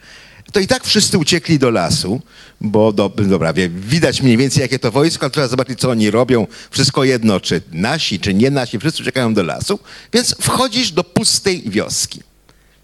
[0.53, 2.21] to i tak wszyscy uciekli do lasu,
[2.61, 6.47] bo do, dobra, widać mniej więcej jakie to wojsko, ale trzeba zobaczyć, co oni robią.
[6.71, 9.79] Wszystko jedno, czy nasi, czy nie nasi, wszyscy uciekają do lasu,
[10.13, 12.23] więc wchodzisz do pustej wioski.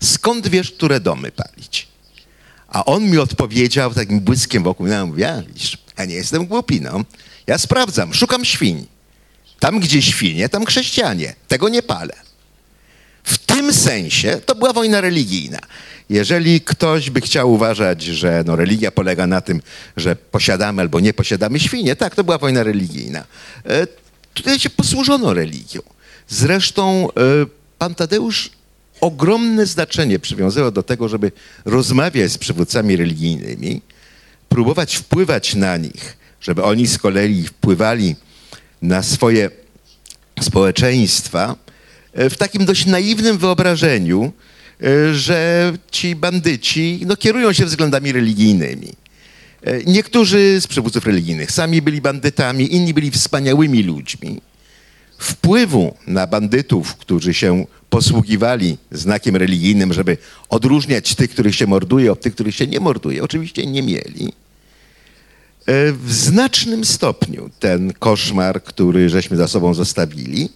[0.03, 1.89] Skąd wiesz, które domy palić?
[2.69, 4.87] A on mi odpowiedział takim błyskiem wokół.
[4.87, 5.43] Ja mówię, ja,
[5.99, 7.05] ja nie jestem głupi, no.
[7.47, 8.87] Ja sprawdzam, szukam świń.
[9.61, 11.35] Tam, gdzie świnie, tam chrześcijanie.
[11.49, 12.15] Tego nie palę.
[13.25, 15.59] W tym sensie to była wojna religijna.
[16.11, 19.63] Jeżeli ktoś by chciał uważać, że no, religia polega na tym,
[19.97, 23.25] że posiadamy albo nie posiadamy świnie, tak, to była wojna religijna.
[23.65, 23.87] E,
[24.35, 25.81] tutaj się posłużono religią.
[26.29, 27.13] Zresztą e,
[27.79, 28.51] pan Tadeusz
[29.01, 31.33] ogromne znaczenie przywiązywał do tego, żeby
[31.65, 33.83] rozmawiać z przywódcami religijnymi,
[34.49, 38.17] próbować wpływać na nich, żeby oni z kolei wpływali
[38.83, 39.51] na swoje
[40.41, 41.57] społeczeństwa
[42.13, 44.33] e, w takim dość naiwnym wyobrażeniu,
[44.83, 48.93] e, że ci bandyci no, kierują się względami religijnymi.
[49.63, 54.41] E, Niektórzy z przywódców religijnych sami byli bandytami, inni byli wspaniałymi ludźmi.
[55.19, 60.19] Wpływu na bandytów, którzy się posługiwali znakiem religijnym, żeby
[60.49, 64.33] odróżniać tych, których się morduje, od tych, których się nie morduje, oczywiście nie mieli.
[65.67, 70.49] E, W znacznym stopniu ten koszmar, który żeśmy za sobą zostawili,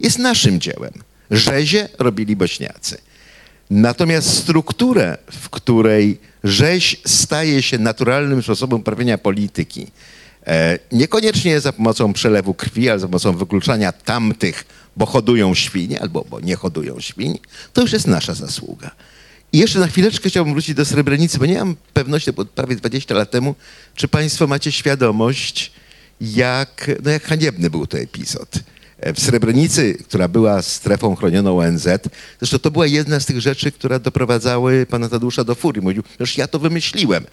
[0.00, 0.92] jest naszym dziełem.
[1.30, 2.98] Rzezie robili Bośniacy.
[3.70, 9.86] Natomiast strukturę, w której rzeź staje się naturalnym sposobem uprawiania polityki,
[10.46, 14.64] e, niekoniecznie za pomocą przelewu krwi, ale za pomocą wykluczania tamtych,
[14.96, 17.38] bo hodują świnie albo bo nie hodują świń,
[17.72, 18.90] to już jest nasza zasługa.
[19.52, 23.14] I jeszcze na chwileczkę chciałbym wrócić do Srebrenicy, bo nie mam pewności, bo prawie 20
[23.14, 23.54] lat temu,
[23.94, 25.72] czy Państwo macie świadomość,
[26.20, 28.48] jak, no jak haniebny był to epizod.
[29.00, 31.88] E, W Srebrenicy, która była strefą chronioną ONZ,
[32.40, 35.82] zresztą to była jedna z tych rzeczy, które doprowadzały pana Tadeusza do furii.
[35.82, 37.24] Mówił, że ja to wymyśliłem,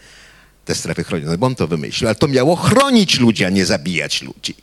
[0.65, 4.21] te strefy chronione, bo on to wymyślił, ale to miało chronić ludzi, a nie zabijać
[4.21, 4.55] ludzi.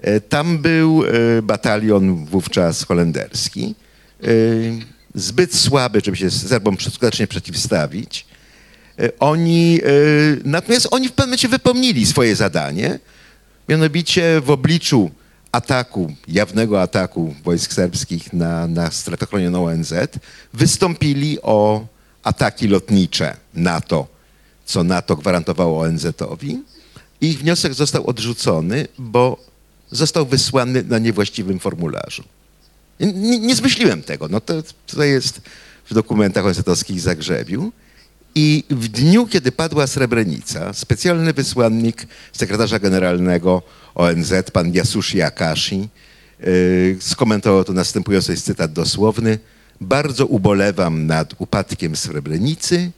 [0.00, 3.74] E, Tam był e, batalion wówczas holenderski,
[5.16, 8.26] zbyt słaby, żeby się Serbom skutecznie przeciwstawić.
[8.98, 9.88] E, Oni, e,
[10.44, 12.98] natomiast oni w pewnym momencie wypełnili swoje zadanie,
[13.68, 15.10] mianowicie w obliczu
[15.52, 19.26] ataku, jawnego ataku wojsk serbskich na, na strefę
[19.58, 19.94] ONZ,
[20.52, 21.86] wystąpili o
[22.22, 24.06] ataki lotnicze NATO,
[24.64, 26.62] co NATO gwarantowało ONZ-owi.
[27.20, 29.44] Ich wniosek został odrzucony, bo
[29.90, 32.24] został wysłany na niewłaściwym formularzu.
[33.00, 34.28] Nie, nie zmyśliłem tego.
[34.28, 34.54] No to,
[34.86, 35.40] to jest
[35.90, 37.72] w dokumentach ONZ-owskich Zagrzebiu.
[38.34, 43.62] I w dniu, kiedy padła Srebrenica, specjalny wysłannik sekretarza generalnego
[43.94, 45.88] ONZ, pan Yasushi Akashi,
[46.40, 49.38] yy, skomentował to następująco, jest cytat dosłowny.
[49.80, 52.90] Bardzo ubolewam nad upadkiem Srebrenicy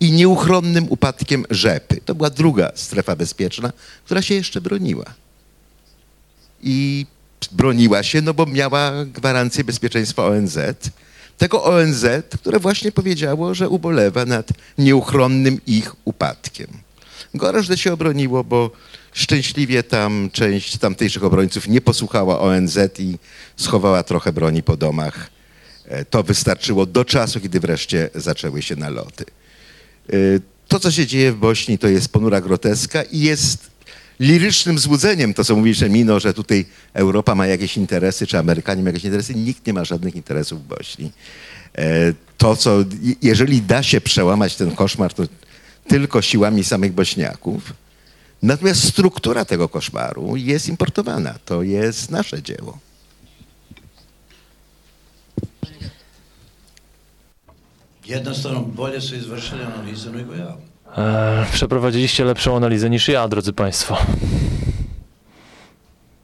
[0.00, 2.00] i nieuchronnym upadkiem Rzepy.
[2.04, 3.72] To była druga strefa bezpieczna,
[4.04, 5.04] która się jeszcze broniła
[6.62, 7.06] i
[7.52, 10.58] broniła się, no bo miała gwarancję bezpieczeństwa ONZ.
[11.38, 12.04] Tego ONZ,
[12.40, 14.48] które właśnie powiedziało, że ubolewa nad
[14.78, 16.66] nieuchronnym ich upadkiem.
[17.34, 18.70] Gorzej się obroniło, bo
[19.12, 23.18] szczęśliwie tam część tamtejszych obrońców nie posłuchała ONZ i
[23.56, 25.30] schowała trochę broni po domach.
[25.84, 29.24] E, To wystarczyło do czasu, kiedy wreszcie zaczęły się naloty.
[30.14, 33.75] Y, To, co się dzieje w Bośni, to jest ponura groteska i jest
[34.20, 36.64] lirycznym złudzeniem to, co mówisz, Emino, że tutaj
[36.94, 39.34] Europa ma jakieś interesy, czy Amerykanie mają jakieś interesy.
[39.34, 41.12] Nikt nie ma żadnych interesów w Bośni.
[41.78, 42.84] E, To, co,
[43.22, 45.22] jeżeli da się przełamać ten koszmar, to
[45.88, 47.72] tylko siłami samych Bośniaków.
[48.42, 51.34] Natomiast struktura tego koszmaru jest importowana.
[51.44, 52.78] To jest nasze dzieło.
[58.06, 60.56] Jednostavno bolje su izvršili analizu nego ja.
[60.96, 63.96] E, Przeprowadziliście lepszą analizę niż ja, drodzy Państwo.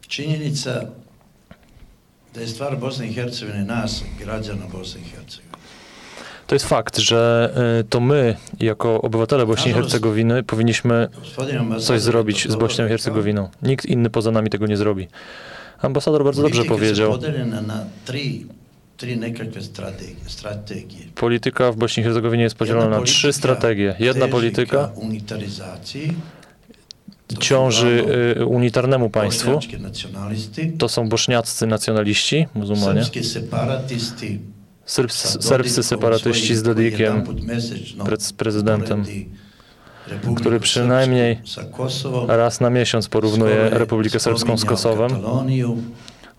[0.09, 0.71] Činjenica
[2.35, 5.53] da je stvar Bosne i Hercegovine nas, građana Bosne i Hercegovine.
[6.47, 7.51] To jest fakt, że
[7.81, 11.09] e, to my, jako obywatele Bośni i Hercegowiny, powinniśmy
[11.81, 12.89] coś zrobić z Bośnią i.
[12.89, 13.49] Hercegowiną.
[13.63, 15.09] Nikt inny poza nami tego nie zrobi.
[15.83, 17.19] Ambasador bardzo dobrze powiedział.
[17.67, 18.47] na tri,
[21.15, 23.95] Polityka w Bośni i Hercegowinie jest podzielona na trzy strategie.
[23.99, 24.91] Jedna polityka
[27.41, 28.05] ciąży
[28.41, 29.51] y, unitarnemu państwu.
[30.79, 33.01] To są bośniaccy nacjonaliści, muzułmanie,
[35.41, 37.23] serbscy separatyści z Dodikiem,
[38.05, 39.05] pre- prezydentem,
[40.37, 41.39] który przynajmniej
[42.29, 45.11] raz na miesiąc porównuje Republikę Serbską z Kosowem.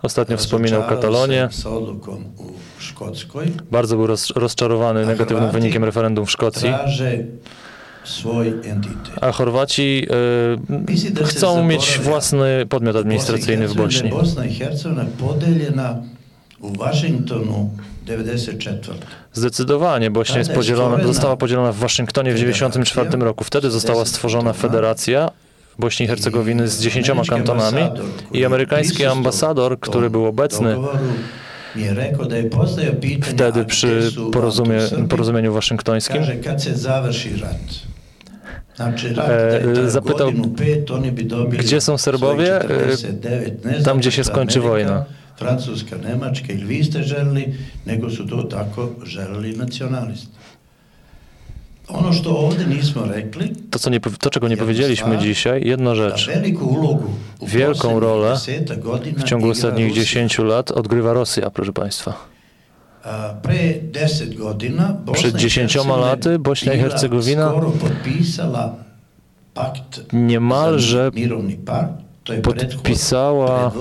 [0.04, 1.48] Ostatnio wspominał Katalonię.
[3.70, 6.72] Bardzo był roz, rozczarowany negatywnym wynikiem referendum w Szkocji.
[9.20, 10.06] A Chorwaci
[11.20, 14.10] y, chcą mieć własny podmiot administracyjny w Bośni.
[14.10, 16.02] Hercegovini Bosna i Hercegovina podeljena
[16.60, 17.70] u Washingtonu
[18.06, 18.98] 94.
[19.32, 23.44] Zdecydowanie Bośnia jest podzielona, została podzielona w Waszyngtonie w 1994 roku.
[23.44, 25.30] Wtedy została stworzona federacja
[25.78, 27.82] Bośni i Hercegowiny z dziesięcioma kantonami
[28.32, 30.76] i amerykański ambasador, który był obecny
[33.22, 34.78] wtedy przy porozumie,
[35.08, 36.22] porozumieniu waszyngtońskim.
[36.22, 36.66] Rat
[38.78, 40.32] E, trajao zapytał,
[41.58, 42.56] gdzie są Serbowie?
[42.56, 45.04] E, 49, ne tam, gdzie się skończy wojna.
[45.36, 47.54] Francuska, Nemačka ili vi ste želili,
[47.86, 50.28] nego su to tako želeli nacionalisti.
[50.28, 51.72] Ono što ovdje nismo rekli,
[53.70, 56.30] To, co nie, to czego nie powiedzieliśmy dzisiaj, jedna rzecz.
[57.42, 58.36] Wielką rolę
[59.16, 60.04] W ciągu ostatnich Rusija.
[60.04, 62.14] 10 lat odgrywa Rosja, proszę Państwa.
[63.04, 63.56] A, Pre
[63.92, 67.52] 10 godina Bosna Przed i 10 Hercegovina laty Bośnia i Hercegowina
[70.12, 71.10] Niemalże
[72.42, 73.72] podpisała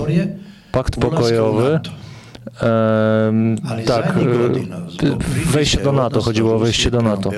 [0.72, 1.80] Pakt pokojowy.
[3.86, 7.32] Tak, e, zbog wejście do NATO, chodziło o wejście do NATO.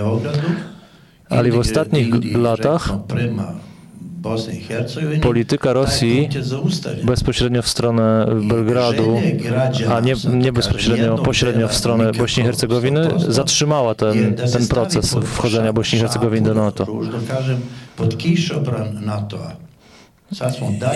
[1.29, 2.89] Ali w ostatnich latach
[4.67, 6.29] Hercegovini, polityka taj Rosji
[7.03, 9.21] bezpośrednio w stronę Belgradu,
[9.95, 15.15] a nie, nie bezpośrednio, pośrednio w stronę Bośni i Hercegowiny, 100%, zatrzymała ten, ten proces
[15.23, 16.87] wchodzenia Bośni i Hercegowiny do NATO.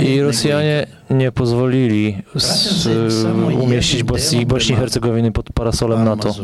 [0.01, 2.89] I Rosjanie nie pozwolili s,
[3.61, 6.35] umieścić Bośni, Bośni i Hercegowiny pod parasolem NATO.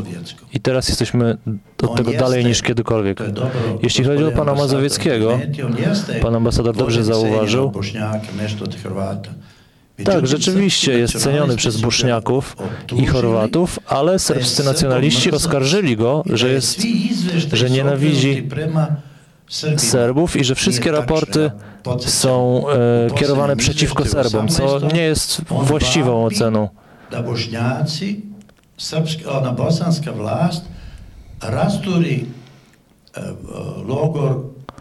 [0.54, 1.36] I teraz jesteśmy
[1.82, 3.18] od tego dalej niż kiedykolwiek.
[3.82, 5.38] Jeśli chodzi o pana Mazowieckiego,
[6.22, 7.72] pan ambasador dobrze zauważył.
[10.04, 12.56] Tak, rzeczywiście jest ceniony przez Bośniaków
[12.96, 16.82] i Chorwatów, ale serbscy nacjonaliści oskarżyli go, że je jest
[17.52, 18.48] że nienawidzi.
[19.76, 21.50] Serbów i że wszystkie tačno, raporty
[22.00, 26.68] są e, kierowane przeciwko Serbom, co 18 nie jest właściwą oceną.
[29.30, 30.12] Ona bosanska
[31.42, 32.26] rasturi
[33.16, 33.34] e,
[33.88, 34.36] logor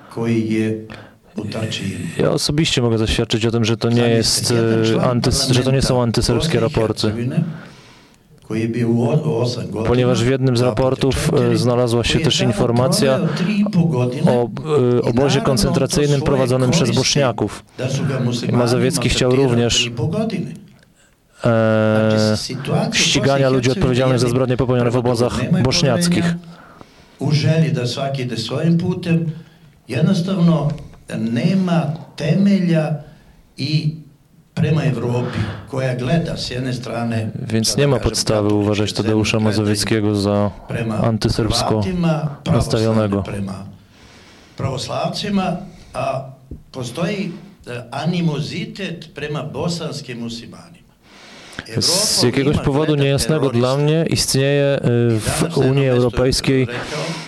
[0.10, 0.74] koji je
[1.36, 2.00] u Tačinu.
[2.18, 4.54] Ja osobiście mogę zaświadczyć o tym, że to nie jest,
[4.98, 7.14] e, antys, że to nie są antyserbskie raporty.
[9.88, 13.20] Ponieważ w jednym z raportów e, znalazła się też informacja
[14.28, 14.50] o
[14.98, 17.66] e, obozie koncentracyjnym prowadzonym przez Bośniaków.
[18.52, 19.92] Mazowiecki chciał również.
[21.44, 22.36] E,
[22.92, 25.40] w ścigania ludzi odpowiedzialnych za zbrodnie popełnione w obozach
[27.74, 29.26] da svaki ide svojim putem,
[29.88, 30.68] jednostavno
[31.20, 32.96] nema temelja
[33.58, 33.96] i
[37.48, 40.52] Więc nie ma podstawy uważać Tadeusza Mazowieckiego za
[41.04, 41.82] antyserbsko
[42.46, 43.24] nastawionego.
[43.24, 43.76] pravoslavne prema
[44.58, 45.58] pravoslavcima,
[45.94, 46.24] a
[46.72, 47.32] postoji
[47.68, 50.76] e, animozitet prema bosanskim muslimanima.
[51.80, 56.68] Z jakiegoś powodu niejasnego dla mnie istnieje I w Unii Europejskiej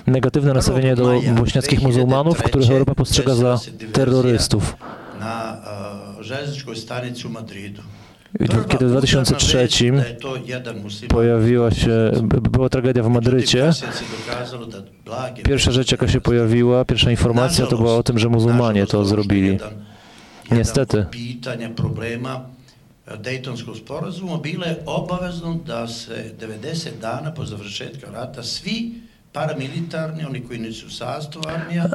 [0.07, 1.25] negatywne nastawienie do 1.
[1.25, 3.59] maja bośniackich muzułmanów, których Europa postrzega za
[3.93, 4.75] terrorystów.
[8.39, 11.09] Kiedy w udarna 2003 vest da je to jedan musliman.
[11.09, 12.11] pojawiła się,
[12.51, 13.71] była tragedia w Madrycie,
[15.43, 19.59] pierwsza rzecz jaka się pojawiła, pierwsza informacja to była o tym, że muzułmanie to zrobili.
[20.51, 21.05] Niestety.
[23.15, 28.43] Dejtonskog sporazuma bile obavezno da se 90 dana po završetka rata.
[28.43, 28.93] Svi
[29.33, 31.89] paramilitarni, oni koji nisu u sastavu armija,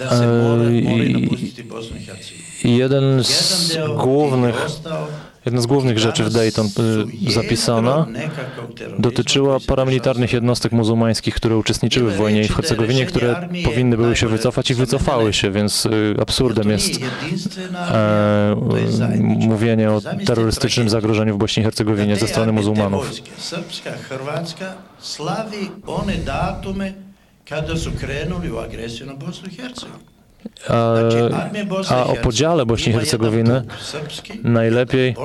[0.00, 4.66] E, jeden z głównych,
[5.44, 6.70] jedna z głównych rzeczy w Dayton y,
[7.32, 8.06] zapisana
[8.98, 14.28] dotyczyła paramilitarnych jednostek muzułmańskich, które uczestniczyły w wojnie i w Hercegowinie, które powinny były się
[14.28, 17.00] wycofać i wycofały się, więc y, absurdem jest
[17.74, 18.56] e,
[19.38, 23.12] mówienie o terrorystycznym zagrożeniu w Bośni i Hercegowinie ze strony muzułmanów.
[23.38, 27.09] Srpska, Hrvatska slavi one datume
[27.50, 30.10] kada su krenuli u agresiju na Bosnu i Hercegovinu.
[30.68, 30.94] A,
[31.90, 32.96] a o podziale Bośni i
[33.80, 35.16] srpski, najlepiej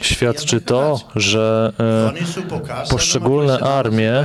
[0.00, 4.24] świadczy to, że e, poszczególne armie-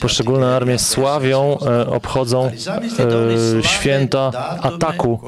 [0.00, 5.20] poszczególne armie sławią, e, obchodzą e, święta ataku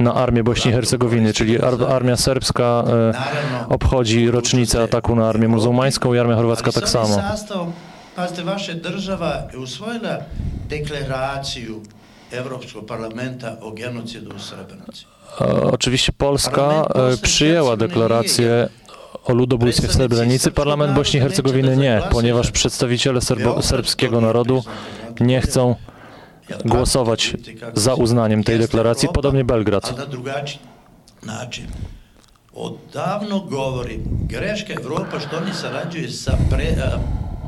[0.00, 3.12] na armię Bośni i Hercegowiny, czyli ar, armia serbska e,
[3.68, 7.14] obchodzi rocznicę ataku na armię muzułmańską i armia chorwacka tak samo.
[7.14, 7.72] sastavom,
[8.16, 10.18] pazite, vaša država je usvojila
[10.68, 11.80] deklaraciju
[12.32, 15.06] Europskog parlamenta o genocidu u Srebrenici.
[15.40, 18.68] E, Oczywiście Polska e, przyjęła deklarację
[19.24, 20.50] o ludobójstwie w Srebrenicy.
[20.50, 24.64] Parlament Bośni i Hercegowiny nie, ponieważ przedstawiciele serbo, serbskiego narodu
[25.20, 25.74] nie chcą
[26.64, 27.36] głosować
[27.74, 29.94] za uznaniem tej deklaracji, podobnie Belgrad.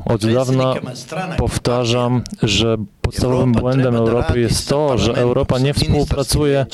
[0.05, 0.73] Od dawna
[1.37, 6.65] powtarzam, że podstawowym błędem Europy jest to, że Europa nie współpracuje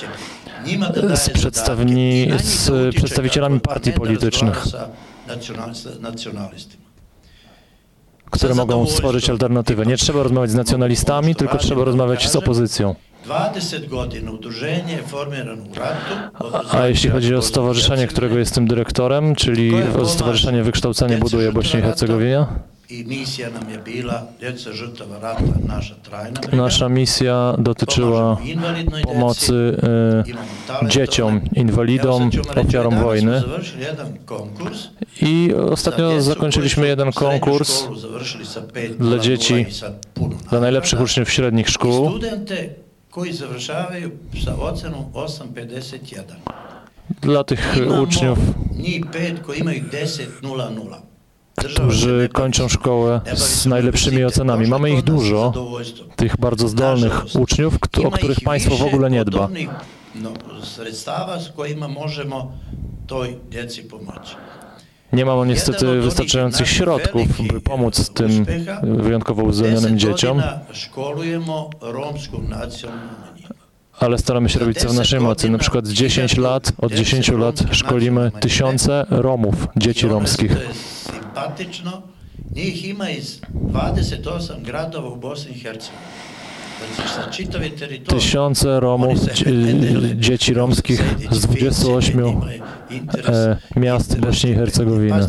[1.16, 4.66] z, przedstawni, z przedstawicielami partii politycznych,
[8.32, 9.86] które mogą stworzyć alternatywę.
[9.86, 12.96] Nie trzeba rozmawiać z nacjonalistami, tylko trzeba rozmawiać z opozycją.
[13.26, 16.76] 20 godina udruženje je formirano u ratu.
[16.78, 19.72] A jeśli chodzi o stowarzyszenie, którego jestem dyrektorem, czyli
[20.06, 22.46] Stowarzyszenie Wykształcenie Buduje Bośnię i Hercegowinę,
[22.90, 26.58] I misija nam je bila djeca žrtava rata, naša trajna briga.
[26.58, 28.38] nasza misja dotyczyła
[29.04, 29.78] pomocy
[30.82, 33.44] e, dzieciom, inwalidom, ofiarom wojny.
[35.22, 37.84] I ostatnio zakończyliśmy jeden konkurs
[39.00, 39.66] dla dzieci,
[40.50, 42.10] dla najlepszych uczniów średnich szkół.
[42.10, 42.56] studente
[43.12, 44.12] koji završavaju
[44.46, 46.36] sa ocenom 8.51.
[47.22, 48.40] Dla tych uczniów,
[51.64, 51.84] njih pet koji imaju 10.00.
[51.84, 54.68] Država se ne którzy kończą szkołę z najlepszymi ocenami.
[54.68, 55.54] Mamy ich dużo,
[56.16, 57.76] tych bardzo zdolnych uczniów,
[58.06, 59.50] o których państwo w ogóle nie dba.
[65.14, 68.46] Nie mamy niestety wystarczających środków, by pomóc tym
[68.84, 70.42] wyjątkowo uzdolnionym 10 dzieciom,
[74.00, 75.50] ale staramy się robić co w naszej mocy.
[75.50, 80.52] Na przykład 10 lat, od 10 lat szkolimy tysiące Romów, dzieci romskich.
[82.56, 86.10] njih ima iz 28 gradova u Bosni i Hercegovini.
[88.06, 92.42] Tysiące Romów, dzie- dzieci romskich z 28
[93.28, 95.28] e, miast Bośni i Hercegowiny.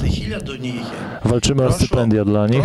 [1.25, 2.65] Walczymy o stypendia dla nich.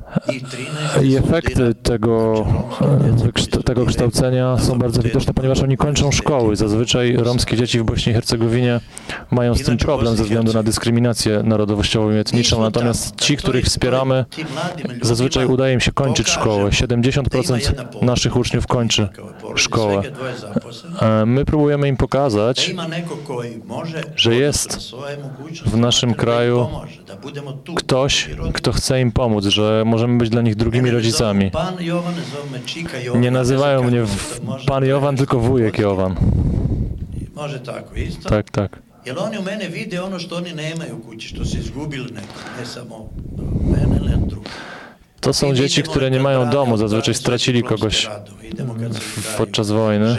[1.03, 2.45] I efekty tego,
[3.57, 6.55] e, tego kształcenia są bardzo widoczne, ponieważ oni kończą szkoły.
[6.55, 8.79] Zazwyczaj romskie dzieci w Bośni i Hercegowinie
[9.31, 14.25] mają z tym problem ze względu na dyskryminację narodowościową i etniczą, natomiast ci, których wspieramy,
[15.01, 16.69] zazwyczaj udaje im się kończyć szkołę.
[16.69, 19.07] 70% naszych uczniów kończy
[19.55, 20.01] szkołę.
[21.01, 22.75] E, My próbujemy im pokazać,
[24.15, 24.91] że jest
[25.65, 26.67] w naszym kraju
[27.75, 31.51] ktoś, kto chce im pomóc, że możemy być dla nich drugimi rodzicami.
[33.15, 34.03] Nie nazywają mnie
[34.67, 35.77] pan Jowan, tylko wujek
[37.65, 38.29] tako isto.
[38.29, 38.79] Tak, tak.
[39.05, 42.13] Jer oni u mene vide ono što oni nemaju kući, što su izgubili
[42.59, 43.09] ne samo
[43.71, 44.49] mene ili drugo.
[45.19, 48.09] To są dzieci, które nie mają domu, zazwyczaj stracili kogoś
[49.37, 50.15] podczas wojny.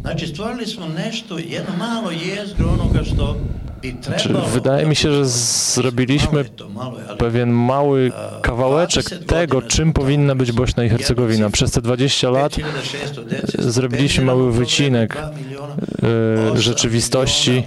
[0.00, 3.36] Znači, stvorili smo nešto, jedno malo jezgro onoga što
[3.82, 4.46] bi Czy trebalo...
[4.46, 5.26] wydaje mi się, że
[5.74, 6.44] zrobiliśmy
[7.18, 8.12] pewien mały
[8.42, 11.50] kawałeczek tego, czym powinna być Bośna i Hercegowina.
[11.50, 17.64] Przez te 20 lat 5600 djece e, zrobiliśmy mały wycinek e, rzeczywistości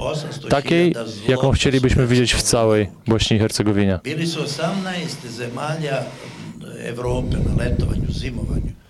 [0.50, 0.95] takiej,
[1.28, 4.00] jaką chcielibyśmy widzieć w całej Bośni i Hercegowinie.
[4.04, 5.98] Bili su 18 zemalja
[6.80, 8.83] Evrope na letovanju, zimovanju.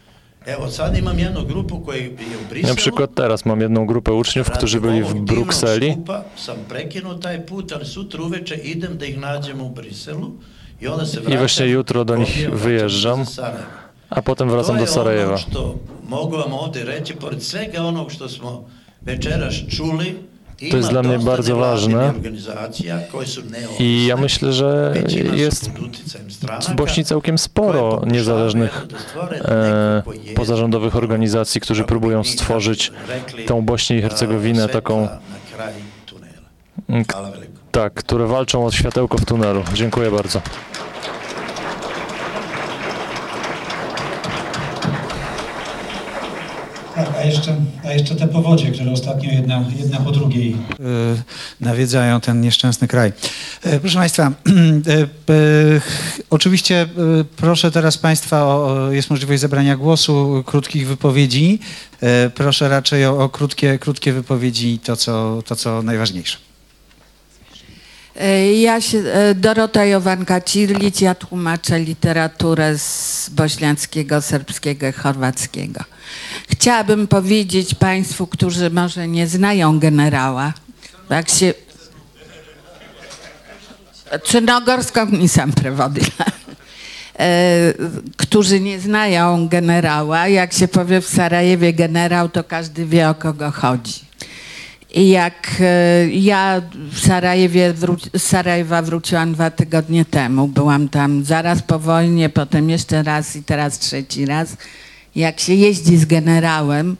[2.63, 5.97] Na przykład teraz mam jedną grupę uczniów, którzy byli w Brukseli.
[11.29, 13.25] i właśnie jutro do nich wyjeżdżam,
[14.09, 15.33] a potem wracam to do je Sarajewa.
[15.33, 15.75] ono što
[16.07, 18.65] mogu vam ovdje reći, pored svega onog što smo
[19.01, 20.15] večeras čuli,
[20.71, 22.13] To jest dla mnie bardzo ważne.
[23.79, 24.93] I ja myślę, że
[25.33, 25.71] jest
[26.69, 28.87] w Bośni całkiem sporo niezależnych
[29.31, 30.03] e,
[30.35, 32.91] pozarządowych organizacji, którzy próbują stworzyć
[33.47, 35.07] tą Bośnię i Hercegowinę svetla taką,
[37.71, 39.63] tak, które walczą o światełko w tunelu.
[39.73, 40.41] Dziękuję bardzo.
[47.23, 50.55] A jeszcze, a jeszcze te powodzie, które ostatnio jedna, jedna po drugiej yy,
[51.61, 53.13] nawiedzają ten nieszczęsny kraj.
[53.65, 54.31] Yy, proszę Państwa,
[55.29, 55.81] yy,
[56.29, 56.87] oczywiście
[57.37, 61.59] proszę teraz Państwa, o, jest możliwość zabrania głosu, krótkich wypowiedzi.
[62.35, 66.52] proszę raczej o, o, krótkie, krótkie wypowiedzi, to co, to co najważniejsze.
[68.61, 69.03] Ja się,
[69.35, 75.83] Dorota Jowanka-Cirlic, ja tłumaczę literaturę z bośniackiego, serbskiego i chorwackiego.
[76.49, 80.53] Chciałabym powiedzieć Państwu, którzy może nie znają generała,
[81.09, 81.53] jak się...
[84.23, 86.25] Czarnogorską nisam prewodila.
[88.17, 93.51] którzy nie znają generała, jak się powie w Sarajewie generał, to każdy wie o kogo
[93.51, 94.12] chodzi.
[94.93, 96.61] Jak e, ja
[96.91, 97.73] w Sarajewie
[98.13, 103.43] z Sarajewa wróciłam dwa tygodnie temu, byłam tam zaraz po wojnie, potem jeszcze raz i
[103.43, 104.57] teraz trzeci raz
[105.15, 106.97] jak się jeździ z generałem,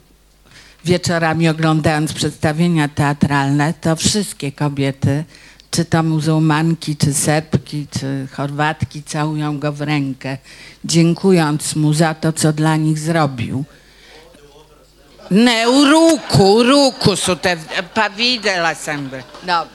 [0.84, 5.24] wieczorami oglądając przedstawienia teatralne, to wszystkie kobiety,
[5.70, 10.38] czy to muzułmanki, czy Serbki, czy Chorwatki, całują go w rękę,
[10.84, 13.64] dziękując mu za to, co dla nich zrobił.
[15.30, 17.56] Ne, u ruku, u ruku su te,
[17.94, 19.10] pa videla sam.
[19.46, 19.66] No.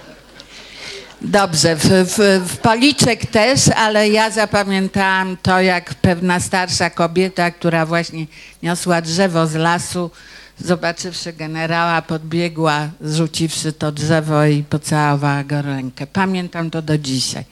[1.21, 2.17] Dobrze, w, w,
[2.49, 8.26] w, Policzek też, ale ja zapamiętałam to, jak pewna starsza kobieta, która właśnie
[8.63, 10.11] niosła drzewo z lasu,
[10.59, 16.07] zobaczywszy generała, podbiegła, zrzuciwszy to drzewo i pocałowała go rękę.
[16.07, 17.43] Pamiętam to do dzisiaj.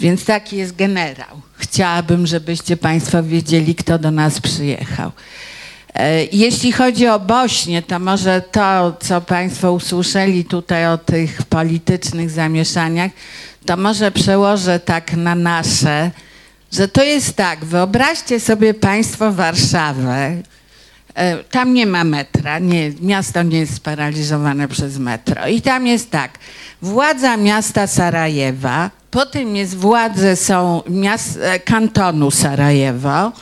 [0.00, 1.40] Więc taki jest generał.
[1.56, 5.12] Chciałabym, żebyście Państwo wiedzieli, kto do nas przyjechał.
[5.94, 12.30] E, jeśli chodzi o Bośnię, to może to, co Państwo usłyszeli tutaj o tych politycznych
[12.30, 13.10] zamieszaniach,
[13.66, 16.10] to może przełożę tak na nasze,
[16.72, 20.36] że to jest tak, wyobraźcie sobie Państwo Warszawę,
[21.14, 25.48] e, tam nie ma metra, nie, miasto nie jest sparaliżowane przez metro.
[25.48, 26.38] I tam jest tak,
[26.82, 33.32] władza miasta Sarajewa, potem jest władze są miast, e, kantonu Sarajewo,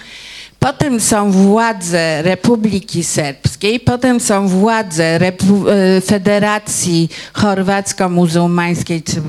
[0.60, 9.22] Potem są władze Republiki Serbskiej, potem są władze Repu e, Federacji Chorwacko-Muzułmańskiej, czy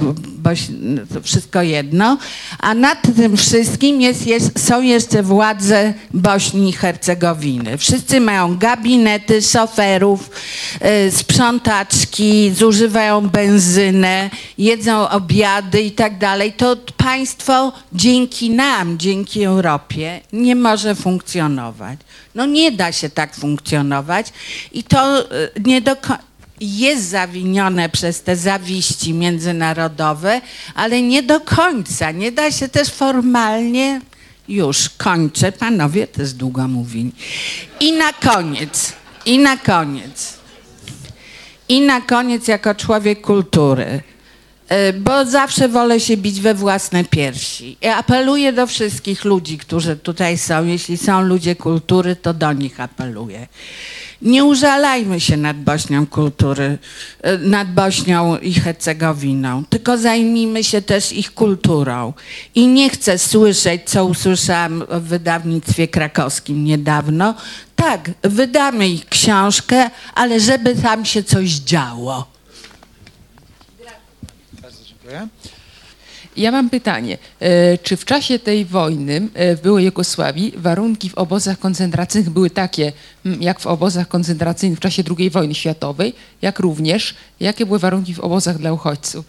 [1.13, 2.17] to wszystko jedno,
[2.59, 7.77] a nad tym wszystkim jest, jest, są jeszcze władze Bośni i Hercegowiny.
[7.77, 10.29] Wszyscy mają gabinety, szoferów,
[11.07, 16.53] y, sprzątaczki, zużywają benzynę, jedzą obiady i tak dalej.
[16.53, 21.20] To państwo dzięki nam, dzięki Europie nie może funkcjonować.
[22.35, 24.33] No nie da się tak funkcjonować
[24.71, 25.95] i to y, nie do
[26.61, 30.41] jest zawinione przez te zawiści międzynarodowe,
[30.75, 32.11] ale nie do końca.
[32.11, 34.01] Nie da się też formalnie.
[34.47, 37.11] Już kończę, panowie też długo mówili.
[37.79, 38.93] I na koniec,
[39.25, 40.33] i na koniec,
[41.69, 44.03] i na koniec jako człowiek kultury,
[44.99, 47.77] bo zawsze wolę się bić we własne piersi.
[47.81, 50.65] I apeluję do wszystkich ludzi, którzy tutaj są.
[50.65, 53.47] Jeśli są ludzie kultury, to do nich apeluję.
[54.21, 56.77] Nie użalajmy się nad Bośnią kultury,
[57.21, 62.13] e, nad Bośnią i Hercegowiną, tylko zajmijmy się też ich kulturą.
[62.55, 67.35] I nie chcę słyszeć, co usłyszałam w wydawnictwie krakowskim niedawno.
[67.75, 72.40] Tak, wydamy ich książkę, ale żeby tam się coś działo.
[76.37, 81.15] Ja mam pytanie, e, czy w czasie tej wojny e, w byłej Jugosławii warunki w
[81.15, 82.91] obozach koncentracyjnych były takie,
[83.39, 88.19] jak w obozach koncentracyjnych w czasie II wojny światowej, jak również, jakie były warunki w
[88.19, 89.25] obozach dla uchodźców?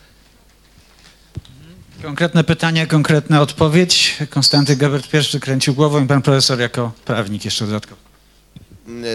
[2.02, 4.16] Konkretne pytanie, konkretna odpowiedź.
[4.30, 8.11] Konstanty Gebert pierwszy kręcił głową i pan profesor jako prawnik jeszcze dodatkowo.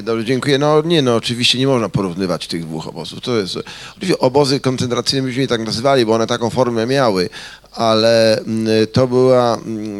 [0.03, 0.57] Dobrze, dziękuję.
[0.57, 3.21] No nie, no oczywiście nie można porównywać tych dwóch obozów.
[3.21, 3.57] To jest,
[3.91, 7.29] oczywiście obozy koncentracyjne byśmy je tak nazywali, bo one taką formę miały,
[7.71, 9.99] ale mm, to była mm,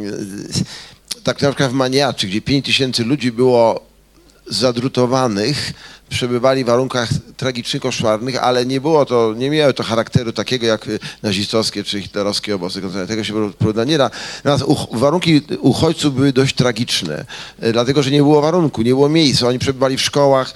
[1.24, 3.86] tak na przykład w Maniaczy, gdzie 5 tysięcy ludzi było
[4.48, 5.74] zadrutowanych,
[6.10, 10.86] przebywali w warunkach tragicznych, koszmarnych, ale nie było to, nie miało to charakteru takiego jak
[11.24, 13.08] nazistowskie czy hitlerowskie obozy koncentracyjne.
[13.08, 14.12] Tego się porównać nie da.
[14.44, 17.26] Natomiast warunki uchodźców były dość tragiczne,
[17.60, 19.44] e, dlatego że nie było warunku, nie było miejsc.
[19.44, 20.54] Oni przebywali w szkołach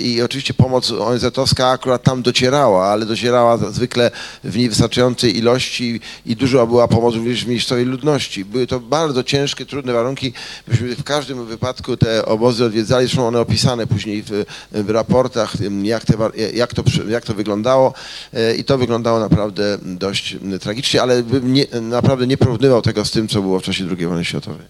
[0.00, 4.10] i oczywiście pomoc ONZ-owska akurat tam docierała, ale docierała zwykle
[4.44, 8.44] w niewystarczającej ilości i dużo była pomoc również w miejscowej ludności.
[8.44, 10.32] Były to bardzo ciężkie, trudne warunki.
[10.68, 15.52] Myśmy w każdym wypadku te obozy odwiedzali, zresztą one opisane później w w raportach,
[15.82, 16.14] jak, te,
[16.54, 17.94] jak, to, jak to wyglądało
[18.32, 23.10] e, i to wyglądało naprawdę dość tragicznie, ale bym nie, naprawdę nie porównywał tego z
[23.10, 24.66] tym, co było w czasie II wojny światowej.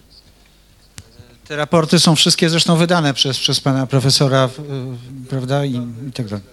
[1.47, 4.49] Te raporty są wszystkie zresztą wydane przez, przez pana profesora,
[5.29, 5.75] prawda, i,
[6.09, 6.45] i tak dalej.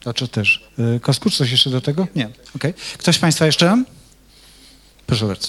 [0.00, 0.64] To czy też.
[0.96, 2.06] Y, Koskucz, coś jeszcze do tego?
[2.16, 2.28] Nie.
[2.56, 2.74] Okej.
[2.98, 3.84] Ktoś z państwa jeszcze?
[5.06, 5.48] Proszę bardzo.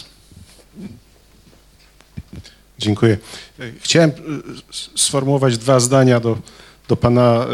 [2.79, 3.17] Dziękuję.
[3.81, 4.13] Chciałem y,
[4.97, 6.37] sformułować dwa zdania do,
[6.87, 7.47] do pana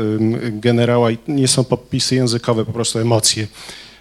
[0.51, 1.11] generała.
[1.11, 3.47] i Nie są podpisy językowe, po prostu emocje.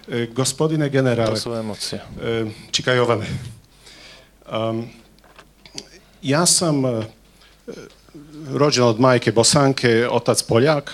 [0.09, 1.99] Y, Gospodine generale, To są emocje.
[2.67, 3.25] y, Čikajovane.
[4.51, 4.87] Um,
[6.23, 7.03] ja sam e,
[8.53, 10.93] rođen od majke Bosanke, otac Poljak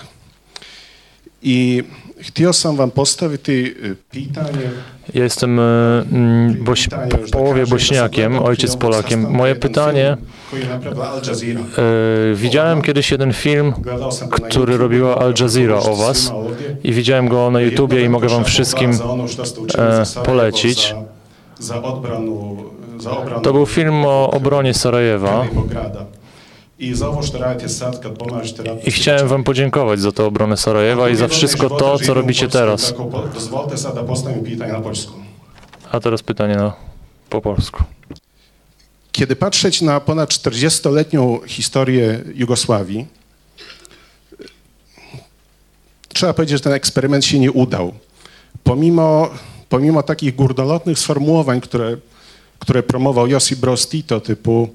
[1.42, 1.82] i
[2.20, 4.70] htio sam vam postaviti e, pitanje
[5.14, 5.62] Ja jestem e,
[6.12, 9.30] mm, boś, Pytanie połowie bośniakiem, ojciec Polakiem.
[9.30, 10.16] Moje pytanie,
[11.78, 13.72] e, widziałem kiedyś jeden film,
[14.30, 16.32] który robiła Al Jazeera o was
[16.84, 18.90] i widziałem go na YouTubie i mogę wam wszystkim
[19.78, 20.94] e, polecić.
[23.42, 25.46] To był film o obronie Sarajewa.
[28.84, 32.94] I chciałem wam podziękować za tę obronę Sarajewa i za wszystko to, co robicie teraz.
[35.92, 36.72] A teraz pytanie na,
[37.30, 37.84] po polsku.
[39.12, 43.06] Kiedy patrzeć na ponad 40-letnią historię Jugosławii,
[46.08, 47.92] trzeba powiedzieć, że ten eksperyment się nie udał.
[48.64, 49.30] Pomimo,
[49.68, 51.96] pomimo takich górnolotnych sformułowań, które,
[52.58, 54.68] które promował Josip Broz Tito, typu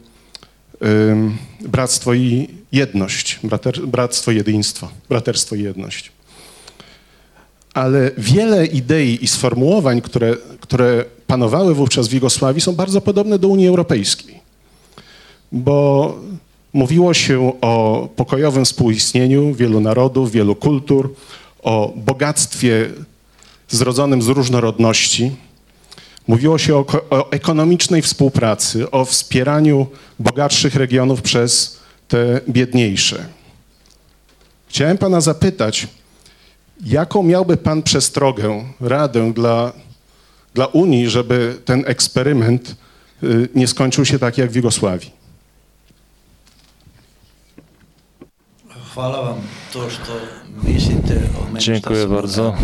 [1.61, 6.11] bractwo i jedność, brater, bractwo, jedyństwo, braterstwo i jedność.
[7.73, 13.47] Ale wiele idei i sformułowań, które, które panowały wówczas w Jugosławii, są bardzo podobne do
[13.47, 14.39] Unii Europejskiej.
[15.51, 16.18] Bo
[16.73, 21.14] mówiło się o pokojowym współistnieniu wielu narodów, wielu kultur,
[21.64, 22.89] o bogactwie
[23.69, 25.31] zrodzonym z różnorodności.
[26.28, 29.88] Mówiło się o, o ekonomicznej współpracy, o wspieraniu
[30.20, 33.26] bogatszych regionów przez te biedniejsze.
[34.68, 35.88] Chciałem pana zapytać,
[36.86, 39.72] Jaką miałby Pan przestrogę, radę dla,
[40.54, 42.76] dla Unii, żeby ten eksperyment
[43.24, 45.12] y, nie skończył się tak jak w Jugosławii?
[48.94, 49.36] Hvala vam
[49.74, 50.14] to što
[50.64, 52.56] mislite o Dziękuję bardzo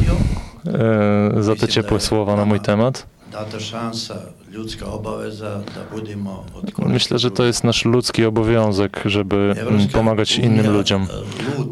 [1.38, 3.06] e, za te ciepłe słowa na mój temat.
[3.32, 4.16] Data šansa,
[4.52, 6.44] ljudska obaveza da budemo
[6.78, 11.08] Myślę, że to jest nasz ludzki obowiązek, żeby mm, pomagać innym ludziom.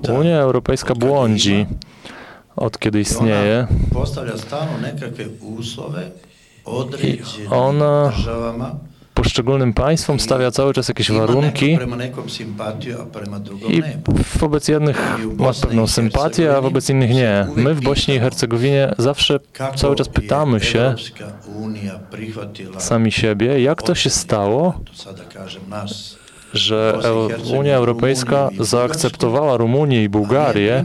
[0.08, 1.66] e, Unia Europejska błądzi,
[2.56, 3.68] od kiedy istnieje.
[7.50, 8.12] ona
[9.18, 11.80] Poszczególnym państwom stawia cały czas jakieś warunki
[13.70, 13.84] i
[14.40, 17.48] wobec jednych ma pewną sympatię, a wobec innych nie.
[17.56, 19.40] My w Bośni i Hercegowinie zawsze
[19.76, 20.96] cały czas pytamy się
[22.78, 24.80] sami siebie, jak to się stało,
[26.54, 27.00] że
[27.58, 30.84] Unia Europejska zaakceptowała Rumunię i Bułgarię,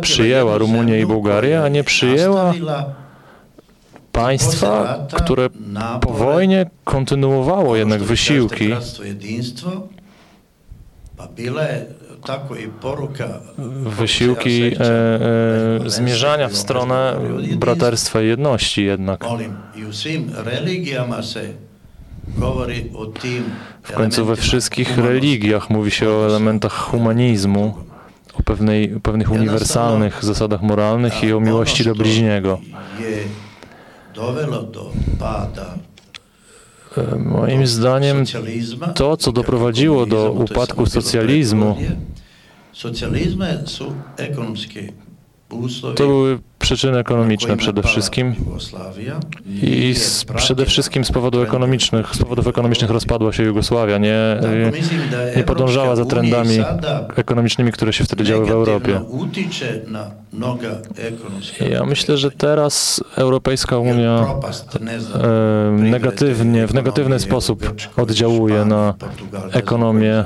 [0.00, 2.54] przyjęła Rumunię i Bułgarię, a nie przyjęła
[4.14, 5.48] państwa, które
[6.00, 8.74] po wojnie kontynuowało jednak wysiłki
[13.86, 17.20] wysiłki e, e, zmierzania w stronę
[17.56, 19.24] braterstwa i jedności jednak.
[23.82, 27.74] W końcu we wszystkich religiach mówi się o elementach humanizmu,
[28.34, 32.58] o pewnej, pewnych uniwersalnych zasadach moralnych i o miłości do bliźniego.
[34.14, 35.78] Dovelo do pada.
[36.96, 38.24] E, Moim zdaniem
[38.94, 41.76] to, co doprowadziło do upadku socjalizmu,
[45.96, 48.34] to były przyczyny na ekonomiczne przede wszystkim.
[49.62, 54.18] I z, przede wszystkim z powodów ekonomicznych, z powodów ekonomicznych rozpadła się Jugosławia, nie,
[55.36, 56.58] nie podążała za trendami
[57.16, 59.00] ekonomicznymi, które się wtedy działy w Europie.
[61.70, 64.26] Ja myślę, że teraz Europejska Unia
[65.14, 68.94] e, negatywnie, w negatywny sposób oddziałuje na
[69.52, 70.24] ekonomię,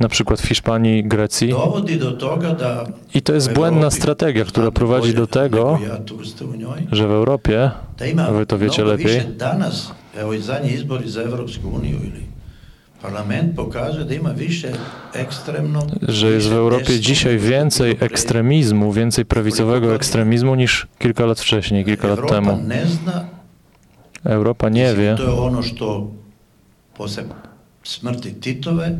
[0.00, 1.54] na przykład w Hiszpanii, Grecji.
[3.14, 5.78] I to jest błędna strategia, która prowadzi do tego,
[6.92, 7.70] że w Europie,
[8.28, 9.22] a wy to wiecie lepiej,
[16.08, 22.08] że jest w Europie dzisiaj więcej ekstremizmu, więcej prawicowego ekstremizmu niż kilka lat wcześniej, kilka
[22.08, 22.58] lat temu.
[24.24, 26.10] Europa nie wie, To je ono što
[26.94, 27.24] posle
[27.82, 28.98] smrti Titove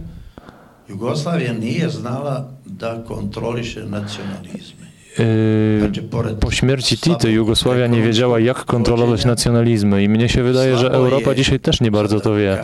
[0.90, 4.79] Jugoslavija nije znala da kontroliše nacionalizme.
[5.20, 10.90] Yy, po śmierci Tity Jugosławia nie wiedziała, jak kontrolować nacjonalizmy i mnie się wydaje, że
[10.90, 12.58] Europa dzisiaj też nie bardzo to wie.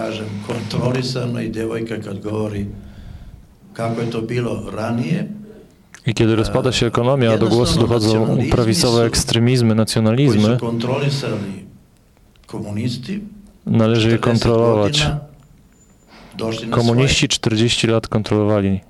[6.06, 10.58] I kiedy rozpada się ekonomia, a do głosu dochodzą prawicowe ekstremizmy, nacjonalizmy,
[13.66, 15.06] należy je 40 kontrolować.
[16.70, 18.80] Komuniści 40 lat kontrolowali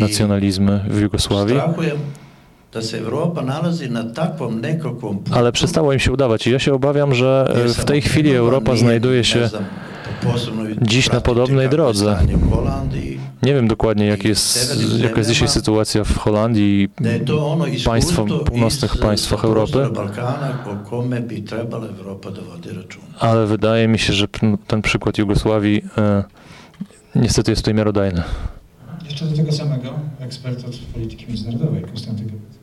[0.00, 1.56] nacjonalizmy w Jugosławii,
[2.78, 6.46] da se Evropa nalazi na takvom nekakvom ale przestało im się udawać.
[6.46, 9.50] I ja się obawiam, że e, w tej chwili Europa Europa znajduje się
[10.82, 12.18] dziś na podobnej drodze.
[13.42, 16.88] Nie wiem dokładnie, jak jest, jaka jest dzisiaj sytuacja w Holandii
[17.70, 19.86] i iskustvo północnych państwach Europy,
[23.18, 24.26] ale wydaje mi się, że
[24.66, 26.24] ten przykład Jugosławii e,
[27.14, 28.22] niestety jest tutaj miarodajny.
[29.04, 29.88] Jeszcze do tego samego
[30.20, 32.57] ekspert od polityki międzynarodowej, Konstanty Gebet.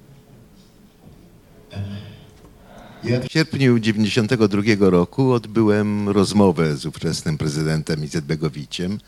[3.03, 8.99] W sierpniu 1992 roku odbyłem rozmowę z ówczesnym prezydentem Izetbegowiciem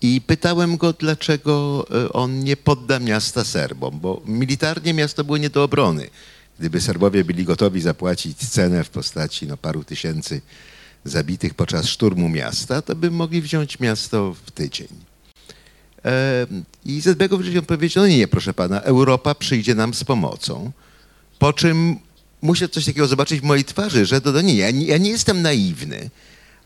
[0.00, 5.50] i pytałem go, dlaczego e, on nie podda miasta Serbom, bo militarnie miasto było nie
[5.50, 6.10] do obrony.
[6.58, 10.40] Gdyby Serbowie byli gotowi zapłacić cenę w postaci no, paru tysięcy
[11.04, 14.88] zabitych podczas szturmu miasta, to by mogli wziąć miasto w tydzień.
[16.04, 16.46] E,
[16.84, 20.72] I Izetbegowicz odpowiedział, no nie, proszę pana, Europa przyjdzie nam z pomocą.
[21.38, 21.98] Po czym
[22.42, 25.10] muszę coś takiego zobaczyć w mojej twarzy, że to, to nie, ja nie, ja nie
[25.10, 26.10] jestem naiwny,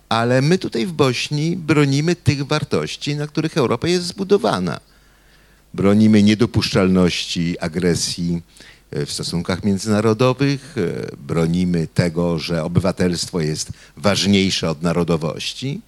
[0.09, 4.81] ale my tutaj w Bośni bronimy tych wartości, na których Europa jest zbudowana.
[5.75, 8.43] Bronimy niedopuszczalności agresji
[8.91, 15.81] e, w stosunkach międzynarodowych, e, bronimy tego, że obywatelstwo jest ważniejsze od narodowości.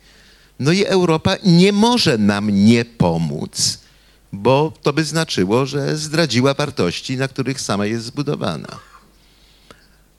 [0.61, 3.82] No i Europa nie może nam nie pomóc,
[4.33, 8.79] bo to by znaczyło, że zdradziła wartości, na których sama jest zbudowana.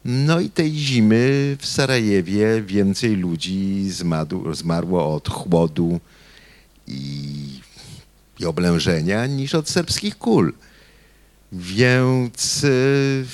[0.05, 3.89] No i tej zimy w Sarajewie więcej ludzi
[4.51, 5.99] zmarło od chłodu
[6.87, 7.59] i,
[8.39, 10.53] i oblężenia niż od serbskich kul.
[11.51, 13.25] Więc y,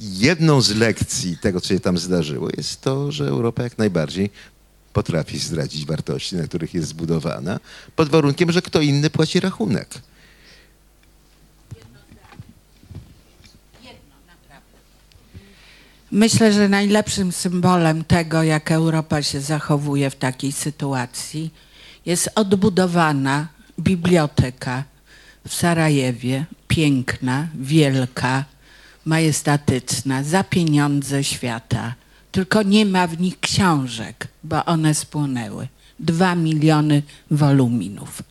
[0.00, 4.30] jedną z lekcji tego, co się tam zdarzyło, jest to, że Europa jak najbardziej
[4.92, 7.60] potrafi zdradzić wartości, na których jest zbudowana,
[7.96, 9.88] pod warunkiem, że kto inny płaci rachunek.
[16.12, 21.50] Myślę, że najlepszym symbolem tego, jak Europa się zachowuje w takiej sytuacji,
[22.06, 23.48] jest odbudowana
[23.80, 24.84] biblioteka
[25.48, 28.44] w Sarajewie, piękna, wielka,
[29.04, 31.94] majestatyczna, za pieniądze świata.
[32.32, 35.68] Tylko nie ma w nich książek, bo one spłonęły.
[35.98, 38.22] Dwa miliony woluminów.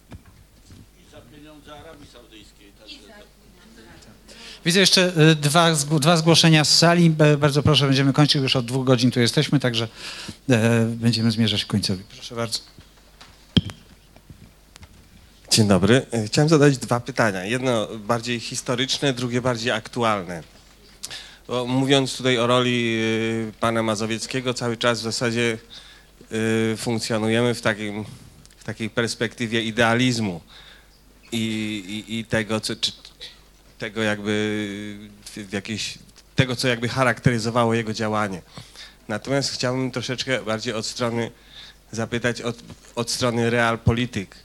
[4.66, 7.10] Widzę jeszcze y, dwa, dwa zgłoszenia z sali.
[7.40, 9.88] Bardzo proszę, będziemy kończyć, już od dwóch godzin tu jesteśmy, także
[10.50, 12.04] e, będziemy zmierzać ku końcowi.
[12.04, 12.60] Proszę bardzo.
[15.52, 16.06] Dzień dobry.
[16.12, 17.46] E, Chciałem zadać dwa pytania.
[17.46, 20.44] Jedno bardziej historyczne, drugie bardziej aktualne.
[21.48, 25.58] Bo mówiąc tutaj o roli y, pana Mazowieckiego, cały czas w zasadzie
[26.74, 28.06] y, funkcjonujemy w, takim,
[28.58, 30.42] w takiej perspektywie idealizmu
[31.32, 32.92] i, i, i tego, co, czy,
[33.80, 35.10] tego jakby
[35.52, 35.98] jakiejś,
[36.36, 38.42] tego, co jakby charakteryzowało jego działanie.
[39.08, 41.32] Natomiast chciałbym troszeczkę bardziej od strony
[41.92, 42.58] zapytać od,
[42.96, 44.36] od strony realpolityk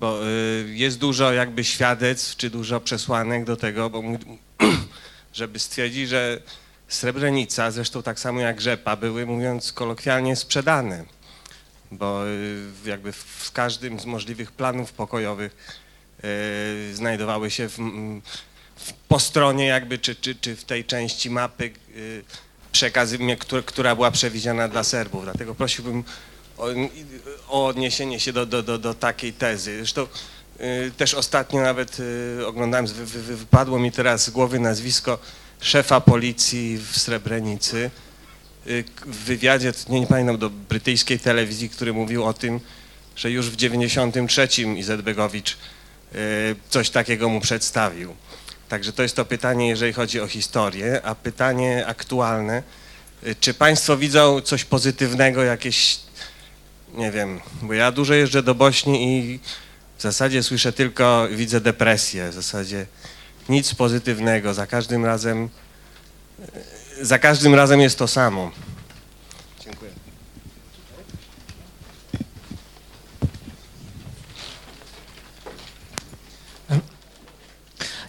[0.00, 4.02] bo y, jest dużo jakby świadectw, czy dużo przesłanek do tego, bo,
[5.32, 6.40] żeby stwierdzić, że
[6.88, 11.04] Srebrenica, zresztą tak samo jak Rzepa, były, mówiąc kolokwialnie, sprzedane,
[11.90, 15.56] bo y, jakby w każdym z możliwych planów pokojowych
[16.92, 17.78] znajdowały się w,
[18.76, 22.24] w, po stronie jakby, czy, czy, czy w tej części mapy y,
[22.72, 23.18] przekazy,
[23.66, 25.24] która, była przewidziana dla Serbów.
[25.24, 26.04] Dlatego prosiłbym
[26.58, 26.66] o,
[27.48, 29.76] o odniesienie się do, do, do, do takiej tezy.
[29.76, 30.06] Zresztą
[30.60, 31.96] y, też ostatnio nawet
[32.46, 35.18] oglądałem, wy, wy, wy- wypadło mi teraz z głowy nazwisko
[35.60, 37.90] szefa policji w Srebrenicy.
[39.06, 42.60] W wywiadzie, nie, nie pamiętam, do brytyjskiej telewizji, który mówił o tym,
[43.16, 45.56] że już w 93 Izetbegowicz
[46.70, 48.16] coś takiego mu przedstawił.
[48.68, 52.62] Także to jest to pytanie, jeżeli chodzi o historię, a pytanie aktualne,
[53.26, 56.00] y, czy Państwo widzą coś pozytywnego, jakieś,
[56.94, 59.40] nie wiem, bo ja dużo jeżdżę do Bośni i
[59.98, 62.86] w zasadzie słyszę tylko, widzę depresję, w zasadzie
[63.48, 65.48] nic pozytywnego, za każdym razem,
[66.98, 68.50] y, za każdym razem jest to samo.
[69.64, 69.90] Dziękuję.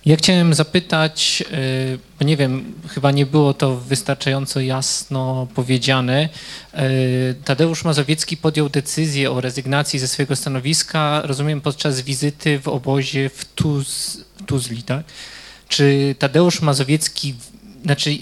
[0.10, 6.30] Ja chciałem zapytać, y, bo nie wiem, chyba nie było to wystarczająco jasno powiedziane.
[6.74, 13.30] Y, Tadeusz Mazowiecki podjął decyzję o rezygnacji ze swojego stanowiska, rozumiem, podczas wizyty w obozie
[13.30, 15.06] w, Tuz, w Tuzli, tak?
[15.68, 17.36] Czy Tadeusz Mazowiecki,
[17.84, 18.18] znaczy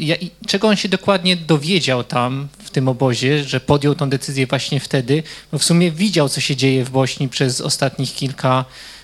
[0.48, 5.24] czego on się dokładnie dowiedział tam w tym obozie, że podjął tą decyzję właśnie wtedy?
[5.52, 8.97] Bo w sumie widział, co się dzieje w Bośni przez ostatnich kilka e,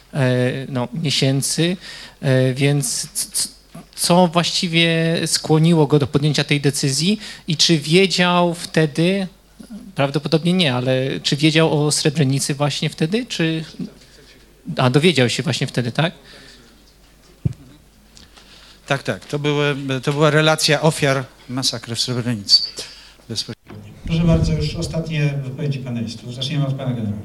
[0.69, 1.77] no, miesięcy,
[2.21, 3.07] e, więc
[3.95, 9.27] co właściwie skłoniło go do podjęcia tej decyzji i czy wiedział wtedy,
[9.95, 13.65] prawdopodobnie nie, ale czy wiedział o Srebrenicy właśnie wtedy, czy...
[14.77, 16.13] A, dowiedział się właśnie wtedy, tak?
[18.87, 19.25] Tak, tak.
[19.25, 22.61] To, były, to była relacja ofiar masakry w Srebrenicy.
[23.29, 23.93] Bezpośrednio.
[24.05, 26.35] Proszę bardzo, już ostatnie wypowiedzi panelistów.
[26.35, 27.21] Zaczniemy od pana generała.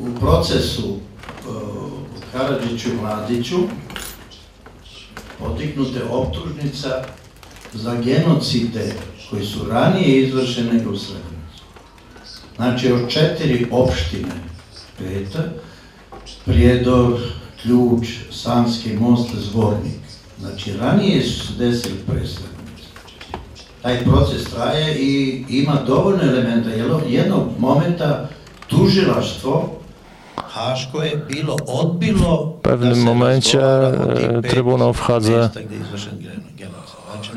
[0.00, 0.96] U procesu uh,
[2.32, 3.56] Karadžiću i Mladiću
[5.38, 7.04] podignuta je optužnica
[7.72, 8.92] za genocide
[9.30, 11.62] koji su ranije izvršene u Srebrenicu.
[12.56, 14.28] Znači od četiri opštine
[14.98, 15.42] peta,
[16.44, 17.20] Prijedor,
[17.62, 20.00] Ključ, Sanski most, Zvornik.
[20.40, 22.88] Znači ranije su se desili pre Srebrenice.
[23.82, 26.70] Taj proces traje i ima dovoljno elementa.
[26.70, 28.28] Jedno- Jednog momenta
[28.66, 29.79] tužilaštvo
[32.58, 35.50] W pewnym momencie e, Trybunał w Hadze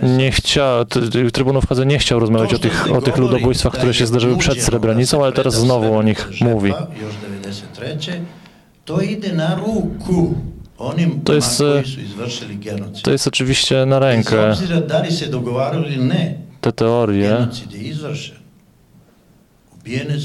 [0.03, 0.85] nie chciał,
[1.33, 4.61] Trybunał w Hadze nie chciał rozmawiać o tych, o tych ludobójstwach, które się zdarzyły przed
[4.63, 6.69] Srebrenicą, ale teraz znowu o nich mówi.
[7.01, 8.21] još 93.
[11.23, 11.83] To jest, e.
[13.03, 14.55] To jest oczywiście na rękę
[16.61, 17.47] te teorie.
[19.79, 20.19] Ubijeni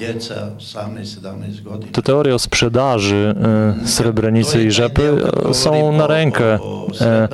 [0.00, 1.92] djeca 18-17 godina.
[1.92, 3.34] Te teorie o sprzedaży
[3.84, 5.02] e, Srebrenicy i Rzepy
[5.50, 6.58] e, są na rękę
[7.00, 7.28] e,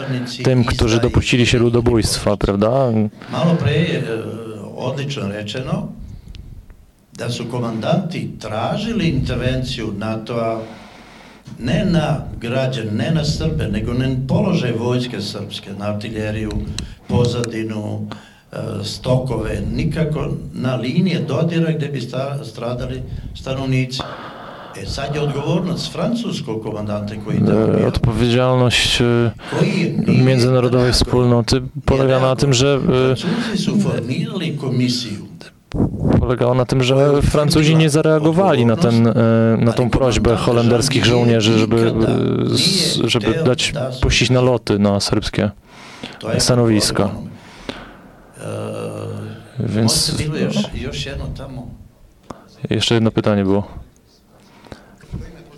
[0.45, 2.91] tym, którzy dopuścili się ludobójstwa, prawda?
[3.33, 4.03] Malo pre je e,
[4.77, 5.89] odlično rečeno
[7.19, 10.61] da su komandanti tražili intervenciju NATO-a
[11.59, 16.51] ne na građane, ne na Srbe, nego na položaj vojske srpske, na artiljeriju,
[17.09, 18.09] pozadinu,
[18.85, 22.01] stokove, nikako na linije dodira gdje bi
[22.43, 23.03] stradali
[23.35, 24.01] stanovnici.
[24.83, 27.39] E sad je odgovornost francuskog komandanta koji
[27.83, 29.31] E, Odpowiedzialność e,
[30.25, 33.15] międzynarodowej wspólnoty polega na tym, że e,
[36.21, 39.13] polegało na tym, że Francuzi nie zareagowali na, ten, e,
[39.59, 41.93] na tą prośbę holenderskich żołnierzy, żeby,
[43.05, 45.51] e, żeby dać puścić naloty na serbskie
[46.39, 47.11] stanowiska.
[49.59, 50.13] Więc...
[50.75, 51.67] Još jedno tamo.
[52.71, 53.63] jeszcze jedno pytanie było.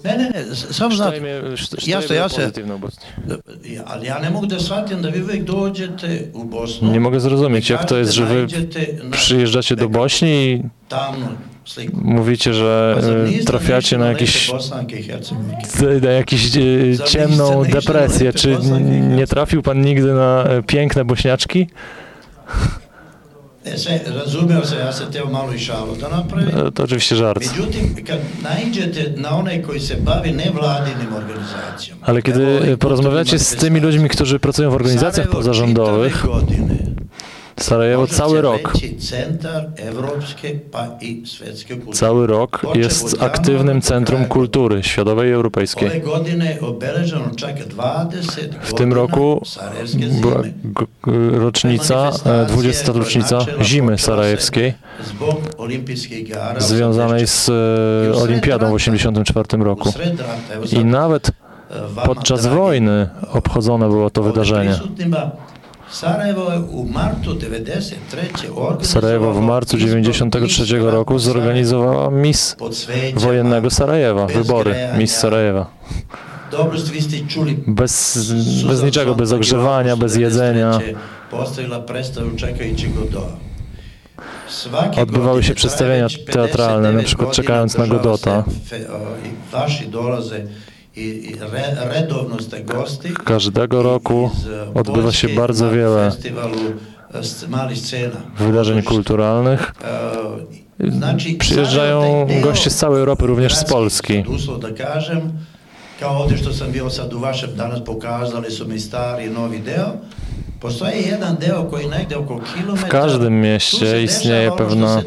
[0.05, 1.21] Ne, ne, ne, samo znate,
[1.87, 2.51] ja što ja se,
[3.87, 7.71] ali ja ne mogu da shvatim da vi uvek dođete u Bosnu, Nie mogę zrozumieć,
[7.71, 8.47] jak to jest, że wy
[9.11, 10.63] przyjeżdżacie do Bośni i
[11.65, 12.01] sliku.
[12.05, 13.01] mówicie, że
[13.41, 16.01] e, trafiacie na Hercegovike?
[16.03, 16.61] na jakąś e,
[17.07, 18.33] ciemną depresję.
[18.33, 18.57] Czy
[19.17, 21.67] nie trafił pan nigdy na e, piękne bośniaczki?
[23.75, 23.93] E, sam,
[24.79, 26.49] ja teo malo i šalu da napravim.
[26.49, 27.41] E, To oczywiście żart.
[27.41, 28.19] Međutim, kad
[29.17, 29.97] na onaj koji se
[30.33, 31.09] nevladinim
[32.03, 36.25] Ale kiedy porozmawiacie z tymi ludźmi, którzy pracują w organizacjach pozarządowych,
[37.59, 38.73] Sarajewo cały rok,
[41.93, 45.89] cały rok jest aktywnym centrum kultury światowej i europejskiej.
[45.89, 49.43] Ove godine obeleženo čak 20 W tym roku
[50.21, 50.43] była
[51.33, 52.93] rocznica, e, 20.
[52.93, 54.75] rocznica zimy sarajewskiej,
[56.59, 59.93] związanej z e, olimpiadą w 1984 roku.
[60.73, 61.31] I nawet
[61.71, 64.81] vama, podczas wojny obchodzone było to wydarzenie.
[67.35, 68.87] 93.
[68.87, 72.11] Sarajewo w marcu 1993 roku zorganizowała
[72.71, 73.21] svećama.
[73.21, 75.67] wojennego Sarajewa, wybory Miss Sarajewa.
[77.67, 78.33] Bez,
[78.69, 80.81] bez niczego, bez ogrzewania, bez jedzenia.
[85.03, 88.45] Odbywały się przedstawienia teatralne, na 59 przykład czekając na Godota.
[93.25, 94.31] Każdego roku
[94.75, 96.13] odbywa się bardzo wiele
[97.13, 99.73] e, wydarzeń kulturalnych.
[99.85, 104.25] E, Znači, Przyjeżdżają goście z całej Europy, również z Polski.
[104.29, 105.33] Uslov da kažem,
[106.01, 109.59] kao ovdje što sam bio sad u vašem, danas pokazali su mi stari i novi
[109.59, 109.93] deo,
[110.61, 112.41] postoji jedan deo koji negde oko
[112.77, 115.03] W każdym mieście istnieje pewna,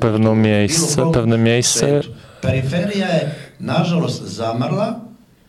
[0.00, 2.00] pewne miejsce, pewne miejsce,
[2.42, 3.45] zamrla.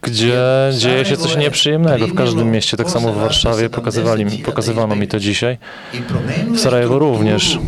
[0.02, 2.78] Gdzie dzieje się coś nieprzyjemnego w każdym mieście.
[2.78, 5.58] Tak samo w Warszawie pokazywali, pokazywano mi to dzisiaj.
[5.94, 7.60] W je Sarajewo również.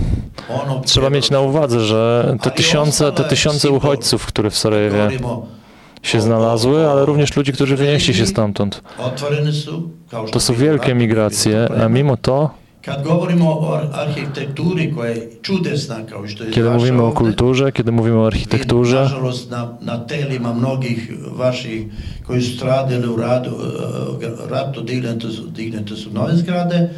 [0.86, 5.10] Trzeba mieć na uwadze, że te tysiące, te tysiące uchodźców, które w Sarajewie
[6.04, 8.82] się znalazły, ale również ludzi, którzy wynieśli się stamtąd.
[10.32, 12.50] To są wielkie migracje, a mimo to,
[12.86, 17.92] Kad govorimo o arhitekturi koja je čudesna kao što je kiedy mówimy o kulturze, kiedy
[17.92, 21.88] mówimy o architekturze, nažalost na, na telima mnogih vaših
[22.28, 23.50] koji su stradili u radu,
[24.22, 26.90] e, ratu dignete su, dignete su nove zgrade,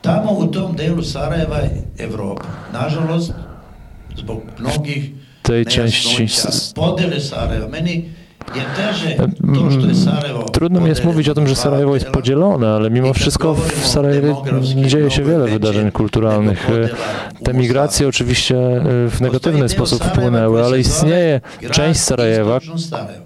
[0.00, 2.44] tamo u tom delu Sarajeva je Evropa.
[2.72, 3.32] Nažalost,
[4.16, 5.10] zbog mnogih
[5.42, 6.26] tej części
[6.74, 7.68] podele Sarajeva.
[7.68, 8.12] Meni
[10.04, 13.86] Sarajevo Trudno mi jest mówić o tym, że Sarajewo jest podzielone, ale mimo wszystko w
[13.86, 14.34] Sarajewie
[14.86, 16.66] dzieje się wiele wydarzeń kulturalnych.
[17.44, 22.58] Te migracje oczywiście e, w negatywny sposób wpłynęły, ale istnieje część Sarajewa,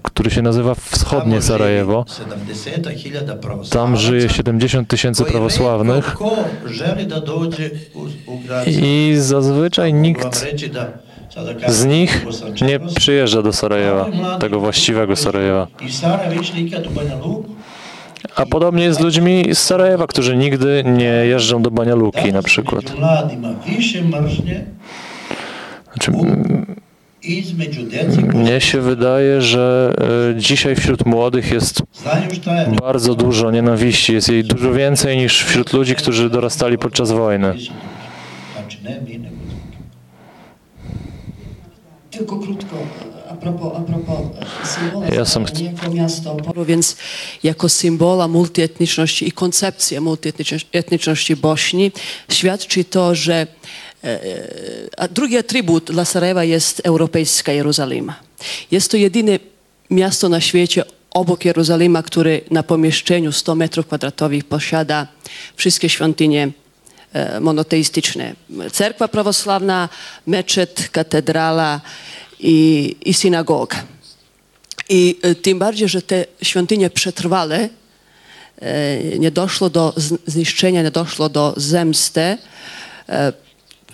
[0.03, 2.05] który się nazywa Wschodnie Sarajewo.
[2.09, 6.17] 70.000 pravoslavaca Tam żyje 70 tysięcy prawosławnych.
[8.67, 10.47] i zazwyczaj nikt
[11.69, 12.27] z nich
[12.63, 14.07] nie przyjeżdża do Sarajewa,
[14.41, 15.67] tego właściwego Sarajewa.
[18.37, 22.43] A podobnie jest z ludźmi z Sarajewa, którzy nigdy nie jeżdżą do Banja Luki na
[22.43, 22.85] przykład.
[25.93, 26.13] Znaczy,
[28.35, 29.93] mnie się wydaje, że
[30.31, 31.83] e, dzisiaj wśród młodych jest
[32.81, 34.13] bardzo dużo nienawiści.
[34.13, 37.55] Jest jej dużo więcej niż wśród ludzi, którzy dorastali podczas wojny.
[38.55, 39.37] Znači ne mi, nego
[42.13, 42.77] Tylko krótko,
[43.31, 44.19] a propos, a propos
[44.65, 46.97] symbola, Ja sam jako miasto oporu, więc
[47.43, 51.93] jako symbola multietniczności i koncepcja multietniczności Bośni
[52.33, 53.47] świadczy to, że
[54.05, 54.19] e,
[54.97, 58.15] a drugi atrybut dla Sarajewa jest europejska Jerozolima.
[58.71, 59.39] Jest to jedyne
[59.91, 65.07] miasto na świecie obok Jerozolima, który na pomieszczeniu 100 metrów kwadratowych posiada
[65.57, 66.62] wszystkie świątynie e,
[67.41, 68.35] monoteistyczne.
[68.73, 69.89] Cerkwa prawosławna,
[70.27, 71.81] meczet, katedrala
[72.41, 73.83] i, i synagoga.
[74.89, 77.69] I e, tym bardziej, że te świątynie przetrwale
[78.61, 79.95] e, nie doszło do
[80.27, 82.39] zniszczenia, nie doszło do zemsty.
[83.09, 83.33] e,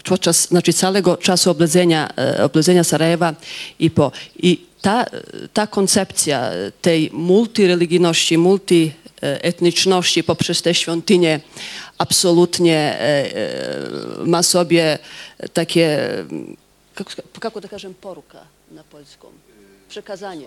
[0.04, 3.34] Podczas znaczy całego czasu obledzenia, e, obledzenia Sarajewa
[3.78, 4.12] i po.
[4.42, 5.06] I ta,
[5.52, 6.50] ta koncepcja
[6.82, 11.40] tej multireligijności, multietniczności poprzez te świątynie
[11.98, 14.98] absolutnie e, e, ma sobie
[15.52, 16.08] takie,
[16.98, 19.30] jak, jak to kažem, poruka na polskim?
[19.88, 20.46] Przekazanie.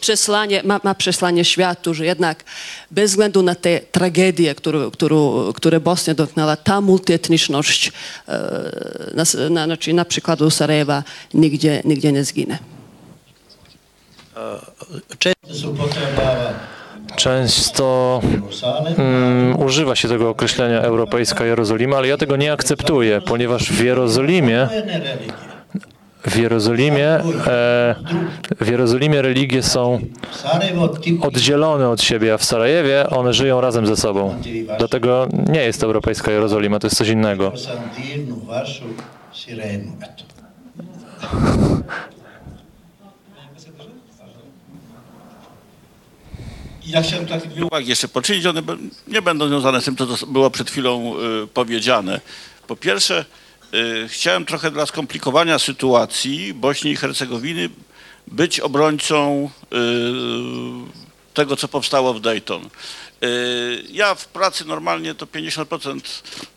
[0.00, 2.44] Przesłanie, ma, ma przesłanie światu, że jednak
[2.90, 7.92] bez względu na te tragedie, którą, którą, które Bosnia dotknęła, ta multietniczność
[8.28, 11.02] e, na, na, znaczy na przykładu Sarajewa
[11.34, 12.58] nigdzie, nigdzie nie zginie.
[15.60, 16.77] se upotrebljava
[17.16, 18.20] Często
[18.98, 24.68] mm, używa się tego określenia Europejska Jerozolima, ale ja tego nie akceptuję, ponieważ w Jerozolimie
[26.26, 27.94] w Jerozolimie, e,
[28.60, 29.98] w Jerozolimie religie są
[31.20, 34.34] oddzielone od siebie, a w Sarajewie one żyją razem ze sobą.
[34.78, 37.52] Dlatego nie jest Europejska Jerozolima, to jest coś innego.
[46.88, 48.62] Ja chciałem takie dwie uwagi jeszcze poczynić, one
[49.06, 52.20] nie będą związane z tym, co było przed chwilą y, powiedziane.
[52.66, 53.24] Po pierwsze,
[53.74, 57.68] y, chciałem trochę dla skomplikowania sytuacji Bośni i Hercegowiny
[58.26, 59.76] być obrońcą y,
[61.34, 62.68] tego, co powstało w Dayton.
[63.90, 66.00] Ja w pracy normalnie to 50%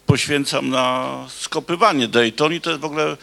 [0.05, 3.17] poświęcam na skopywanie Dayton i to jest w ogóle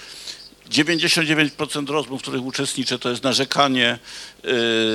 [0.71, 3.99] 99% rozmów, w których uczestniczę, to jest narzekanie,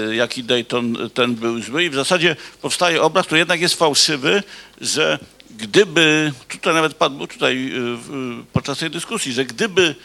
[0.09, 4.43] y, jaki Dayton ten był zły i w zasadzie powstaje obraz, który jednak jest fałszywy,
[4.81, 5.19] że
[5.57, 7.71] gdyby, tutaj nawet padło tutaj
[8.41, 9.95] y, podczas tej dyskusji, że gdyby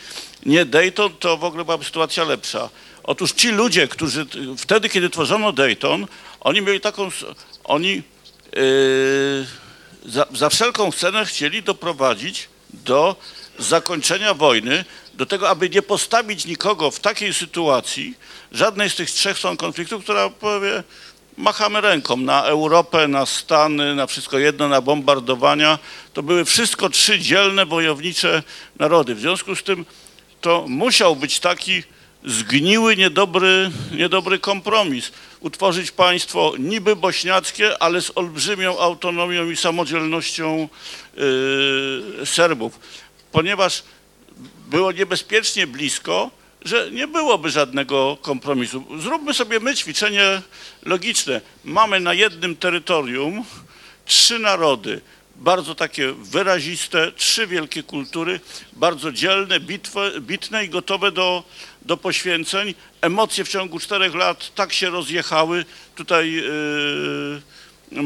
[0.47, 2.71] nie Dayton, to w ogóle byłaby sytuacja lepsza.
[3.03, 4.27] Otóż ci ludzie, którzy
[4.59, 6.07] wtedy, kiedy tworzono Dayton,
[6.41, 7.09] oni mieli taką,
[7.65, 8.03] oni
[8.57, 9.47] yy,
[10.07, 13.17] za, za wszelką cenę chcieli doprowadzić do
[13.59, 14.85] zakończenia wojny,
[15.19, 18.15] do tego, aby nie postawić nikogo w takiej sytuacji,
[18.53, 20.83] żadnej z tych trzech stron konfliktu, która powie,
[21.37, 25.79] machamy ręką na Europę, na Stany, na wszystko jedno, na bombardowania.
[26.13, 28.43] To były wszystko trzy dzielne, wojownicze
[28.79, 29.15] narody.
[29.15, 29.87] W związku z tym
[30.41, 31.83] to musiał być taki
[32.25, 35.13] zgniły, niedobry, niedobry kompromis.
[35.41, 40.69] Utworzyć państwo niby bośniackie, ale z olbrzymią autonomią i samodzielnością
[41.17, 42.81] yy, Serbów.
[43.33, 43.83] Ponieważ
[44.71, 46.31] było niebezpiecznie blisko,
[46.63, 48.85] że nie byłoby żadnego kompromisu.
[48.99, 50.43] Zróbmy sobie my ćwiczenie
[50.83, 51.41] logiczne.
[51.65, 53.45] Mamy na jednym terytorium
[54.05, 55.01] trzy narody,
[55.37, 58.41] bardzo takie wyraziste, trzy wielkie kultury,
[58.73, 61.45] bardzo dzielne, bitwe, bitne i gotowe do,
[61.83, 62.75] do poświęceń.
[63.01, 65.65] Emocje w ciągu czterech lat tak się rozjechały.
[65.95, 68.03] Tutaj yy,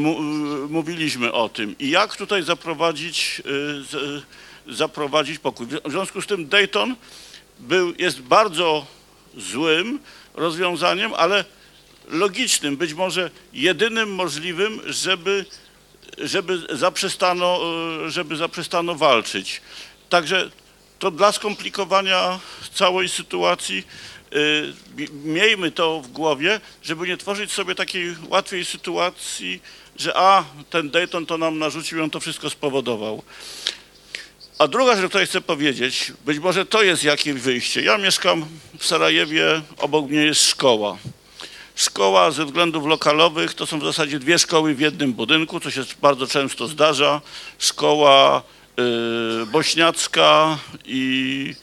[0.69, 1.79] mówiliśmy o tym.
[1.79, 4.23] I jak tutaj zaprowadzić, yy,
[4.69, 5.67] zaprowadzić pokój.
[5.67, 6.97] W związku z tym Dayton
[7.59, 8.87] był, jest bardzo
[9.37, 9.99] złym
[10.35, 11.45] rozwiązaniem, ale
[12.09, 15.45] logicznym, być może jedynym możliwym, żeby,
[16.19, 17.61] żeby, zaprzestano,
[18.07, 19.61] żeby zaprzestano walczyć.
[20.09, 20.51] Także
[20.99, 22.41] to dla skomplikowania
[22.75, 23.85] całej sytuacji
[24.33, 29.61] y, miejmy to w głowie, żeby nie tworzyć sobie takiej łatwej sytuacji,
[29.97, 33.23] że a, ten Dayton to nam narzucił, on to wszystko spowodował.
[34.63, 37.83] A druga rzecz, o której chcę powiedzieć, być może to jest jakieś wyjście.
[37.83, 38.45] Ja mieszkam
[38.79, 40.99] w Sarajewie, obok mnie jest szkoła.
[41.77, 45.85] Szkoła ze względów lokalowych to są w zasadzie dwie szkoły w jednym budynku, co się
[46.03, 47.21] bardzo często zdarza.
[47.59, 48.43] Szkoła
[49.43, 51.55] y, bośniacka i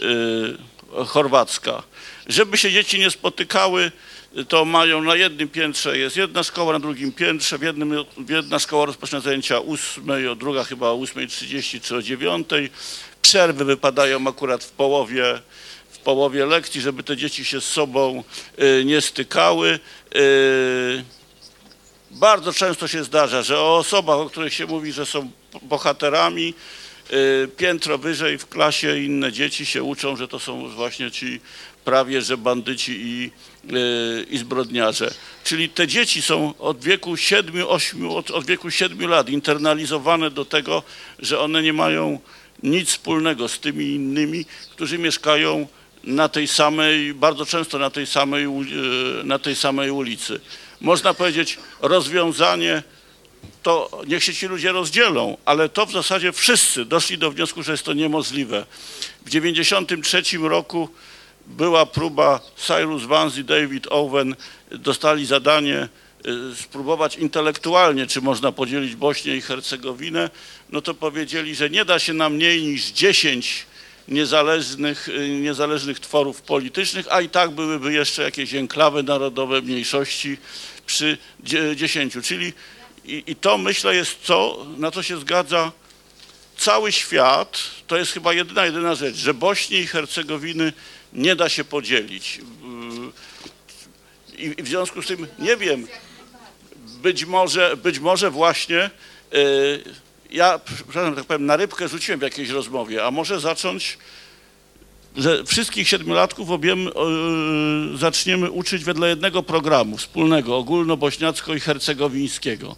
[0.00, 1.82] y, chorwacka.
[2.26, 3.92] Żeby się dzieci nie spotykały,
[4.48, 8.86] to mają na jednym piętrze jest jedna szkoła, na drugim piętrze, w jednym, jedna szkoła
[8.86, 10.04] rozpoczyna zajęcia o 8,
[10.36, 12.48] druga chyba o 8.30 czy o 9.
[13.22, 15.24] Przerwy wypadają akurat w połowie,
[15.90, 18.24] w połowie lekcji, żeby te dzieci się z sobą
[18.80, 19.78] y, nie stykały.
[20.16, 21.04] Y,
[22.10, 25.30] bardzo często się zdarza, że o osobach, o których się mówi, że są
[25.62, 26.54] bohaterami,
[27.12, 31.40] y, piętro wyżej w klasie inne dzieci się uczą, że to są właśnie ci
[31.88, 33.30] prawie że bandyci i,
[34.30, 35.14] i zbrodniarze.
[35.44, 40.44] Czyli te dzieci są od wieku 7, 8, od, od wieku 7 lat internalizowane do
[40.44, 40.82] tego,
[41.18, 42.20] że one nie mają
[42.62, 45.66] nic wspólnego z tymi innymi, którzy mieszkają
[46.04, 48.48] na tej samej, bardzo często na tej samej, e,
[49.24, 50.40] na tej samej ulicy.
[50.80, 52.82] Można powiedzieć, rozwiązanie
[53.62, 57.72] to niech się ci ludzie rozdzielą, ale to w zasadzie wszyscy doszli do wniosku, że
[57.72, 58.66] jest to niemożliwe.
[59.20, 60.88] W 1993 roku
[61.48, 64.36] była próba, Cyrus Vance i David Owen
[64.70, 65.88] dostali zadanie
[66.26, 70.30] y, spróbować intelektualnie, czy można podzielić Bośnię i Hercegowinę,
[70.70, 73.66] no to powiedzieli, że nie da się na mniej niż 10
[74.08, 80.36] niezależnych, y, niezależnych tworów politycznych, a i tak byłyby jeszcze jakieś enklawy narodowe, mniejszości
[80.86, 81.18] przy
[81.76, 82.14] 10.
[82.22, 82.52] Czyli
[83.04, 85.72] i, i to myślę jest co, na co się zgadza
[86.58, 90.72] cały świat, to jest chyba jedyna, jedyna rzecz, że Bośni i Hercegowiny
[91.12, 92.40] nie da się podzielić.
[94.38, 95.86] I w związku z tym, nie wiem,
[97.02, 98.90] być może, być może właśnie e,
[100.30, 103.98] ja, przepraszam, tak powiem, na rybkę rzuciłem w jakiejś rozmowie, a może zacząć,
[105.16, 106.88] że wszystkich siedmiolatków obiem,
[107.94, 112.76] zaczniemy uczyć wedle jednego programu wspólnego, ogólnobośniacko i hercegowińskiego.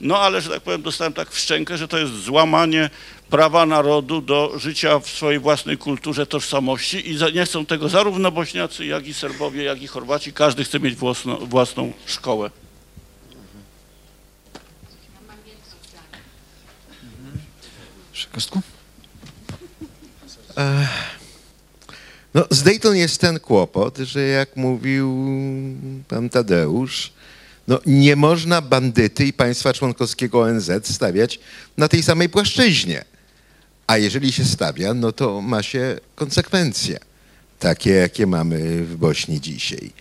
[0.00, 2.90] No ale, że tak powiem, dostałem tak w szczękę, że to jest złamanie
[3.30, 8.86] prawa narodu do życia w swojej własnej kulturze, tożsamości i nie chcą tego zarówno Bośniacy,
[8.86, 10.32] jak i Serbowie, jak i Chorwaci.
[10.32, 12.50] Każdy chce mieć własną, własną szkołę.
[18.32, 18.62] Kostku?
[22.34, 25.16] No, z Dayton jest ten kłopot, że jak mówił
[26.08, 27.12] pan Tadeusz,
[27.68, 31.40] no, nie można bandyty i państwa członkowskiego ONZ stawiać
[31.76, 33.04] na tej samej płaszczyźnie.
[33.86, 36.98] A jeżeli się stawia, no to ma się konsekwencje,
[37.58, 39.92] takie jakie mamy w Bośni dzisiaj.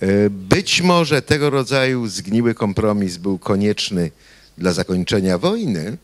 [0.00, 4.10] E, być może tego rodzaju zgniły kompromis był konieczny
[4.58, 5.96] dla zakończenia wojny,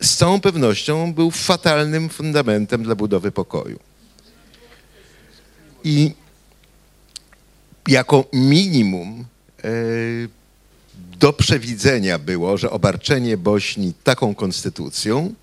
[0.00, 3.78] z całą pewnością był fatalnym fundamentem dla budowy pokoju.
[5.86, 6.12] I
[7.88, 9.24] jako minimum
[9.64, 9.68] e,
[11.18, 15.34] do przewidzenia było, że obarczenie Bośni taką konstytucją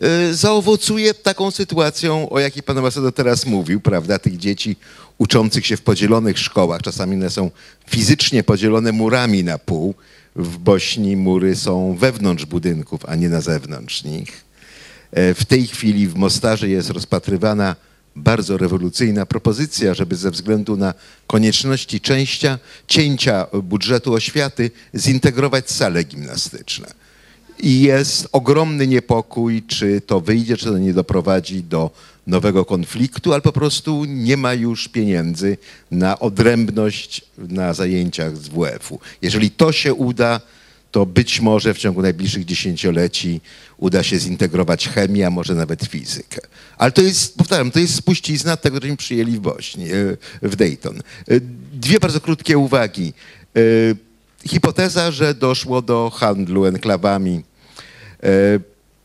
[0.00, 4.76] e, zaowocuje taką sytuacją, o jakiej pan ambasador teraz mówił, prawda, tych dzieci
[5.18, 6.82] uczących się w podzielonych szkołach.
[6.82, 7.50] Czasami one są
[7.88, 9.94] fizycznie podzielone murami na pół.
[10.36, 14.44] W Bośni mury są wewnątrz budynków, a nie na zewnątrz nich.
[15.12, 17.76] E, w tej chwili w Mostarze jest rozpatrywana
[18.16, 20.94] bardzo rewolucyjna propozycja, żeby ze względu na
[21.26, 27.02] konieczności częścia, cięcia budżetu oświaty zintegrować sale gimnastyczne.
[27.58, 31.90] I jest ogromny niepokój, czy to wyjdzie, czy to nie doprowadzi do
[32.26, 35.56] nowego konfliktu, ale po prostu nie ma już pieniędzy
[35.90, 39.00] na odrębność na zajęciach z WF-u.
[39.22, 40.40] Jeżeli to się uda,
[40.92, 43.40] to być może w ciągu najbliższych dziesięcioleci
[43.78, 46.40] uda się zintegrować chemię, a może nawet fizykę.
[46.78, 50.96] Ale to jest, powtarzam, to jest spuścizna tego, co przyjęli w Bośni, e, w Dayton.
[50.98, 51.40] E,
[51.72, 53.12] Dwie bardzo krótkie uwagi.
[53.56, 53.60] E,
[54.48, 57.42] Hipoteza, że doszło do handlu enklawami,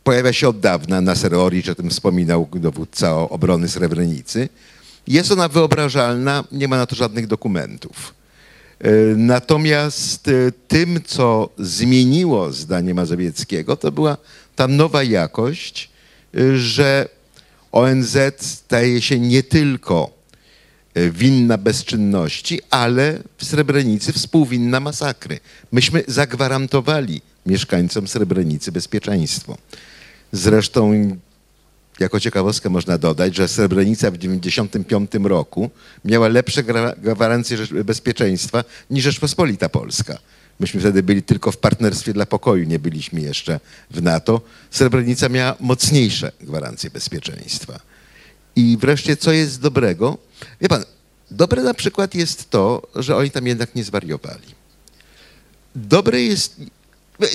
[0.04, 1.02] pojawia się od dawna.
[1.02, 4.50] Nasser Oricz o tym wspominał, dowódca obrony Srebrenicy.
[5.08, 8.17] Jest ona wyobrażalna, nie ma na to żadnych dokumentów.
[8.80, 14.18] E, Natomiast e, tym, co zmieniło zdanie Mazowieckiego, to była
[14.56, 15.90] ta nowa jakość,
[16.36, 17.10] e, że
[17.72, 20.18] ONZ staje się nie tylko
[21.12, 25.40] winna bezczynności, ale w Srebrenicy współwinna masakry.
[25.72, 29.58] Myśmy zagwarantowali mieszkańcom Srebrenicy bezpieczeństwo.
[30.32, 30.94] Zresztą
[32.00, 35.70] jako ciekawostkę można dodać, że Srebrenica w 1995 roku
[36.06, 36.64] miała lepsze
[36.98, 40.18] gwarancje bezpieczeństwa niż Rzeczpospolita Polska.
[40.60, 43.60] Myśmy wtedy byli tylko w partnerstwie dla pokoju, nie byliśmy jeszcze
[43.92, 44.42] w NATO.
[44.72, 47.80] Srebrenica miała mocniejsze gwarancje bezpieczeństwa.
[48.56, 50.18] I wreszcie, co jest dobrego?
[50.62, 50.84] Wie pan,
[51.32, 54.58] dobre na przykład jest to, że oni tam jednak nie zwariowali.
[55.76, 56.56] Dobre jest,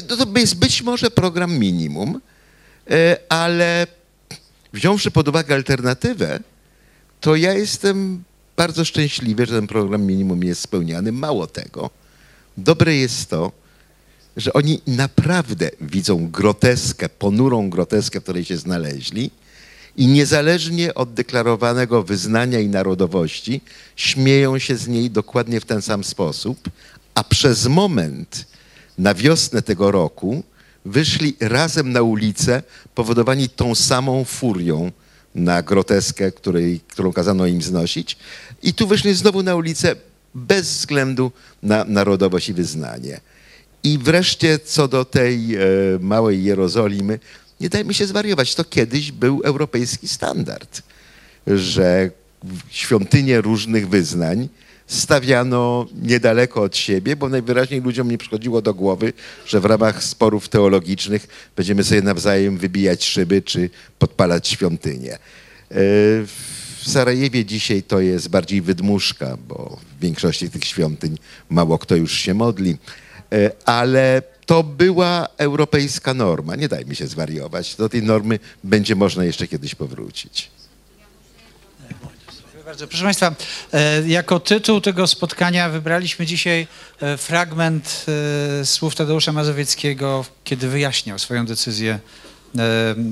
[0.09, 2.21] to to jest być może program minimum,
[2.91, 3.87] e, ale
[4.73, 6.41] wziąwszy pod uwagę alternatywę,
[7.21, 8.23] to ja jestem
[8.57, 11.13] bardzo szczęśliwy, że ten program minimum jest spełniany.
[11.13, 11.91] Mało tego,
[12.57, 13.53] dobre jest to,
[14.37, 19.31] że oni naprawdę widzą groteskę, ponurą groteskę, w której się znaleźli
[19.97, 23.61] i niezależnie od deklarowanego wyznania i narodowości,
[23.97, 26.71] śmieją się z niej dokładnie w ten sam sposób,
[27.15, 28.47] a przez moment
[28.99, 30.43] na wiosnę tego roku
[30.85, 32.63] wyszli razem na ulicę,
[32.95, 34.93] powodowani tą samą furią
[35.35, 38.17] na groteskę, której, którą kazano im znosić.
[38.63, 39.97] I tu wyszli znowu na ulicę
[40.35, 41.33] bez względu
[41.63, 43.21] na narodowość i wyznanie.
[43.85, 45.61] I wreszcie co do tej e,
[46.01, 47.19] małej Jerozolimy,
[47.61, 50.83] nie dajmy się zwariować, to kiedyś był europejski standard,
[51.47, 52.11] że
[52.71, 54.49] świątynie różnych wyznań
[54.93, 59.13] stawiano niedaleko od siebie, bo najwyraźniej ludziom nie przychodziło do głowy,
[59.47, 65.15] że w ramach sporów teologicznych będziemy sobie nawzajem wybijać szyby czy podpalać świątynie.
[65.15, 65.19] E,
[66.77, 71.19] W Sarajewie dzisiaj to jest bardziej wydmuszka, bo w większości tych świątyń
[71.51, 72.77] mało kto już się modli,
[73.33, 76.57] E, ale to była europejska norma.
[76.57, 77.77] Nie dajmy się zwariować.
[77.77, 80.51] Do tej normy będzie można jeszcze kiedyś powrócić.
[82.63, 82.89] Dziękuję bardzo.
[82.89, 83.35] Proszę Państwa,
[83.73, 86.67] e, jako tytuł tego spotkania wybraliśmy dzisiaj
[87.01, 88.07] e, fragment
[88.61, 91.99] e, słów Tadeusza Mazowieckiego, kiedy wyjaśniał swoją decyzję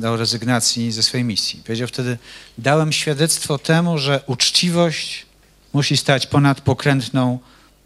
[0.09, 1.62] o rezygnacji ze swojej misji.
[1.62, 2.18] Powiedział wtedy,
[2.59, 5.27] dałem świadectwo temu, że uczciwość
[5.72, 7.39] musi stać ponad pokrętną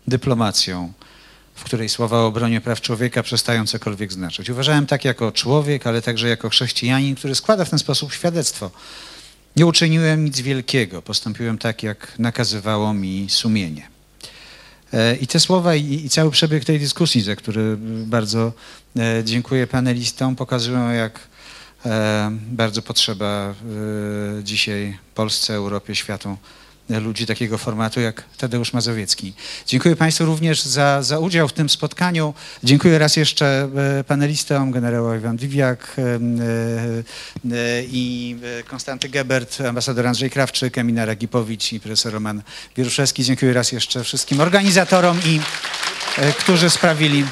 [0.07, 0.93] dyplomacją,
[1.55, 4.51] w której słowa o obronie praw człowieka przestają cokolwiek znaczyć.
[4.51, 8.71] Uważałem tak jako człowiek, ale także jako chrześcijanin, który składa w ten sposób świadectwo.
[9.57, 13.89] Nie uczyniłem nic wielkiego, postąpiłem tak, jak nakazywało mi sumienie.
[14.93, 17.77] E, I te słowa i, cały przebieg tej dyskusji, za który
[18.07, 18.53] bardzo
[18.97, 21.21] e, dziękuję panelistom, pokazują, jak
[21.87, 23.55] e, bardzo potrzeba
[24.43, 26.37] dzisiaj Polsce, Europie, światu
[26.89, 29.33] ludzi takiego formatu jak Tadeusz Mazowiecki.
[29.67, 32.35] Dziękuję Państwu również za, za udział w tym spotkaniu.
[32.65, 36.19] Dziękuję raz jeszcze e, panelistom, generałowi Iwan Diwiak e, e,
[37.83, 38.37] i
[38.67, 42.43] Konstanty Gebert, ambasador Andrzej Krawczyk, Emina Ragipowicz i profesor Roman
[42.77, 43.25] Wieruszewski.
[43.25, 45.41] Dziękuję raz jeszcze wszystkim organizatorom i
[46.39, 47.25] którzy sprawili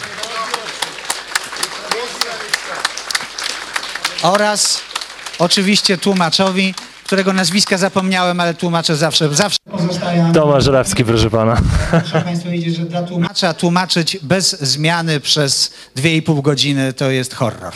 [4.22, 4.80] oraz
[5.38, 6.74] oczywiście tłumaczowi,
[7.12, 10.32] którego nazwiska zapomniałem, ale tłumaczę zawsze, zawsze pozostają.
[10.32, 11.56] Tomasz Rawski, proszę pana.
[12.02, 17.72] Muszę Państwu wiedzieć, że dla tłumacza tłumaczyć bez zmiany przez 2,5 godziny to jest horror.